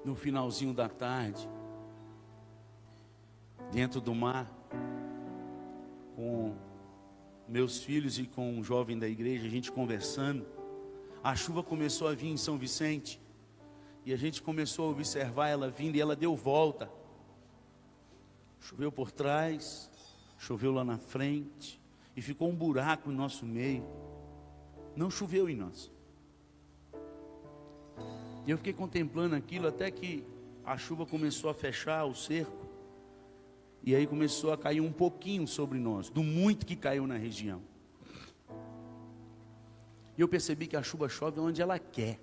no 0.05 0.15
finalzinho 0.15 0.75
da 0.75 0.89
tarde, 0.89 1.49
dentro 3.73 4.01
do 4.01 4.15
mar, 4.15 4.51
com 6.17 6.55
meus 7.49 7.83
filhos 7.83 8.19
e 8.19 8.27
com 8.27 8.53
um 8.53 8.63
jovem 8.63 8.99
da 8.99 9.09
igreja, 9.09 9.47
a 9.47 9.51
gente 9.51 9.73
conversando. 9.73 10.47
A 11.23 11.35
chuva 11.35 11.63
começou 11.63 12.09
a 12.09 12.15
vir 12.15 12.29
em 12.29 12.37
São 12.37 12.57
Vicente. 12.57 13.21
E 14.05 14.13
a 14.13 14.17
gente 14.17 14.41
começou 14.41 14.89
a 14.89 14.91
observar 14.93 15.49
ela 15.49 15.69
vindo 15.69 15.97
e 15.97 16.01
ela 16.01 16.17
deu 16.17 16.35
volta. 16.35 16.91
Choveu 18.61 18.91
por 18.91 19.11
trás, 19.11 19.91
choveu 20.39 20.73
lá 20.73 20.85
na 20.85 20.99
frente, 20.99 21.81
e 22.17 22.23
ficou 22.23 22.49
um 22.49 22.55
buraco 22.55 23.11
no 23.11 23.17
nosso 23.17 23.45
meio. 23.45 23.85
Não 24.97 25.11
choveu 25.11 25.49
em 25.49 25.57
nós. 25.57 25.91
E 28.47 28.51
eu 28.51 28.57
fiquei 28.57 28.73
contemplando 28.73 29.35
aquilo 29.35 29.69
até 29.69 29.91
que 29.91 30.25
a 30.65 30.77
chuva 30.77 31.07
começou 31.07 31.51
a 31.51 31.55
fechar 31.55 32.05
o 32.05 32.15
cerco. 32.15 32.60
E 33.83 33.95
aí 33.95 34.07
começou 34.07 34.53
a 34.53 34.59
cair 34.59 34.81
um 34.81 34.93
pouquinho 34.93 35.47
sobre 35.47 35.79
nós, 35.79 36.11
do 36.11 36.23
muito 36.23 36.67
que 36.67 36.77
caiu 36.77 37.07
na 37.07 37.17
região. 37.17 37.63
E 40.17 40.21
eu 40.21 40.29
percebi 40.29 40.67
que 40.67 40.77
a 40.77 40.83
chuva 40.83 41.09
chove 41.09 41.41
onde 41.41 41.63
ela 41.63 41.79
quer. 41.79 42.21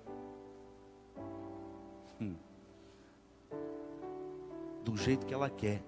Hum. 2.20 2.36
Do 4.84 4.96
jeito 4.96 5.26
que 5.26 5.34
ela 5.34 5.50
quer. 5.50 5.82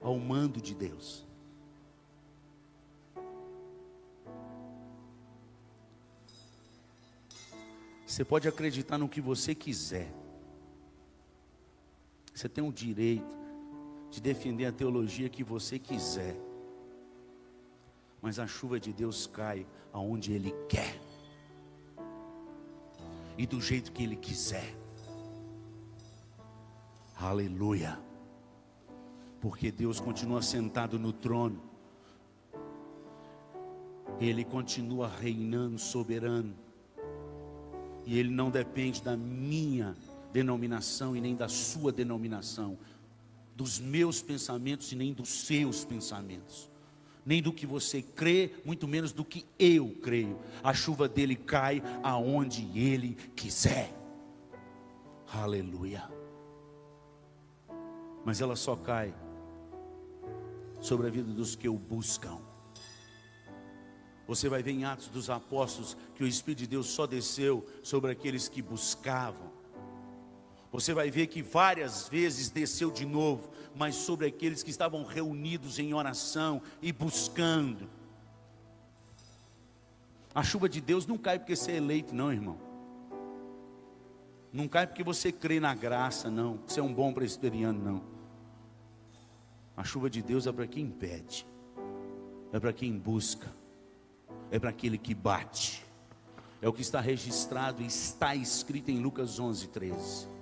Ao 0.00 0.16
mando 0.16 0.60
de 0.60 0.76
Deus. 0.76 1.26
Você 8.06 8.24
pode 8.24 8.46
acreditar 8.46 8.96
no 8.96 9.08
que 9.08 9.20
você 9.20 9.56
quiser. 9.56 10.08
Você 12.32 12.48
tem 12.48 12.62
o 12.62 12.72
direito 12.72 13.37
de 14.10 14.20
defender 14.20 14.66
a 14.66 14.72
teologia 14.72 15.28
que 15.28 15.44
você 15.44 15.78
quiser. 15.78 16.36
Mas 18.20 18.38
a 18.38 18.46
chuva 18.46 18.80
de 18.80 18.92
Deus 18.92 19.26
cai 19.26 19.66
aonde 19.92 20.32
Ele 20.32 20.52
quer 20.68 21.00
e 23.38 23.46
do 23.46 23.60
jeito 23.60 23.92
que 23.92 24.02
Ele 24.02 24.16
quiser. 24.16 24.74
Aleluia. 27.16 27.98
Porque 29.40 29.70
Deus 29.70 30.00
continua 30.00 30.42
sentado 30.42 30.98
no 30.98 31.12
trono, 31.12 31.62
Ele 34.20 34.44
continua 34.44 35.08
reinando 35.08 35.78
soberano, 35.78 36.52
e 38.04 38.18
Ele 38.18 38.30
não 38.30 38.50
depende 38.50 39.00
da 39.00 39.16
minha 39.16 39.96
denominação 40.32 41.16
e 41.16 41.20
nem 41.20 41.36
da 41.36 41.48
sua 41.48 41.92
denominação, 41.92 42.76
dos 43.58 43.80
meus 43.80 44.22
pensamentos 44.22 44.92
e 44.92 44.94
nem 44.94 45.12
dos 45.12 45.28
seus 45.28 45.84
pensamentos, 45.84 46.70
nem 47.26 47.42
do 47.42 47.52
que 47.52 47.66
você 47.66 48.00
crê, 48.00 48.52
muito 48.64 48.86
menos 48.86 49.10
do 49.10 49.24
que 49.24 49.44
eu 49.58 49.96
creio. 50.00 50.38
A 50.62 50.72
chuva 50.72 51.08
dele 51.08 51.34
cai 51.34 51.82
aonde 52.04 52.70
ele 52.78 53.16
quiser. 53.34 53.92
Aleluia. 55.26 56.08
Mas 58.24 58.40
ela 58.40 58.54
só 58.54 58.76
cai 58.76 59.12
sobre 60.80 61.08
a 61.08 61.10
vida 61.10 61.32
dos 61.32 61.56
que 61.56 61.68
o 61.68 61.74
buscam. 61.74 62.38
Você 64.28 64.48
vai 64.48 64.62
ver 64.62 64.70
em 64.70 64.84
Atos 64.84 65.08
dos 65.08 65.28
Apóstolos 65.28 65.96
que 66.14 66.22
o 66.22 66.28
Espírito 66.28 66.60
de 66.60 66.68
Deus 66.68 66.86
só 66.86 67.08
desceu 67.08 67.66
sobre 67.82 68.12
aqueles 68.12 68.46
que 68.48 68.62
buscavam. 68.62 69.50
Você 70.70 70.92
vai 70.92 71.10
ver 71.10 71.28
que 71.28 71.42
várias 71.42 72.08
vezes 72.08 72.50
desceu 72.50 72.90
de 72.90 73.06
novo, 73.06 73.50
mas 73.74 73.94
sobre 73.94 74.26
aqueles 74.26 74.62
que 74.62 74.70
estavam 74.70 75.04
reunidos 75.04 75.78
em 75.78 75.94
oração 75.94 76.60
e 76.82 76.92
buscando. 76.92 77.88
A 80.34 80.42
chuva 80.42 80.68
de 80.68 80.80
Deus 80.80 81.06
não 81.06 81.16
cai 81.16 81.38
porque 81.38 81.56
você 81.56 81.72
é 81.72 81.76
eleito, 81.76 82.14
não, 82.14 82.32
irmão. 82.32 82.58
Não 84.52 84.68
cai 84.68 84.86
porque 84.86 85.02
você 85.02 85.32
crê 85.32 85.58
na 85.58 85.74
graça, 85.74 86.30
não. 86.30 86.60
Você 86.66 86.80
é 86.80 86.82
um 86.82 86.92
bom 86.92 87.12
presbiteriano, 87.12 87.82
não. 87.82 88.02
A 89.76 89.84
chuva 89.84 90.10
de 90.10 90.22
Deus 90.22 90.46
é 90.46 90.52
para 90.52 90.66
quem 90.66 90.90
pede, 90.90 91.46
é 92.52 92.58
para 92.58 92.72
quem 92.72 92.98
busca, 92.98 93.46
é 94.50 94.58
para 94.58 94.70
aquele 94.70 94.98
que 94.98 95.14
bate. 95.14 95.84
É 96.60 96.68
o 96.68 96.72
que 96.72 96.82
está 96.82 97.00
registrado 97.00 97.80
e 97.80 97.86
está 97.86 98.34
escrito 98.34 98.90
em 98.90 98.98
Lucas 98.98 99.38
11, 99.38 99.68
13. 99.68 100.37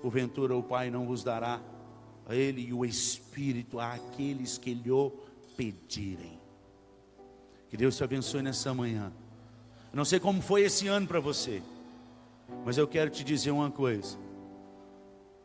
Porventura 0.00 0.56
o 0.56 0.62
Pai 0.62 0.90
não 0.90 1.06
vos 1.06 1.24
dará 1.24 1.60
a 2.26 2.34
Ele 2.34 2.68
e 2.68 2.72
o 2.72 2.84
Espírito 2.84 3.80
àqueles 3.80 4.58
que 4.58 4.74
lhe 4.74 4.90
pedirem. 5.56 6.38
Que 7.68 7.76
Deus 7.76 7.96
te 7.96 8.04
abençoe 8.04 8.42
nessa 8.42 8.72
manhã. 8.72 9.12
Não 9.92 10.04
sei 10.04 10.20
como 10.20 10.40
foi 10.40 10.62
esse 10.62 10.86
ano 10.86 11.06
para 11.06 11.20
você, 11.20 11.62
mas 12.64 12.78
eu 12.78 12.86
quero 12.86 13.10
te 13.10 13.24
dizer 13.24 13.50
uma 13.50 13.70
coisa. 13.70 14.16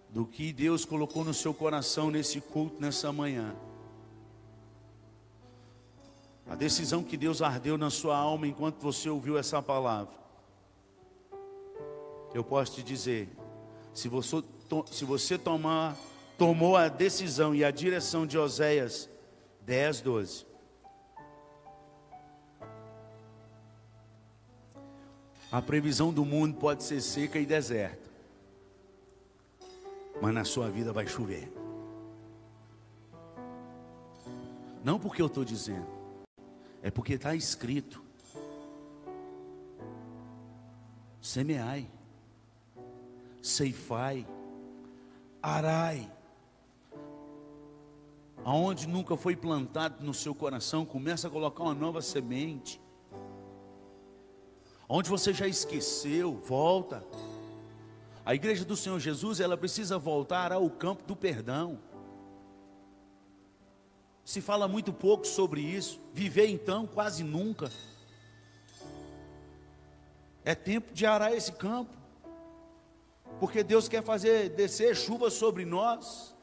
Do 0.10 0.26
que 0.26 0.54
Deus 0.54 0.86
colocou 0.86 1.24
no 1.24 1.34
seu 1.34 1.54
coração 1.54 2.12
nesse 2.12 2.40
culto, 2.40 2.80
nessa 2.80 3.12
manhã. 3.12 3.56
A 6.48 6.56
decisão 6.56 7.04
que 7.04 7.18
Deus 7.18 7.42
ardeu 7.42 7.78
na 7.78 7.90
sua 7.90 8.16
alma 8.16 8.46
enquanto 8.46 8.80
você 8.80 9.10
ouviu 9.10 9.38
essa 9.38 9.62
palavra. 9.62 10.14
Eu 12.34 12.44
posso 12.44 12.76
te 12.76 12.84
dizer, 12.84 13.30
se 13.94 14.08
você, 14.08 14.44
se 14.92 15.06
você 15.06 15.38
tomar, 15.38 15.96
tomou 16.38 16.76
a 16.76 16.88
decisão 16.88 17.54
e 17.54 17.64
a 17.64 17.72
direção 17.72 18.26
de 18.26 18.38
Oséias 18.38 19.10
10, 19.62 20.02
12. 20.02 20.46
A 25.52 25.62
previsão 25.62 26.12
do 26.12 26.26
mundo 26.26 26.58
pode 26.58 26.84
ser 26.84 27.00
seca 27.00 27.38
e 27.38 27.46
deserta, 27.46 28.10
mas 30.20 30.34
na 30.34 30.44
sua 30.44 30.68
vida 30.70 30.92
vai 30.92 31.06
chover. 31.06 31.54
Não 34.84 35.00
porque 35.00 35.22
eu 35.22 35.28
estou 35.28 35.46
dizendo, 35.46 35.88
é 36.82 36.90
porque 36.90 37.14
está 37.14 37.36
escrito: 37.36 38.04
semeai 41.22 41.88
ceifai, 43.54 44.28
arai. 45.42 46.12
Aonde 48.44 48.88
nunca 48.88 49.16
foi 49.16 49.36
plantado 49.36 50.04
no 50.04 50.14
seu 50.14 50.36
coração, 50.36 50.86
começa 50.86 51.28
a 51.28 51.32
colocar 51.32 51.64
uma 51.64 51.74
nova 51.74 52.02
semente. 52.02 52.82
Onde 54.90 55.10
você 55.10 55.34
já 55.34 55.48
esqueceu, 55.48 56.36
volta. 56.36 57.06
A 58.26 58.36
igreja 58.36 58.66
do 58.66 58.76
Senhor 58.76 59.00
Jesus, 59.00 59.40
ela 59.40 59.56
precisa 59.56 59.98
voltar 59.98 60.52
ao 60.52 60.70
campo 60.70 61.04
do 61.04 61.16
perdão. 61.16 61.80
Se 64.26 64.42
fala 64.42 64.68
muito 64.68 64.92
pouco 64.92 65.26
sobre 65.26 65.62
isso. 65.62 66.00
Viver 66.14 66.48
então, 66.48 66.86
quase 66.86 67.24
nunca. 67.24 67.72
É 70.44 70.54
tempo 70.54 70.94
de 70.94 71.06
arar 71.06 71.34
esse 71.34 71.54
campo 71.54 72.03
porque 73.40 73.64
Deus 73.64 73.88
quer 73.88 74.04
fazer 74.04 74.50
descer 74.50 74.96
chuva 74.96 75.30
sobre 75.30 75.66
nós. 75.66 76.36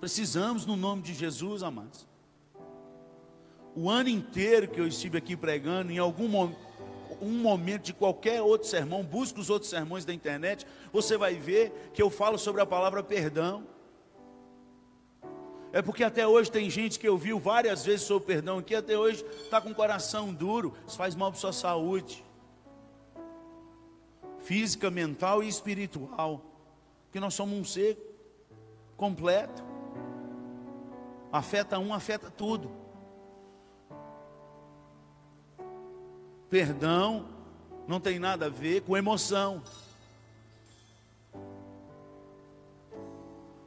Precisamos 0.00 0.66
no 0.66 0.76
nome 0.76 1.02
de 1.02 1.14
Jesus, 1.14 1.62
amados. 1.62 2.08
O 3.74 3.88
ano 3.88 4.08
inteiro 4.08 4.68
que 4.68 4.80
eu 4.80 4.86
estive 4.86 5.16
aqui 5.18 5.36
pregando, 5.36 5.92
em 5.92 5.98
algum 5.98 6.28
momento 6.28 6.72
um 7.22 7.38
momento 7.38 7.84
de 7.84 7.92
qualquer 7.92 8.42
outro 8.42 8.66
sermão, 8.66 9.04
busque 9.04 9.38
os 9.38 9.48
outros 9.48 9.70
sermões 9.70 10.04
da 10.04 10.12
internet, 10.12 10.66
você 10.92 11.16
vai 11.16 11.34
ver 11.34 11.90
que 11.94 12.02
eu 12.02 12.10
falo 12.10 12.36
sobre 12.36 12.60
a 12.60 12.66
palavra 12.66 13.00
perdão. 13.02 13.64
É 15.72 15.80
porque 15.80 16.02
até 16.02 16.26
hoje 16.26 16.50
tem 16.50 16.68
gente 16.68 16.98
que 16.98 17.08
ouviu 17.08 17.38
várias 17.38 17.84
vezes 17.84 18.02
sobre 18.02 18.26
perdão 18.26 18.58
aqui, 18.58 18.74
até 18.74 18.98
hoje 18.98 19.24
está 19.44 19.60
com 19.60 19.70
o 19.70 19.74
coração 19.74 20.34
duro, 20.34 20.74
isso 20.86 20.96
faz 20.96 21.14
mal 21.14 21.30
para 21.30 21.40
sua 21.40 21.52
saúde, 21.52 22.24
física, 24.42 24.90
mental 24.90 25.42
e 25.42 25.48
espiritual, 25.48 26.42
porque 27.04 27.20
nós 27.20 27.34
somos 27.34 27.58
um 27.58 27.64
ser 27.64 27.96
completo, 28.96 29.62
afeta 31.32 31.78
um, 31.78 31.94
afeta 31.94 32.30
tudo. 32.30 32.70
Perdão 36.50 37.26
não 37.86 37.98
tem 37.98 38.18
nada 38.18 38.46
a 38.46 38.48
ver 38.48 38.82
com 38.82 38.96
emoção. 38.96 39.62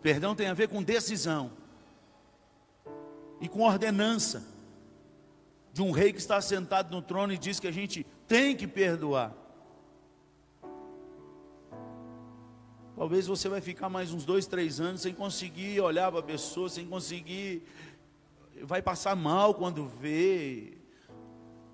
Perdão 0.01 0.35
tem 0.35 0.47
a 0.47 0.53
ver 0.53 0.69
com 0.69 0.83
decisão 0.83 1.51
e 3.41 3.49
com 3.49 3.61
ordenança 3.61 4.45
de 5.73 5.81
um 5.81 5.91
rei 5.91 6.13
que 6.13 6.19
está 6.19 6.39
sentado 6.39 6.95
no 6.95 7.01
trono 7.01 7.33
e 7.33 7.37
diz 7.37 7.59
que 7.59 7.67
a 7.67 7.71
gente 7.71 8.05
tem 8.27 8.55
que 8.55 8.67
perdoar. 8.67 9.44
Talvez 12.95 13.27
você 13.27 13.49
vai 13.49 13.59
ficar 13.59 13.89
mais 13.89 14.13
uns 14.13 14.23
dois, 14.23 14.47
três 14.47 14.79
anos 14.79 15.01
sem 15.01 15.13
conseguir 15.13 15.81
olhar 15.81 16.09
para 16.09 16.21
a 16.21 16.23
pessoa, 16.23 16.69
sem 16.69 16.87
conseguir, 16.87 17.61
vai 18.61 18.81
passar 18.81 19.15
mal 19.17 19.53
quando 19.53 19.85
vê, 19.85 20.77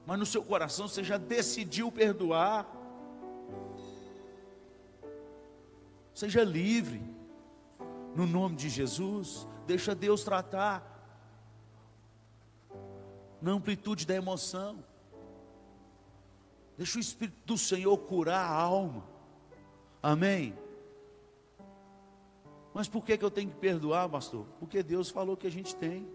mas 0.06 0.18
no 0.18 0.26
seu 0.26 0.44
coração 0.44 0.88
você 0.88 1.04
já 1.04 1.18
decidiu 1.18 1.92
perdoar. 1.92 2.66
Seja 6.16 6.44
livre, 6.44 7.02
no 8.16 8.26
nome 8.26 8.56
de 8.56 8.68
Jesus, 8.68 9.48
deixa 9.68 9.94
Deus 9.94 10.24
tratar 10.24 10.88
na 13.40 13.52
amplitude 13.52 14.08
da 14.08 14.16
emoção. 14.16 14.84
Deixa 16.78 16.98
o 16.98 17.02
Espírito 17.02 17.38
do 17.46 17.58
Senhor 17.60 17.96
curar 17.96 18.40
a 18.40 18.54
alma. 18.54 19.04
Amém. 20.02 20.61
Mas 22.74 22.88
por 22.88 23.04
que, 23.04 23.18
que 23.18 23.26
eu 23.26 23.32
tenho 23.32 23.50
que 23.50 23.58
perdoar, 23.58 24.08
pastor? 24.08 24.46
Porque 24.60 24.82
Deus 24.82 25.10
falou 25.10 25.36
que 25.36 25.48
a 25.48 25.52
gente 25.52 25.76
tem. 25.76 26.08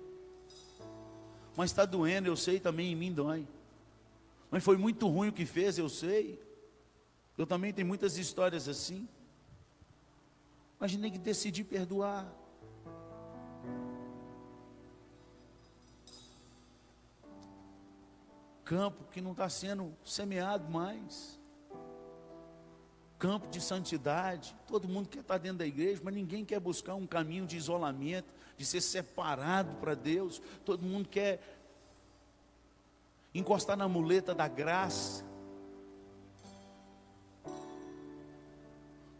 Mas 1.57 1.70
está 1.70 1.84
doendo, 1.84 2.28
eu 2.28 2.36
sei, 2.36 2.59
também 2.59 2.92
em 2.92 2.96
mim 2.96 3.12
dói. 3.12 3.46
Mas 4.50 4.64
foi 4.64 4.76
muito 4.76 5.07
ruim 5.09 5.28
o 5.28 5.32
que 5.32 5.44
fez, 5.44 5.78
eu 5.78 5.88
sei. 5.88 6.40
Eu 7.36 7.46
também 7.46 7.72
tenho 7.72 7.86
muitas 7.86 8.16
histórias 8.16 8.68
assim. 8.68 9.09
Mas 10.78 10.90
a 10.90 10.92
gente 10.92 11.02
tem 11.02 11.12
que 11.12 11.18
decidir 11.18 11.64
perdoar. 11.64 12.26
Campo 18.64 19.04
que 19.11 19.20
não 19.20 19.32
está 19.32 19.48
sendo 19.48 19.94
semeado 20.04 20.70
mais. 20.70 21.38
Campo 23.26 23.48
de 23.48 23.60
santidade. 23.60 24.54
Todo 24.68 24.86
mundo 24.86 25.08
quer 25.08 25.18
estar 25.18 25.36
dentro 25.36 25.58
da 25.58 25.66
igreja, 25.66 26.00
mas 26.04 26.14
ninguém 26.14 26.44
quer 26.44 26.60
buscar 26.60 26.94
um 26.94 27.08
caminho 27.08 27.44
de 27.44 27.56
isolamento, 27.56 28.32
de 28.56 28.64
ser 28.64 28.80
separado 28.80 29.74
para 29.80 29.96
Deus. 29.96 30.40
Todo 30.64 30.84
mundo 30.84 31.08
quer 31.08 31.40
encostar 33.34 33.76
na 33.76 33.88
muleta 33.88 34.32
da 34.32 34.46
graça. 34.46 35.24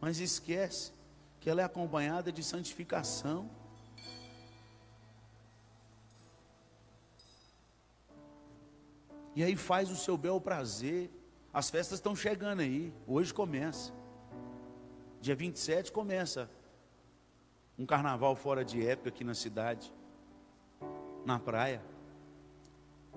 Mas 0.00 0.20
esquece 0.20 0.92
que 1.40 1.50
ela 1.50 1.61
é 1.61 1.64
acompanhada 1.64 2.30
de 2.30 2.44
santificação. 2.44 3.50
E 9.34 9.42
aí 9.42 9.57
faz 9.57 9.90
o 9.90 9.96
seu 9.96 10.16
bel 10.16 10.40
prazer. 10.40 11.11
As 11.57 11.70
festas 11.70 11.96
estão 11.96 12.14
chegando 12.14 12.61
aí. 12.61 12.92
Hoje 13.07 13.32
começa. 13.32 13.90
Dia 15.22 15.34
27 15.34 15.90
começa 15.90 16.50
um 17.78 17.86
carnaval 17.86 18.36
fora 18.36 18.62
de 18.62 18.86
época 18.86 19.09
aqui 19.09 19.24
na 19.24 19.32
cidade. 19.32 19.90
Na 21.24 21.38
praia 21.38 21.82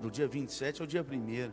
do 0.00 0.10
dia 0.10 0.26
27 0.26 0.80
ao 0.80 0.86
dia 0.86 1.02
1 1.02 1.52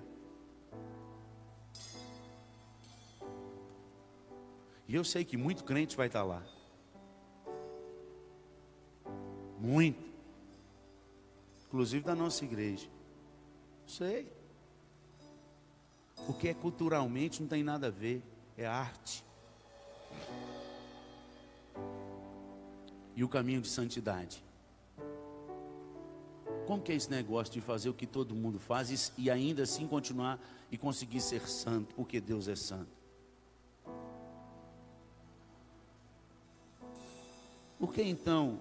E 4.87 4.95
eu 4.95 5.03
sei 5.03 5.25
que 5.25 5.35
muito 5.35 5.65
crente 5.65 5.97
vai 5.97 6.07
estar 6.07 6.23
lá. 6.23 6.41
Muito. 9.59 10.09
Inclusive 11.65 12.05
da 12.05 12.15
nossa 12.15 12.45
igreja. 12.45 12.89
Sei. 13.85 14.36
Porque 16.25 16.49
é 16.49 16.53
culturalmente 16.53 17.41
não 17.41 17.47
tem 17.47 17.63
nada 17.63 17.87
a 17.87 17.91
ver. 17.91 18.21
É 18.57 18.65
arte. 18.65 19.23
E 23.15 23.23
o 23.23 23.29
caminho 23.29 23.61
de 23.61 23.67
santidade. 23.67 24.43
Como 26.65 26.81
que 26.81 26.91
é 26.91 26.95
esse 26.95 27.09
negócio 27.09 27.53
de 27.53 27.61
fazer 27.61 27.89
o 27.89 27.93
que 27.93 28.05
todo 28.05 28.35
mundo 28.35 28.59
faz 28.59 29.13
e 29.17 29.31
ainda 29.31 29.63
assim 29.63 29.87
continuar 29.87 30.37
e 30.69 30.77
conseguir 30.77 31.21
ser 31.21 31.47
santo, 31.47 31.95
porque 31.95 32.19
Deus 32.19 32.47
é 32.49 32.55
santo? 32.55 32.97
Por 37.79 37.93
que 37.93 38.01
então, 38.01 38.59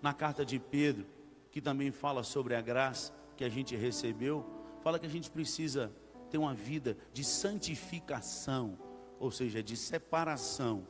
na 0.00 0.14
carta 0.14 0.44
de 0.44 0.58
Pedro, 0.58 1.04
que 1.50 1.60
também 1.60 1.90
fala 1.90 2.22
sobre 2.22 2.54
a 2.54 2.60
graça 2.60 3.12
que 3.36 3.42
a 3.42 3.48
gente 3.48 3.74
recebeu, 3.74 4.44
fala 4.82 4.98
que 4.98 5.06
a 5.06 5.10
gente 5.10 5.30
precisa 5.30 5.90
ter 6.28 6.38
uma 6.38 6.54
vida 6.54 6.96
de 7.12 7.24
santificação, 7.24 8.78
ou 9.18 9.30
seja, 9.30 9.62
de 9.62 9.76
separação. 9.76 10.86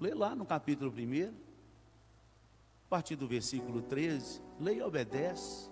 Lê 0.00 0.12
lá 0.12 0.34
no 0.34 0.44
capítulo 0.44 0.92
1, 0.92 1.28
a 1.28 2.88
partir 2.88 3.16
do 3.16 3.26
versículo 3.26 3.80
13. 3.80 4.42
Leia 4.60 4.78
e 4.78 4.82
obedece. 4.82 5.70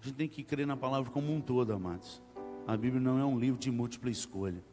A 0.00 0.04
gente 0.04 0.16
tem 0.16 0.28
que 0.28 0.42
crer 0.42 0.66
na 0.66 0.76
palavra 0.76 1.10
como 1.10 1.32
um 1.32 1.40
todo, 1.40 1.72
amados. 1.72 2.22
A 2.66 2.76
Bíblia 2.76 3.00
não 3.00 3.18
é 3.18 3.24
um 3.24 3.38
livro 3.38 3.58
de 3.58 3.70
múltipla 3.70 4.10
escolha. 4.10 4.64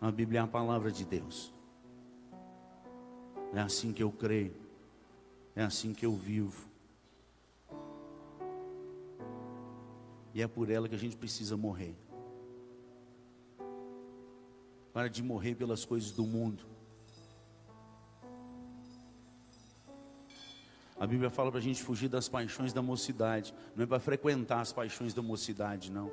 A 0.00 0.10
Bíblia 0.10 0.40
é 0.40 0.42
a 0.42 0.46
palavra 0.46 0.90
de 0.90 1.04
Deus. 1.04 1.55
É 3.56 3.60
assim 3.62 3.90
que 3.90 4.02
eu 4.02 4.12
creio. 4.12 4.54
É 5.54 5.62
assim 5.62 5.94
que 5.94 6.04
eu 6.04 6.14
vivo. 6.14 6.68
E 10.34 10.42
é 10.42 10.46
por 10.46 10.68
ela 10.68 10.86
que 10.86 10.94
a 10.94 10.98
gente 10.98 11.16
precisa 11.16 11.56
morrer. 11.56 11.96
Para 14.92 15.08
de 15.08 15.22
morrer 15.22 15.54
pelas 15.54 15.86
coisas 15.86 16.10
do 16.10 16.26
mundo. 16.26 16.64
A 21.00 21.06
Bíblia 21.06 21.30
fala 21.30 21.50
para 21.50 21.58
a 21.58 21.62
gente 21.62 21.82
fugir 21.82 22.08
das 22.10 22.28
paixões 22.28 22.74
da 22.74 22.82
mocidade. 22.82 23.54
Não 23.74 23.84
é 23.84 23.86
para 23.86 23.98
frequentar 23.98 24.60
as 24.60 24.70
paixões 24.70 25.14
da 25.14 25.22
mocidade, 25.22 25.90
não. 25.90 26.12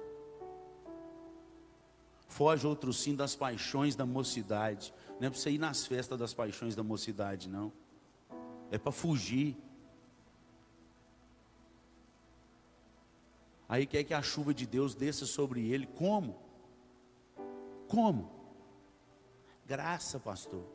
Foge 2.34 2.66
outro 2.66 2.92
sim 2.92 3.16
das 3.16 3.36
paixões 3.36 3.96
da 3.96 4.08
mocidade. 4.08 4.92
Não 5.20 5.28
é 5.28 5.30
para 5.30 5.40
você 5.40 5.52
ir 5.52 5.60
nas 5.60 5.86
festas 5.86 6.18
das 6.18 6.34
paixões 6.34 6.76
da 6.76 6.82
mocidade, 6.82 7.48
não. 7.48 7.72
É 8.72 8.78
para 8.80 8.92
fugir. 8.92 9.56
Aí 13.70 13.86
quer 13.86 14.04
que 14.04 14.16
a 14.16 14.22
chuva 14.24 14.52
de 14.52 14.66
Deus 14.66 14.96
desça 14.96 15.28
sobre 15.28 15.70
ele. 15.72 15.86
Como? 15.86 16.42
Como? 17.88 18.32
Graça, 19.68 20.20
pastor. 20.20 20.66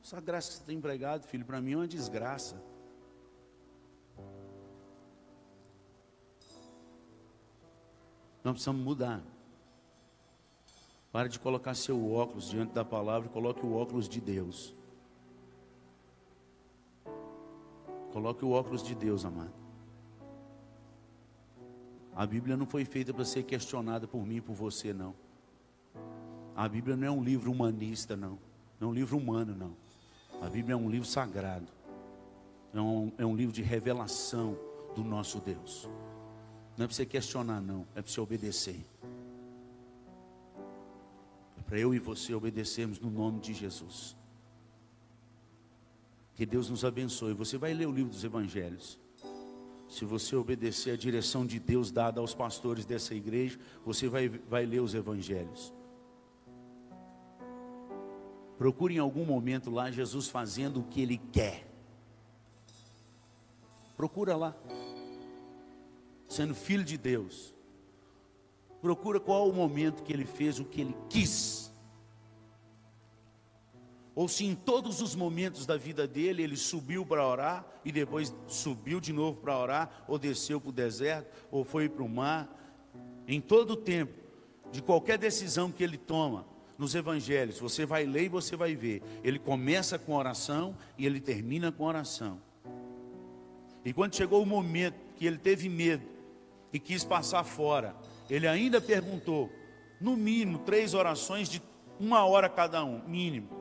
Essa 0.00 0.20
graça 0.20 0.48
que 0.48 0.58
você 0.58 0.64
tem 0.64 0.78
empregado, 0.78 1.26
filho, 1.26 1.44
para 1.44 1.60
mim 1.60 1.72
é 1.72 1.76
uma 1.78 1.88
desgraça. 1.88 2.62
Nós 8.48 8.54
precisamos 8.54 8.82
mudar. 8.82 9.22
Pare 11.12 11.28
de 11.28 11.38
colocar 11.38 11.74
seu 11.74 12.10
óculos 12.10 12.48
diante 12.48 12.72
da 12.72 12.82
palavra 12.82 13.28
e 13.28 13.30
coloque 13.30 13.64
o 13.64 13.74
óculos 13.74 14.08
de 14.08 14.22
Deus. 14.22 14.74
Coloque 18.10 18.42
o 18.46 18.52
óculos 18.52 18.82
de 18.82 18.94
Deus, 18.94 19.26
amado. 19.26 19.52
A 22.16 22.24
Bíblia 22.24 22.56
não 22.56 22.64
foi 22.64 22.86
feita 22.86 23.12
para 23.12 23.22
ser 23.26 23.42
questionada 23.42 24.08
por 24.08 24.24
mim 24.24 24.36
e 24.36 24.40
por 24.40 24.54
você, 24.54 24.94
não. 24.94 25.14
A 26.56 26.66
Bíblia 26.66 26.96
não 26.96 27.06
é 27.06 27.10
um 27.10 27.22
livro 27.22 27.52
humanista, 27.52 28.16
não. 28.16 28.38
Não 28.80 28.88
é 28.88 28.90
um 28.92 28.94
livro 28.94 29.18
humano, 29.18 29.54
não. 29.54 29.76
A 30.40 30.48
Bíblia 30.48 30.72
é 30.72 30.76
um 30.76 30.88
livro 30.88 31.06
sagrado. 31.06 31.68
É 32.72 32.80
um, 32.80 33.12
é 33.18 33.26
um 33.26 33.36
livro 33.36 33.52
de 33.52 33.60
revelação 33.60 34.56
do 34.94 35.04
nosso 35.04 35.38
Deus. 35.38 35.86
Não 36.78 36.84
é 36.84 36.86
para 36.86 36.94
você 36.94 37.04
questionar, 37.04 37.60
não. 37.60 37.84
É 37.96 38.00
para 38.00 38.10
você 38.10 38.20
obedecer. 38.20 38.86
É 41.58 41.62
para 41.62 41.76
eu 41.76 41.92
e 41.92 41.98
você 41.98 42.32
obedecermos 42.32 43.00
no 43.00 43.10
nome 43.10 43.40
de 43.40 43.52
Jesus. 43.52 44.16
Que 46.36 46.46
Deus 46.46 46.70
nos 46.70 46.84
abençoe. 46.84 47.34
Você 47.34 47.58
vai 47.58 47.74
ler 47.74 47.88
o 47.88 47.90
livro 47.90 48.12
dos 48.12 48.22
Evangelhos. 48.22 48.96
Se 49.88 50.04
você 50.04 50.36
obedecer 50.36 50.92
a 50.92 50.96
direção 50.96 51.44
de 51.44 51.58
Deus 51.58 51.90
dada 51.90 52.20
aos 52.20 52.32
pastores 52.32 52.86
dessa 52.86 53.12
igreja, 53.12 53.58
você 53.84 54.08
vai, 54.08 54.28
vai 54.28 54.64
ler 54.64 54.80
os 54.80 54.94
Evangelhos. 54.94 55.74
Procure 58.56 58.94
em 58.94 58.98
algum 58.98 59.24
momento 59.24 59.68
lá 59.68 59.90
Jesus 59.90 60.28
fazendo 60.28 60.78
o 60.78 60.84
que 60.84 61.00
Ele 61.00 61.18
quer. 61.32 61.66
Procura 63.96 64.36
lá. 64.36 64.54
Sendo 66.28 66.54
filho 66.54 66.84
de 66.84 66.96
Deus. 66.96 67.54
Procura 68.80 69.18
qual 69.18 69.48
o 69.48 69.52
momento 69.52 70.02
que 70.02 70.12
Ele 70.12 70.24
fez 70.24 70.60
o 70.60 70.64
que 70.64 70.80
Ele 70.80 70.94
quis 71.08 71.68
ou 74.18 74.26
se 74.26 74.44
em 74.44 74.52
todos 74.52 75.00
os 75.00 75.14
momentos 75.14 75.64
da 75.64 75.76
vida 75.76 76.04
dele 76.04 76.42
ele 76.42 76.56
subiu 76.56 77.06
para 77.06 77.24
orar 77.24 77.64
e 77.84 77.92
depois 77.92 78.34
subiu 78.48 78.98
de 78.98 79.12
novo 79.12 79.40
para 79.40 79.56
orar, 79.56 80.04
ou 80.08 80.18
desceu 80.18 80.60
para 80.60 80.70
o 80.70 80.72
deserto, 80.72 81.32
ou 81.52 81.62
foi 81.62 81.88
para 81.88 82.02
o 82.02 82.08
mar. 82.08 82.52
Em 83.28 83.40
todo 83.40 83.74
o 83.74 83.76
tempo, 83.76 84.12
de 84.72 84.82
qualquer 84.82 85.18
decisão 85.18 85.70
que 85.70 85.84
ele 85.84 85.96
toma 85.96 86.44
nos 86.76 86.96
evangelhos, 86.96 87.60
você 87.60 87.86
vai 87.86 88.06
ler 88.06 88.24
e 88.24 88.28
você 88.28 88.56
vai 88.56 88.74
ver. 88.74 89.04
Ele 89.22 89.38
começa 89.38 89.96
com 90.00 90.16
oração 90.16 90.76
e 90.98 91.06
ele 91.06 91.20
termina 91.20 91.70
com 91.70 91.84
oração. 91.84 92.40
E 93.84 93.92
quando 93.92 94.16
chegou 94.16 94.42
o 94.42 94.46
momento 94.46 94.96
que 95.14 95.26
ele 95.26 95.38
teve 95.38 95.68
medo 95.68 96.17
e 96.72 96.78
quis 96.78 97.04
passar 97.04 97.44
fora, 97.44 97.94
ele 98.28 98.46
ainda 98.46 98.80
perguntou, 98.80 99.50
no 100.00 100.16
mínimo, 100.16 100.58
três 100.60 100.94
orações 100.94 101.48
de 101.48 101.62
uma 101.98 102.24
hora 102.24 102.48
cada 102.48 102.84
um, 102.84 103.02
mínimo 103.06 103.58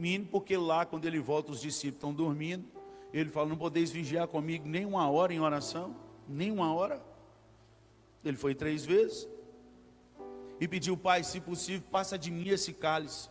mínimo, 0.00 0.30
porque 0.30 0.56
lá, 0.56 0.86
quando 0.86 1.04
ele 1.04 1.20
volta, 1.20 1.52
os 1.52 1.60
discípulos 1.60 1.96
estão 1.96 2.14
dormindo. 2.14 2.64
Ele 3.12 3.28
fala: 3.28 3.48
Não 3.48 3.56
podeis 3.56 3.90
vigiar 3.90 4.26
comigo 4.26 4.66
nem 4.66 4.86
uma 4.86 5.08
hora 5.10 5.32
em 5.32 5.40
oração, 5.40 5.94
nem 6.26 6.50
uma 6.50 6.74
hora. 6.74 7.00
Ele 8.24 8.36
foi 8.36 8.54
três 8.54 8.84
vezes 8.84 9.28
e 10.58 10.66
pediu: 10.66 10.96
Pai, 10.96 11.22
se 11.22 11.40
possível, 11.40 11.86
passa 11.90 12.18
de 12.18 12.30
mim 12.30 12.48
esse 12.48 12.72
cálice. 12.72 13.28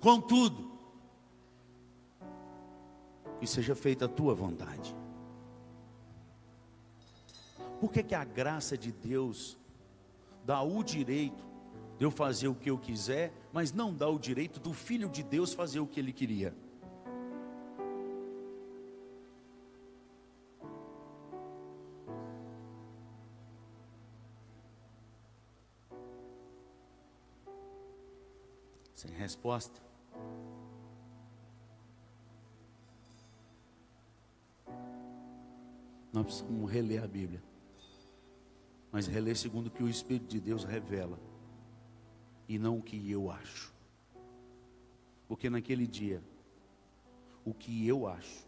Contudo, 0.00 0.73
que 3.44 3.50
seja 3.50 3.74
feita 3.74 4.06
a 4.06 4.08
tua 4.08 4.34
vontade. 4.34 4.96
Por 7.78 7.92
que, 7.92 8.02
que 8.02 8.14
a 8.14 8.24
graça 8.24 8.74
de 8.78 8.90
Deus 8.90 9.58
dá 10.46 10.62
o 10.62 10.82
direito 10.82 11.44
de 11.98 12.06
eu 12.06 12.10
fazer 12.10 12.48
o 12.48 12.54
que 12.54 12.70
eu 12.70 12.78
quiser, 12.78 13.34
mas 13.52 13.70
não 13.70 13.92
dá 13.92 14.08
o 14.08 14.18
direito 14.18 14.58
do 14.58 14.72
filho 14.72 15.10
de 15.10 15.22
Deus 15.22 15.52
fazer 15.52 15.78
o 15.78 15.86
que 15.86 16.00
ele 16.00 16.10
queria. 16.10 16.54
Sem 28.94 29.10
resposta. 29.10 29.93
Nós 36.14 36.26
precisamos 36.26 36.70
reler 36.70 37.02
a 37.02 37.08
Bíblia. 37.08 37.42
Mas 38.92 39.08
reler 39.08 39.36
segundo 39.36 39.66
o 39.66 39.70
que 39.70 39.82
o 39.82 39.88
Espírito 39.88 40.28
de 40.28 40.38
Deus 40.38 40.62
revela 40.62 41.18
e 42.48 42.56
não 42.56 42.78
o 42.78 42.82
que 42.82 43.10
eu 43.10 43.32
acho. 43.32 43.74
Porque 45.26 45.50
naquele 45.50 45.88
dia, 45.88 46.22
o 47.44 47.52
que 47.52 47.84
eu 47.88 48.06
acho 48.06 48.46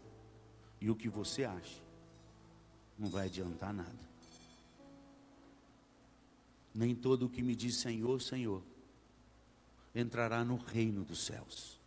e 0.79 0.89
o 0.89 0.95
que 0.95 1.09
você 1.09 1.43
acha 1.43 1.83
não 2.97 3.09
vai 3.09 3.25
adiantar 3.25 3.73
nada. 3.73 4.07
Nem 6.73 6.95
todo 6.95 7.25
o 7.25 7.29
que 7.29 7.43
me 7.43 7.53
diz 7.53 7.75
Senhor, 7.75 8.21
Senhor 8.21 8.63
entrará 9.93 10.45
no 10.45 10.55
reino 10.55 11.03
dos 11.03 11.25
céus, 11.25 11.77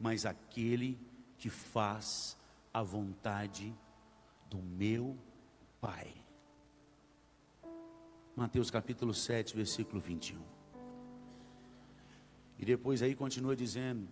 mas 0.00 0.26
aquele 0.26 0.98
que 1.36 1.48
faz 1.48 2.36
a 2.74 2.82
vontade 2.82 3.72
do 4.48 4.58
meu 4.58 5.16
Pai. 5.80 6.12
Mateus 8.34 8.70
capítulo 8.70 9.12
7, 9.12 9.56
versículo 9.56 10.00
21. 10.00 10.38
E 12.58 12.64
depois 12.64 13.02
aí 13.02 13.14
continua 13.14 13.54
dizendo, 13.54 14.08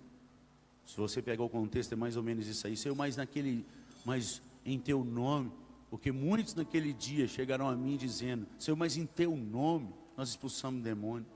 se 0.84 0.96
você 0.96 1.20
pegar 1.20 1.42
o 1.42 1.48
contexto 1.48 1.92
é 1.92 1.96
mais 1.96 2.16
ou 2.16 2.22
menos 2.22 2.46
isso 2.46 2.66
aí, 2.66 2.76
Senhor, 2.76 2.94
mas 2.94 3.16
naquele, 3.16 3.64
mas 4.04 4.40
em 4.64 4.78
teu 4.78 5.04
nome, 5.04 5.52
porque 5.90 6.12
muitos 6.12 6.54
naquele 6.54 6.92
dia 6.92 7.26
chegaram 7.26 7.68
a 7.68 7.76
mim 7.76 7.96
dizendo, 7.96 8.46
Senhor, 8.58 8.76
mas 8.76 8.96
em 8.96 9.06
teu 9.06 9.36
nome 9.36 9.92
nós 10.16 10.30
expulsamos 10.30 10.82
demônio, 10.82 11.26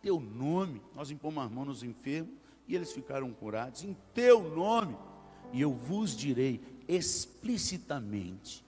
teu 0.00 0.20
nome 0.20 0.80
nós 0.94 1.10
impomos 1.10 1.44
as 1.44 1.50
mãos 1.50 1.66
nos 1.66 1.82
enfermos 1.82 2.34
e 2.66 2.74
eles 2.74 2.92
ficaram 2.92 3.30
curados, 3.32 3.84
em 3.84 3.96
teu 4.14 4.54
nome, 4.54 4.96
e 5.52 5.60
eu 5.60 5.72
vos 5.72 6.16
direi 6.16 6.60
explicitamente, 6.88 8.64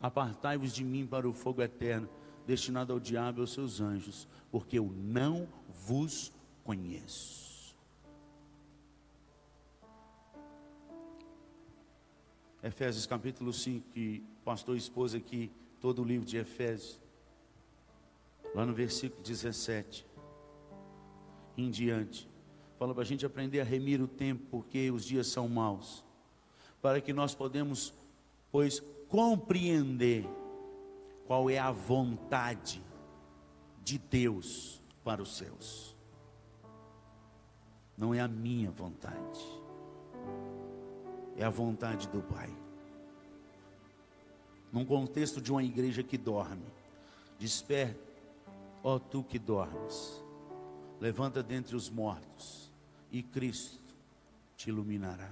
apartai-vos 0.00 0.72
de 0.72 0.84
mim 0.84 1.06
para 1.06 1.28
o 1.28 1.32
fogo 1.32 1.62
eterno, 1.62 2.08
destinado 2.46 2.92
ao 2.92 3.00
diabo 3.00 3.40
e 3.40 3.42
aos 3.42 3.52
seus 3.52 3.80
anjos, 3.80 4.28
porque 4.50 4.78
eu 4.78 4.92
não 4.96 5.48
vos 5.86 6.32
conheço. 6.64 7.74
Efésios 12.62 13.06
capítulo 13.06 13.52
5, 13.52 13.88
que 13.90 14.24
o 14.40 14.44
pastor 14.44 14.76
expôs 14.76 15.14
aqui 15.14 15.50
todo 15.80 16.02
o 16.02 16.04
livro 16.04 16.24
de 16.24 16.36
Efésios, 16.36 17.00
lá 18.54 18.64
no 18.64 18.72
versículo 18.72 19.20
17 19.22 20.06
em 21.56 21.70
diante, 21.70 22.28
fala 22.78 22.94
para 22.94 23.02
a 23.02 23.06
gente 23.06 23.26
aprender 23.26 23.60
a 23.60 23.64
remir 23.64 24.00
o 24.00 24.06
tempo, 24.06 24.44
porque 24.50 24.90
os 24.90 25.04
dias 25.04 25.26
são 25.26 25.48
maus, 25.48 26.04
para 26.82 27.00
que 27.00 27.12
nós 27.12 27.34
podemos, 27.34 27.94
pois, 28.50 28.80
compreender 29.08 30.28
qual 31.26 31.48
é 31.48 31.58
a 31.58 31.70
vontade 31.70 32.82
de 33.82 33.96
Deus 33.96 34.82
para 35.02 35.22
os 35.22 35.36
seus 35.36 35.92
não 38.02 38.12
é 38.12 38.20
a 38.20 38.26
minha 38.26 38.70
vontade, 38.70 39.40
é 41.36 41.44
a 41.44 41.50
vontade 41.50 42.08
do 42.08 42.20
Pai. 42.20 42.50
Num 44.72 44.84
contexto 44.84 45.40
de 45.40 45.52
uma 45.52 45.62
igreja 45.62 46.02
que 46.02 46.18
dorme, 46.18 46.66
desperta, 47.38 48.00
ó 48.82 48.98
tu 48.98 49.22
que 49.22 49.38
dormes, 49.38 50.20
levanta 51.00 51.42
dentre 51.42 51.76
os 51.76 51.88
mortos, 51.88 52.72
e 53.10 53.22
Cristo 53.22 53.94
te 54.56 54.70
iluminará. 54.70 55.30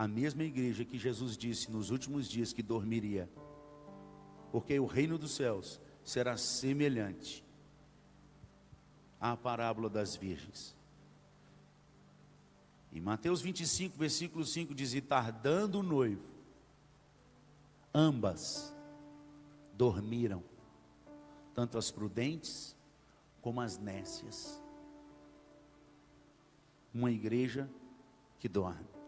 A 0.00 0.08
mesma 0.08 0.44
igreja 0.44 0.82
que 0.82 0.96
Jesus 0.96 1.36
disse 1.36 1.70
nos 1.70 1.90
últimos 1.90 2.26
dias 2.26 2.54
que 2.54 2.62
dormiria, 2.62 3.28
porque 4.50 4.80
o 4.80 4.86
reino 4.86 5.18
dos 5.18 5.32
céus 5.32 5.78
será 6.02 6.38
semelhante 6.38 7.44
à 9.20 9.36
parábola 9.36 9.90
das 9.90 10.16
virgens. 10.16 10.74
E 12.90 12.98
Mateus 12.98 13.42
25, 13.42 13.98
versículo 13.98 14.42
5 14.42 14.74
diz: 14.74 14.94
E 14.94 15.02
tardando 15.02 15.80
o 15.80 15.82
noivo, 15.82 16.34
ambas 17.92 18.74
dormiram, 19.74 20.42
tanto 21.54 21.76
as 21.76 21.90
prudentes 21.90 22.74
como 23.42 23.60
as 23.60 23.76
nécias. 23.76 24.62
Uma 26.94 27.12
igreja 27.12 27.68
que 28.38 28.48
dorme 28.48 28.99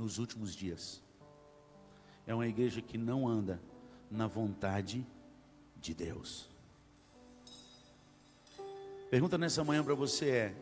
nos 0.00 0.18
últimos 0.18 0.54
dias. 0.56 1.02
É 2.26 2.34
uma 2.34 2.46
igreja 2.46 2.80
que 2.80 2.96
não 2.96 3.28
anda 3.28 3.60
na 4.10 4.26
vontade 4.26 5.06
de 5.76 5.92
Deus. 5.92 6.48
Pergunta 9.10 9.36
nessa 9.36 9.62
manhã 9.62 9.84
para 9.84 9.94
você 9.94 10.30
é: 10.30 10.56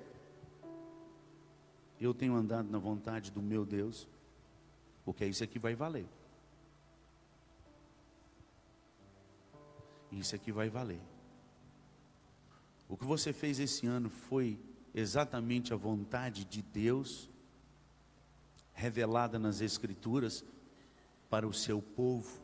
eu 2.00 2.12
tenho 2.12 2.34
andado 2.34 2.68
na 2.68 2.78
vontade 2.78 3.30
do 3.30 3.40
meu 3.40 3.64
Deus? 3.64 4.08
Porque 5.04 5.24
isso 5.24 5.44
aqui 5.44 5.58
vai 5.58 5.74
valer. 5.74 6.06
Isso 10.10 10.34
aqui 10.34 10.50
vai 10.50 10.68
valer. 10.68 11.00
O 12.88 12.96
que 12.96 13.04
você 13.04 13.32
fez 13.32 13.60
esse 13.60 13.86
ano 13.86 14.10
foi 14.10 14.58
exatamente 14.92 15.72
a 15.72 15.76
vontade 15.76 16.44
de 16.44 16.60
Deus 16.60 17.30
revelada 18.78 19.40
nas 19.40 19.60
Escrituras 19.60 20.44
para 21.28 21.46
o 21.46 21.52
seu 21.52 21.82
povo. 21.82 22.40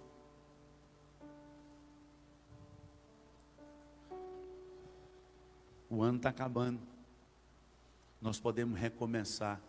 O 5.88 6.02
ano 6.02 6.16
está 6.16 6.30
acabando. 6.30 6.80
Nós 8.20 8.40
podemos 8.40 8.78
recomeçar 8.78 9.60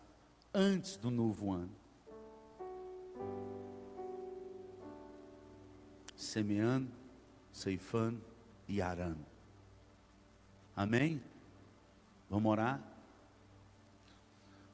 antes 0.52 0.98
do 0.98 1.12
novo 1.12 1.52
ano. 1.52 1.72
Semeando, 6.16 6.92
ceifando 7.52 8.22
e 8.68 8.82
arando. 8.82 9.24
Amém? 10.76 11.22
Vamos 12.28 12.52
orar? 12.52 12.82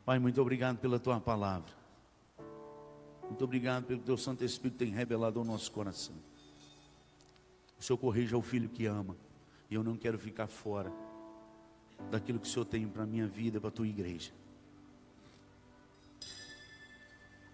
Pai, 0.05 0.19
muito 0.19 0.41
obrigado 0.41 0.77
pela 0.77 0.97
tua 0.97 1.19
palavra. 1.19 1.80
Muito 3.31 3.45
obrigado 3.45 3.85
pelo 3.85 4.01
teu 4.01 4.17
Santo 4.17 4.43
Espírito 4.43 4.79
tem 4.79 4.89
revelado 4.89 5.39
ao 5.39 5.45
nosso 5.45 5.71
coração. 5.71 6.13
O 7.79 7.81
Senhor 7.81 7.97
corrija 7.97 8.37
o 8.37 8.41
filho 8.41 8.67
que 8.67 8.85
ama. 8.85 9.15
E 9.69 9.73
eu 9.73 9.81
não 9.81 9.95
quero 9.95 10.19
ficar 10.19 10.47
fora 10.47 10.91
daquilo 12.11 12.39
que 12.39 12.45
o 12.45 12.51
Senhor 12.51 12.65
tem 12.65 12.85
para 12.85 13.03
a 13.03 13.05
minha 13.05 13.25
vida, 13.25 13.57
para 13.57 13.69
a 13.69 13.71
tua 13.71 13.87
igreja. 13.87 14.33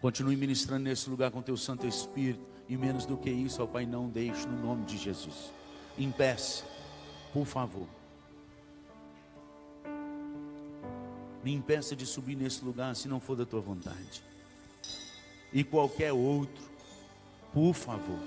Continue 0.02 0.36
ministrando 0.36 0.84
nesse 0.84 1.08
lugar 1.12 1.30
com 1.30 1.44
teu 1.44 1.56
Santo 1.56 1.86
Espírito. 1.86 2.44
E 2.68 2.76
menos 2.76 3.06
do 3.06 3.16
que 3.16 3.30
isso, 3.30 3.62
ó 3.62 3.68
Pai, 3.68 3.86
não 3.86 4.10
deixe 4.10 4.48
no 4.48 4.60
nome 4.60 4.84
de 4.84 4.98
Jesus. 4.98 5.54
Impeça, 5.96 6.66
por 7.32 7.46
favor. 7.46 7.88
Me 11.44 11.54
impeça 11.54 11.96
de 11.96 12.08
subir 12.08 12.36
nesse 12.36 12.66
lugar 12.66 12.96
se 12.96 13.08
não 13.08 13.20
for 13.20 13.36
da 13.36 13.46
tua 13.46 13.62
vontade. 13.62 14.26
E 15.58 15.64
qualquer 15.64 16.14
outro, 16.14 16.64
por 17.52 17.74
favor. 17.74 18.20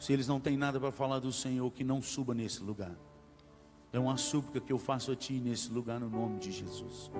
Se 0.00 0.12
eles 0.12 0.26
não 0.26 0.40
têm 0.40 0.56
nada 0.56 0.80
para 0.80 0.90
falar 0.90 1.20
do 1.20 1.32
Senhor, 1.32 1.70
que 1.70 1.84
não 1.84 2.02
suba 2.02 2.34
nesse 2.34 2.60
lugar. 2.64 2.90
É 3.92 3.98
uma 4.00 4.16
súplica 4.16 4.58
que 4.58 4.72
eu 4.72 4.78
faço 4.78 5.12
a 5.12 5.14
Ti 5.14 5.34
nesse 5.34 5.70
lugar, 5.70 6.00
no 6.00 6.10
nome 6.10 6.40
de 6.40 6.50
Jesus. 6.50 7.12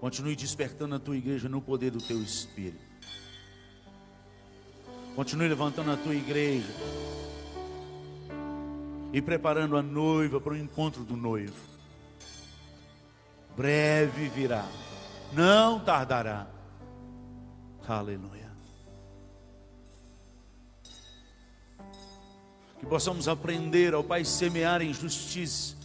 Continue 0.00 0.34
despertando 0.34 0.94
a 0.94 0.98
Tua 0.98 1.14
igreja 1.14 1.46
no 1.46 1.60
poder 1.60 1.90
do 1.90 2.00
Teu 2.00 2.22
Espírito. 2.22 2.80
Continue 5.14 5.46
levantando 5.46 5.90
a 5.90 5.96
Tua 5.98 6.14
igreja. 6.14 6.72
E 9.12 9.20
preparando 9.20 9.76
a 9.76 9.82
noiva 9.82 10.40
para 10.40 10.54
o 10.54 10.56
encontro 10.56 11.04
do 11.04 11.18
noivo. 11.18 11.68
Breve 13.54 14.30
virá. 14.30 14.66
Não 15.34 15.78
tardará. 15.80 16.56
Aleluia. 17.88 18.48
que 22.78 22.86
possamos 22.86 23.28
aprender 23.28 23.92
ao 23.92 24.04
Pai 24.04 24.24
semear 24.24 24.80
em 24.80 24.92
justiça 24.92 25.76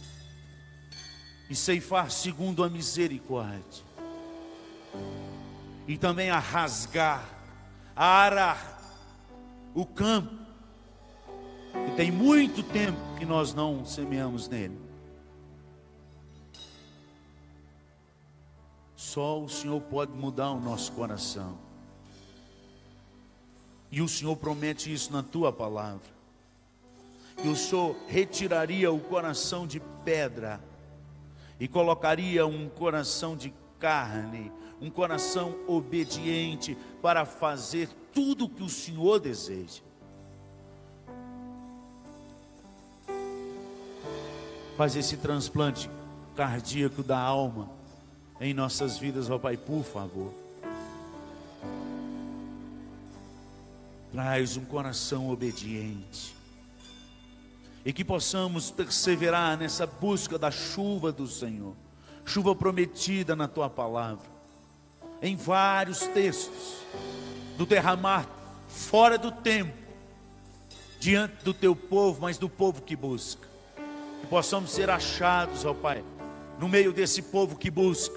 e 1.50 1.54
ceifar 1.54 2.10
segundo 2.10 2.64
a 2.64 2.70
misericórdia, 2.70 3.84
e 5.86 5.98
também 5.98 6.30
a 6.30 6.38
rasgar, 6.38 7.28
a 7.94 8.06
arar 8.06 8.80
o 9.74 9.84
campo, 9.84 10.34
que 11.86 11.96
tem 11.96 12.10
muito 12.10 12.62
tempo 12.62 12.98
que 13.18 13.26
nós 13.26 13.52
não 13.52 13.84
semeamos 13.84 14.48
nele. 14.48 14.78
Só 18.96 19.40
o 19.40 19.48
Senhor 19.48 19.80
pode 19.82 20.12
mudar 20.12 20.50
o 20.52 20.60
nosso 20.60 20.90
coração. 20.92 21.58
E 23.94 24.02
o 24.02 24.08
Senhor 24.08 24.34
promete 24.34 24.92
isso 24.92 25.12
na 25.12 25.22
tua 25.22 25.52
palavra 25.52 26.12
que 27.40 27.46
o 27.46 27.54
Senhor 27.54 27.94
retiraria 28.08 28.90
o 28.90 28.98
coração 28.98 29.68
de 29.68 29.80
pedra 30.04 30.60
e 31.60 31.68
colocaria 31.68 32.44
um 32.44 32.68
coração 32.68 33.36
de 33.36 33.54
carne, 33.78 34.50
um 34.80 34.90
coração 34.90 35.54
obediente 35.68 36.76
para 37.00 37.24
fazer 37.24 37.88
tudo 38.12 38.46
o 38.46 38.48
que 38.48 38.64
o 38.64 38.68
Senhor 38.68 39.20
deseja. 39.20 39.80
Faz 44.76 44.96
esse 44.96 45.16
transplante 45.18 45.88
cardíaco 46.34 47.00
da 47.00 47.18
alma 47.18 47.70
em 48.40 48.52
nossas 48.52 48.98
vidas, 48.98 49.30
ó 49.30 49.38
Pai, 49.38 49.56
por 49.56 49.84
favor. 49.84 50.43
Traz 54.14 54.56
um 54.56 54.64
coração 54.64 55.28
obediente. 55.28 56.36
E 57.84 57.92
que 57.92 58.04
possamos 58.04 58.70
perseverar 58.70 59.58
nessa 59.58 59.88
busca 59.88 60.38
da 60.38 60.52
chuva 60.52 61.10
do 61.10 61.26
Senhor, 61.26 61.74
chuva 62.24 62.54
prometida 62.54 63.34
na 63.34 63.48
tua 63.48 63.68
palavra, 63.68 64.24
em 65.20 65.34
vários 65.34 66.06
textos, 66.06 66.76
do 67.58 67.66
derramar 67.66 68.24
fora 68.68 69.18
do 69.18 69.32
tempo, 69.32 69.76
diante 71.00 71.44
do 71.44 71.52
teu 71.52 71.74
povo, 71.74 72.22
mas 72.22 72.38
do 72.38 72.48
povo 72.48 72.82
que 72.82 72.94
busca, 72.94 73.48
que 74.20 74.28
possamos 74.28 74.70
ser 74.70 74.90
achados, 74.90 75.64
ó 75.64 75.74
Pai, 75.74 76.04
no 76.60 76.68
meio 76.68 76.92
desse 76.92 77.20
povo 77.20 77.56
que 77.56 77.68
busca, 77.68 78.16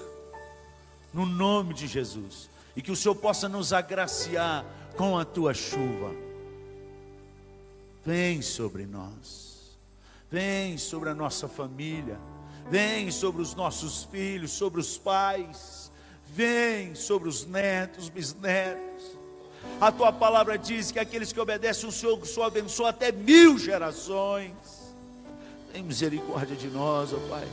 no 1.12 1.26
nome 1.26 1.74
de 1.74 1.88
Jesus, 1.88 2.48
e 2.76 2.80
que 2.80 2.92
o 2.92 2.96
Senhor 2.96 3.16
possa 3.16 3.48
nos 3.48 3.72
agraciar 3.72 4.64
com 4.98 5.16
a 5.16 5.24
tua 5.24 5.54
chuva. 5.54 6.14
Vem 8.04 8.42
sobre 8.42 8.84
nós 8.84 9.48
vem 10.30 10.76
sobre 10.76 11.08
a 11.08 11.14
nossa 11.14 11.48
família, 11.48 12.18
vem 12.70 13.10
sobre 13.10 13.40
os 13.42 13.54
nossos 13.54 14.04
filhos, 14.04 14.50
sobre 14.52 14.80
os 14.80 14.98
pais, 14.98 15.90
vem 16.26 16.94
sobre 16.94 17.28
os 17.28 17.46
netos, 17.46 18.08
bisnetos. 18.08 19.18
A 19.80 19.90
tua 19.90 20.12
palavra 20.12 20.58
diz 20.58 20.90
que 20.90 20.98
aqueles 20.98 21.32
que 21.32 21.40
obedecem 21.40 21.88
o 21.88 21.92
Senhor, 21.92 22.18
o 22.18 22.26
Senhor 22.26 22.46
abençoa 22.46 22.90
até 22.90 23.10
mil 23.10 23.58
gerações. 23.58 24.52
Tem 25.72 25.82
misericórdia 25.82 26.56
de 26.56 26.68
nós, 26.68 27.12
ó 27.12 27.18
Pai. 27.28 27.46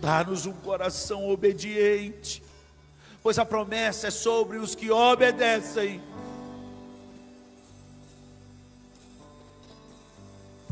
Dá-nos 0.00 0.46
um 0.46 0.52
coração 0.52 1.28
obediente, 1.28 2.42
pois 3.22 3.38
a 3.38 3.44
promessa 3.44 4.08
é 4.08 4.10
sobre 4.10 4.58
os 4.58 4.74
que 4.74 4.90
obedecem. 4.90 6.00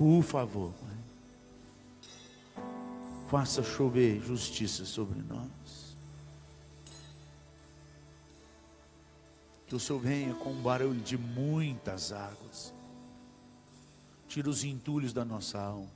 Por 0.01 0.23
favor, 0.23 0.73
faça 3.29 3.63
chover 3.63 4.19
justiça 4.23 4.87
sobre 4.87 5.21
nós. 5.21 5.95
Que 9.67 9.75
o 9.75 9.79
Senhor 9.79 9.99
venha 9.99 10.35
com 10.37 10.53
um 10.53 10.63
barulho 10.63 11.03
de 11.03 11.19
muitas 11.19 12.13
águas, 12.13 12.73
tira 14.27 14.49
os 14.49 14.65
entulhos 14.65 15.13
da 15.13 15.23
nossa 15.23 15.61
alma, 15.61 15.91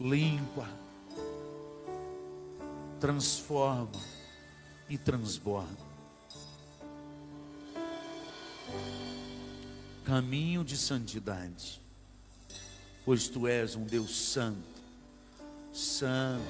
limpa, 0.00 0.68
transforma 2.98 4.00
e 4.88 4.98
transborda. 4.98 5.92
Caminho 10.04 10.64
de 10.64 10.76
santidade, 10.76 11.80
pois 13.04 13.28
tu 13.28 13.46
és 13.46 13.76
um 13.76 13.84
Deus 13.84 14.14
santo 14.14 14.72
Santo, 15.72 16.42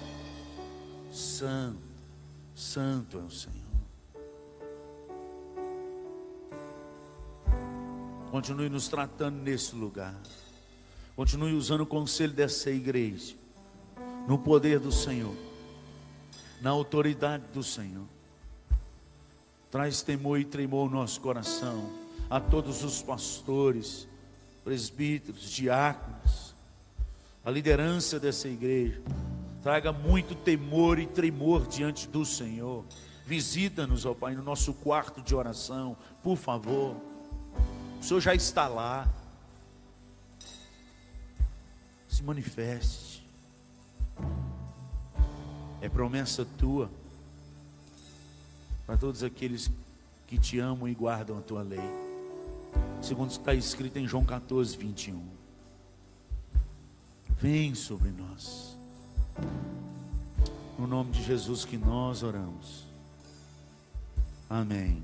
Santo, 1.13 1.79
Santo 2.57 3.19
é 3.19 3.23
o 3.23 3.31
Senhor. 3.31 3.63
Continue 8.33 8.69
nos 8.69 8.89
tratando 8.89 9.37
nesse 9.37 9.77
lugar. 9.77 10.21
Continue 11.15 11.53
usando 11.53 11.83
o 11.83 11.87
conselho 11.87 12.33
dessa 12.33 12.71
igreja. 12.71 13.37
No 14.27 14.39
poder 14.39 14.81
do 14.81 14.91
Senhor. 14.91 15.37
Na 16.61 16.71
autoridade 16.71 17.45
do 17.53 17.63
Senhor. 17.63 18.07
Traz 19.71 20.03
temor 20.03 20.41
e 20.41 20.45
tremor 20.45 20.91
no 20.91 20.97
nosso 20.97 21.21
coração. 21.21 22.02
A 22.33 22.41
todos 22.41 22.83
os 22.83 23.03
pastores, 23.03 24.09
presbíteros, 24.65 25.51
diáconos 25.51 26.55
a 27.45 27.51
liderança 27.51 28.21
dessa 28.21 28.49
igreja. 28.49 29.03
Traga 29.63 29.93
muito 29.93 30.35
temor 30.35 30.99
e 30.99 31.07
tremor 31.07 31.67
diante 31.67 32.09
do 32.09 32.25
Senhor 32.25 32.85
Visita-nos, 33.25 34.05
ó 34.05 34.15
Pai, 34.15 34.35
no 34.35 34.43
nosso 34.43 34.75
quarto 34.75 35.23
de 35.23 35.35
oração, 35.35 35.97
por 36.23 36.37
favor. 36.37 36.97
O 38.01 38.03
Senhor 38.03 38.21
já 38.21 38.35
está 38.35 38.67
lá. 38.67 39.09
Se 42.09 42.23
manifeste. 42.23 43.27
É 45.81 45.89
promessa 45.89 46.45
tua 46.59 46.91
para 48.87 48.97
todos 48.97 49.23
aqueles 49.23 49.71
que 50.27 50.39
te 50.39 50.59
amam 50.59 50.89
e 50.89 50.95
guardam 50.95 51.39
a 51.39 51.41
tua 51.41 51.63
lei. 51.63 52.12
Segundo 53.01 53.31
está 53.31 53.55
escrito 53.55 53.99
em 53.99 54.07
João 54.07 54.25
14, 54.25 54.77
21. 54.77 55.21
Vem 57.41 57.75
sobre 57.75 58.11
nós. 58.11 58.77
No 60.79 60.87
nome 60.87 61.11
de 61.11 61.23
Jesus 61.23 61.65
que 61.65 61.77
nós 61.77 62.23
oramos. 62.23 62.85
Amém. 64.49 65.03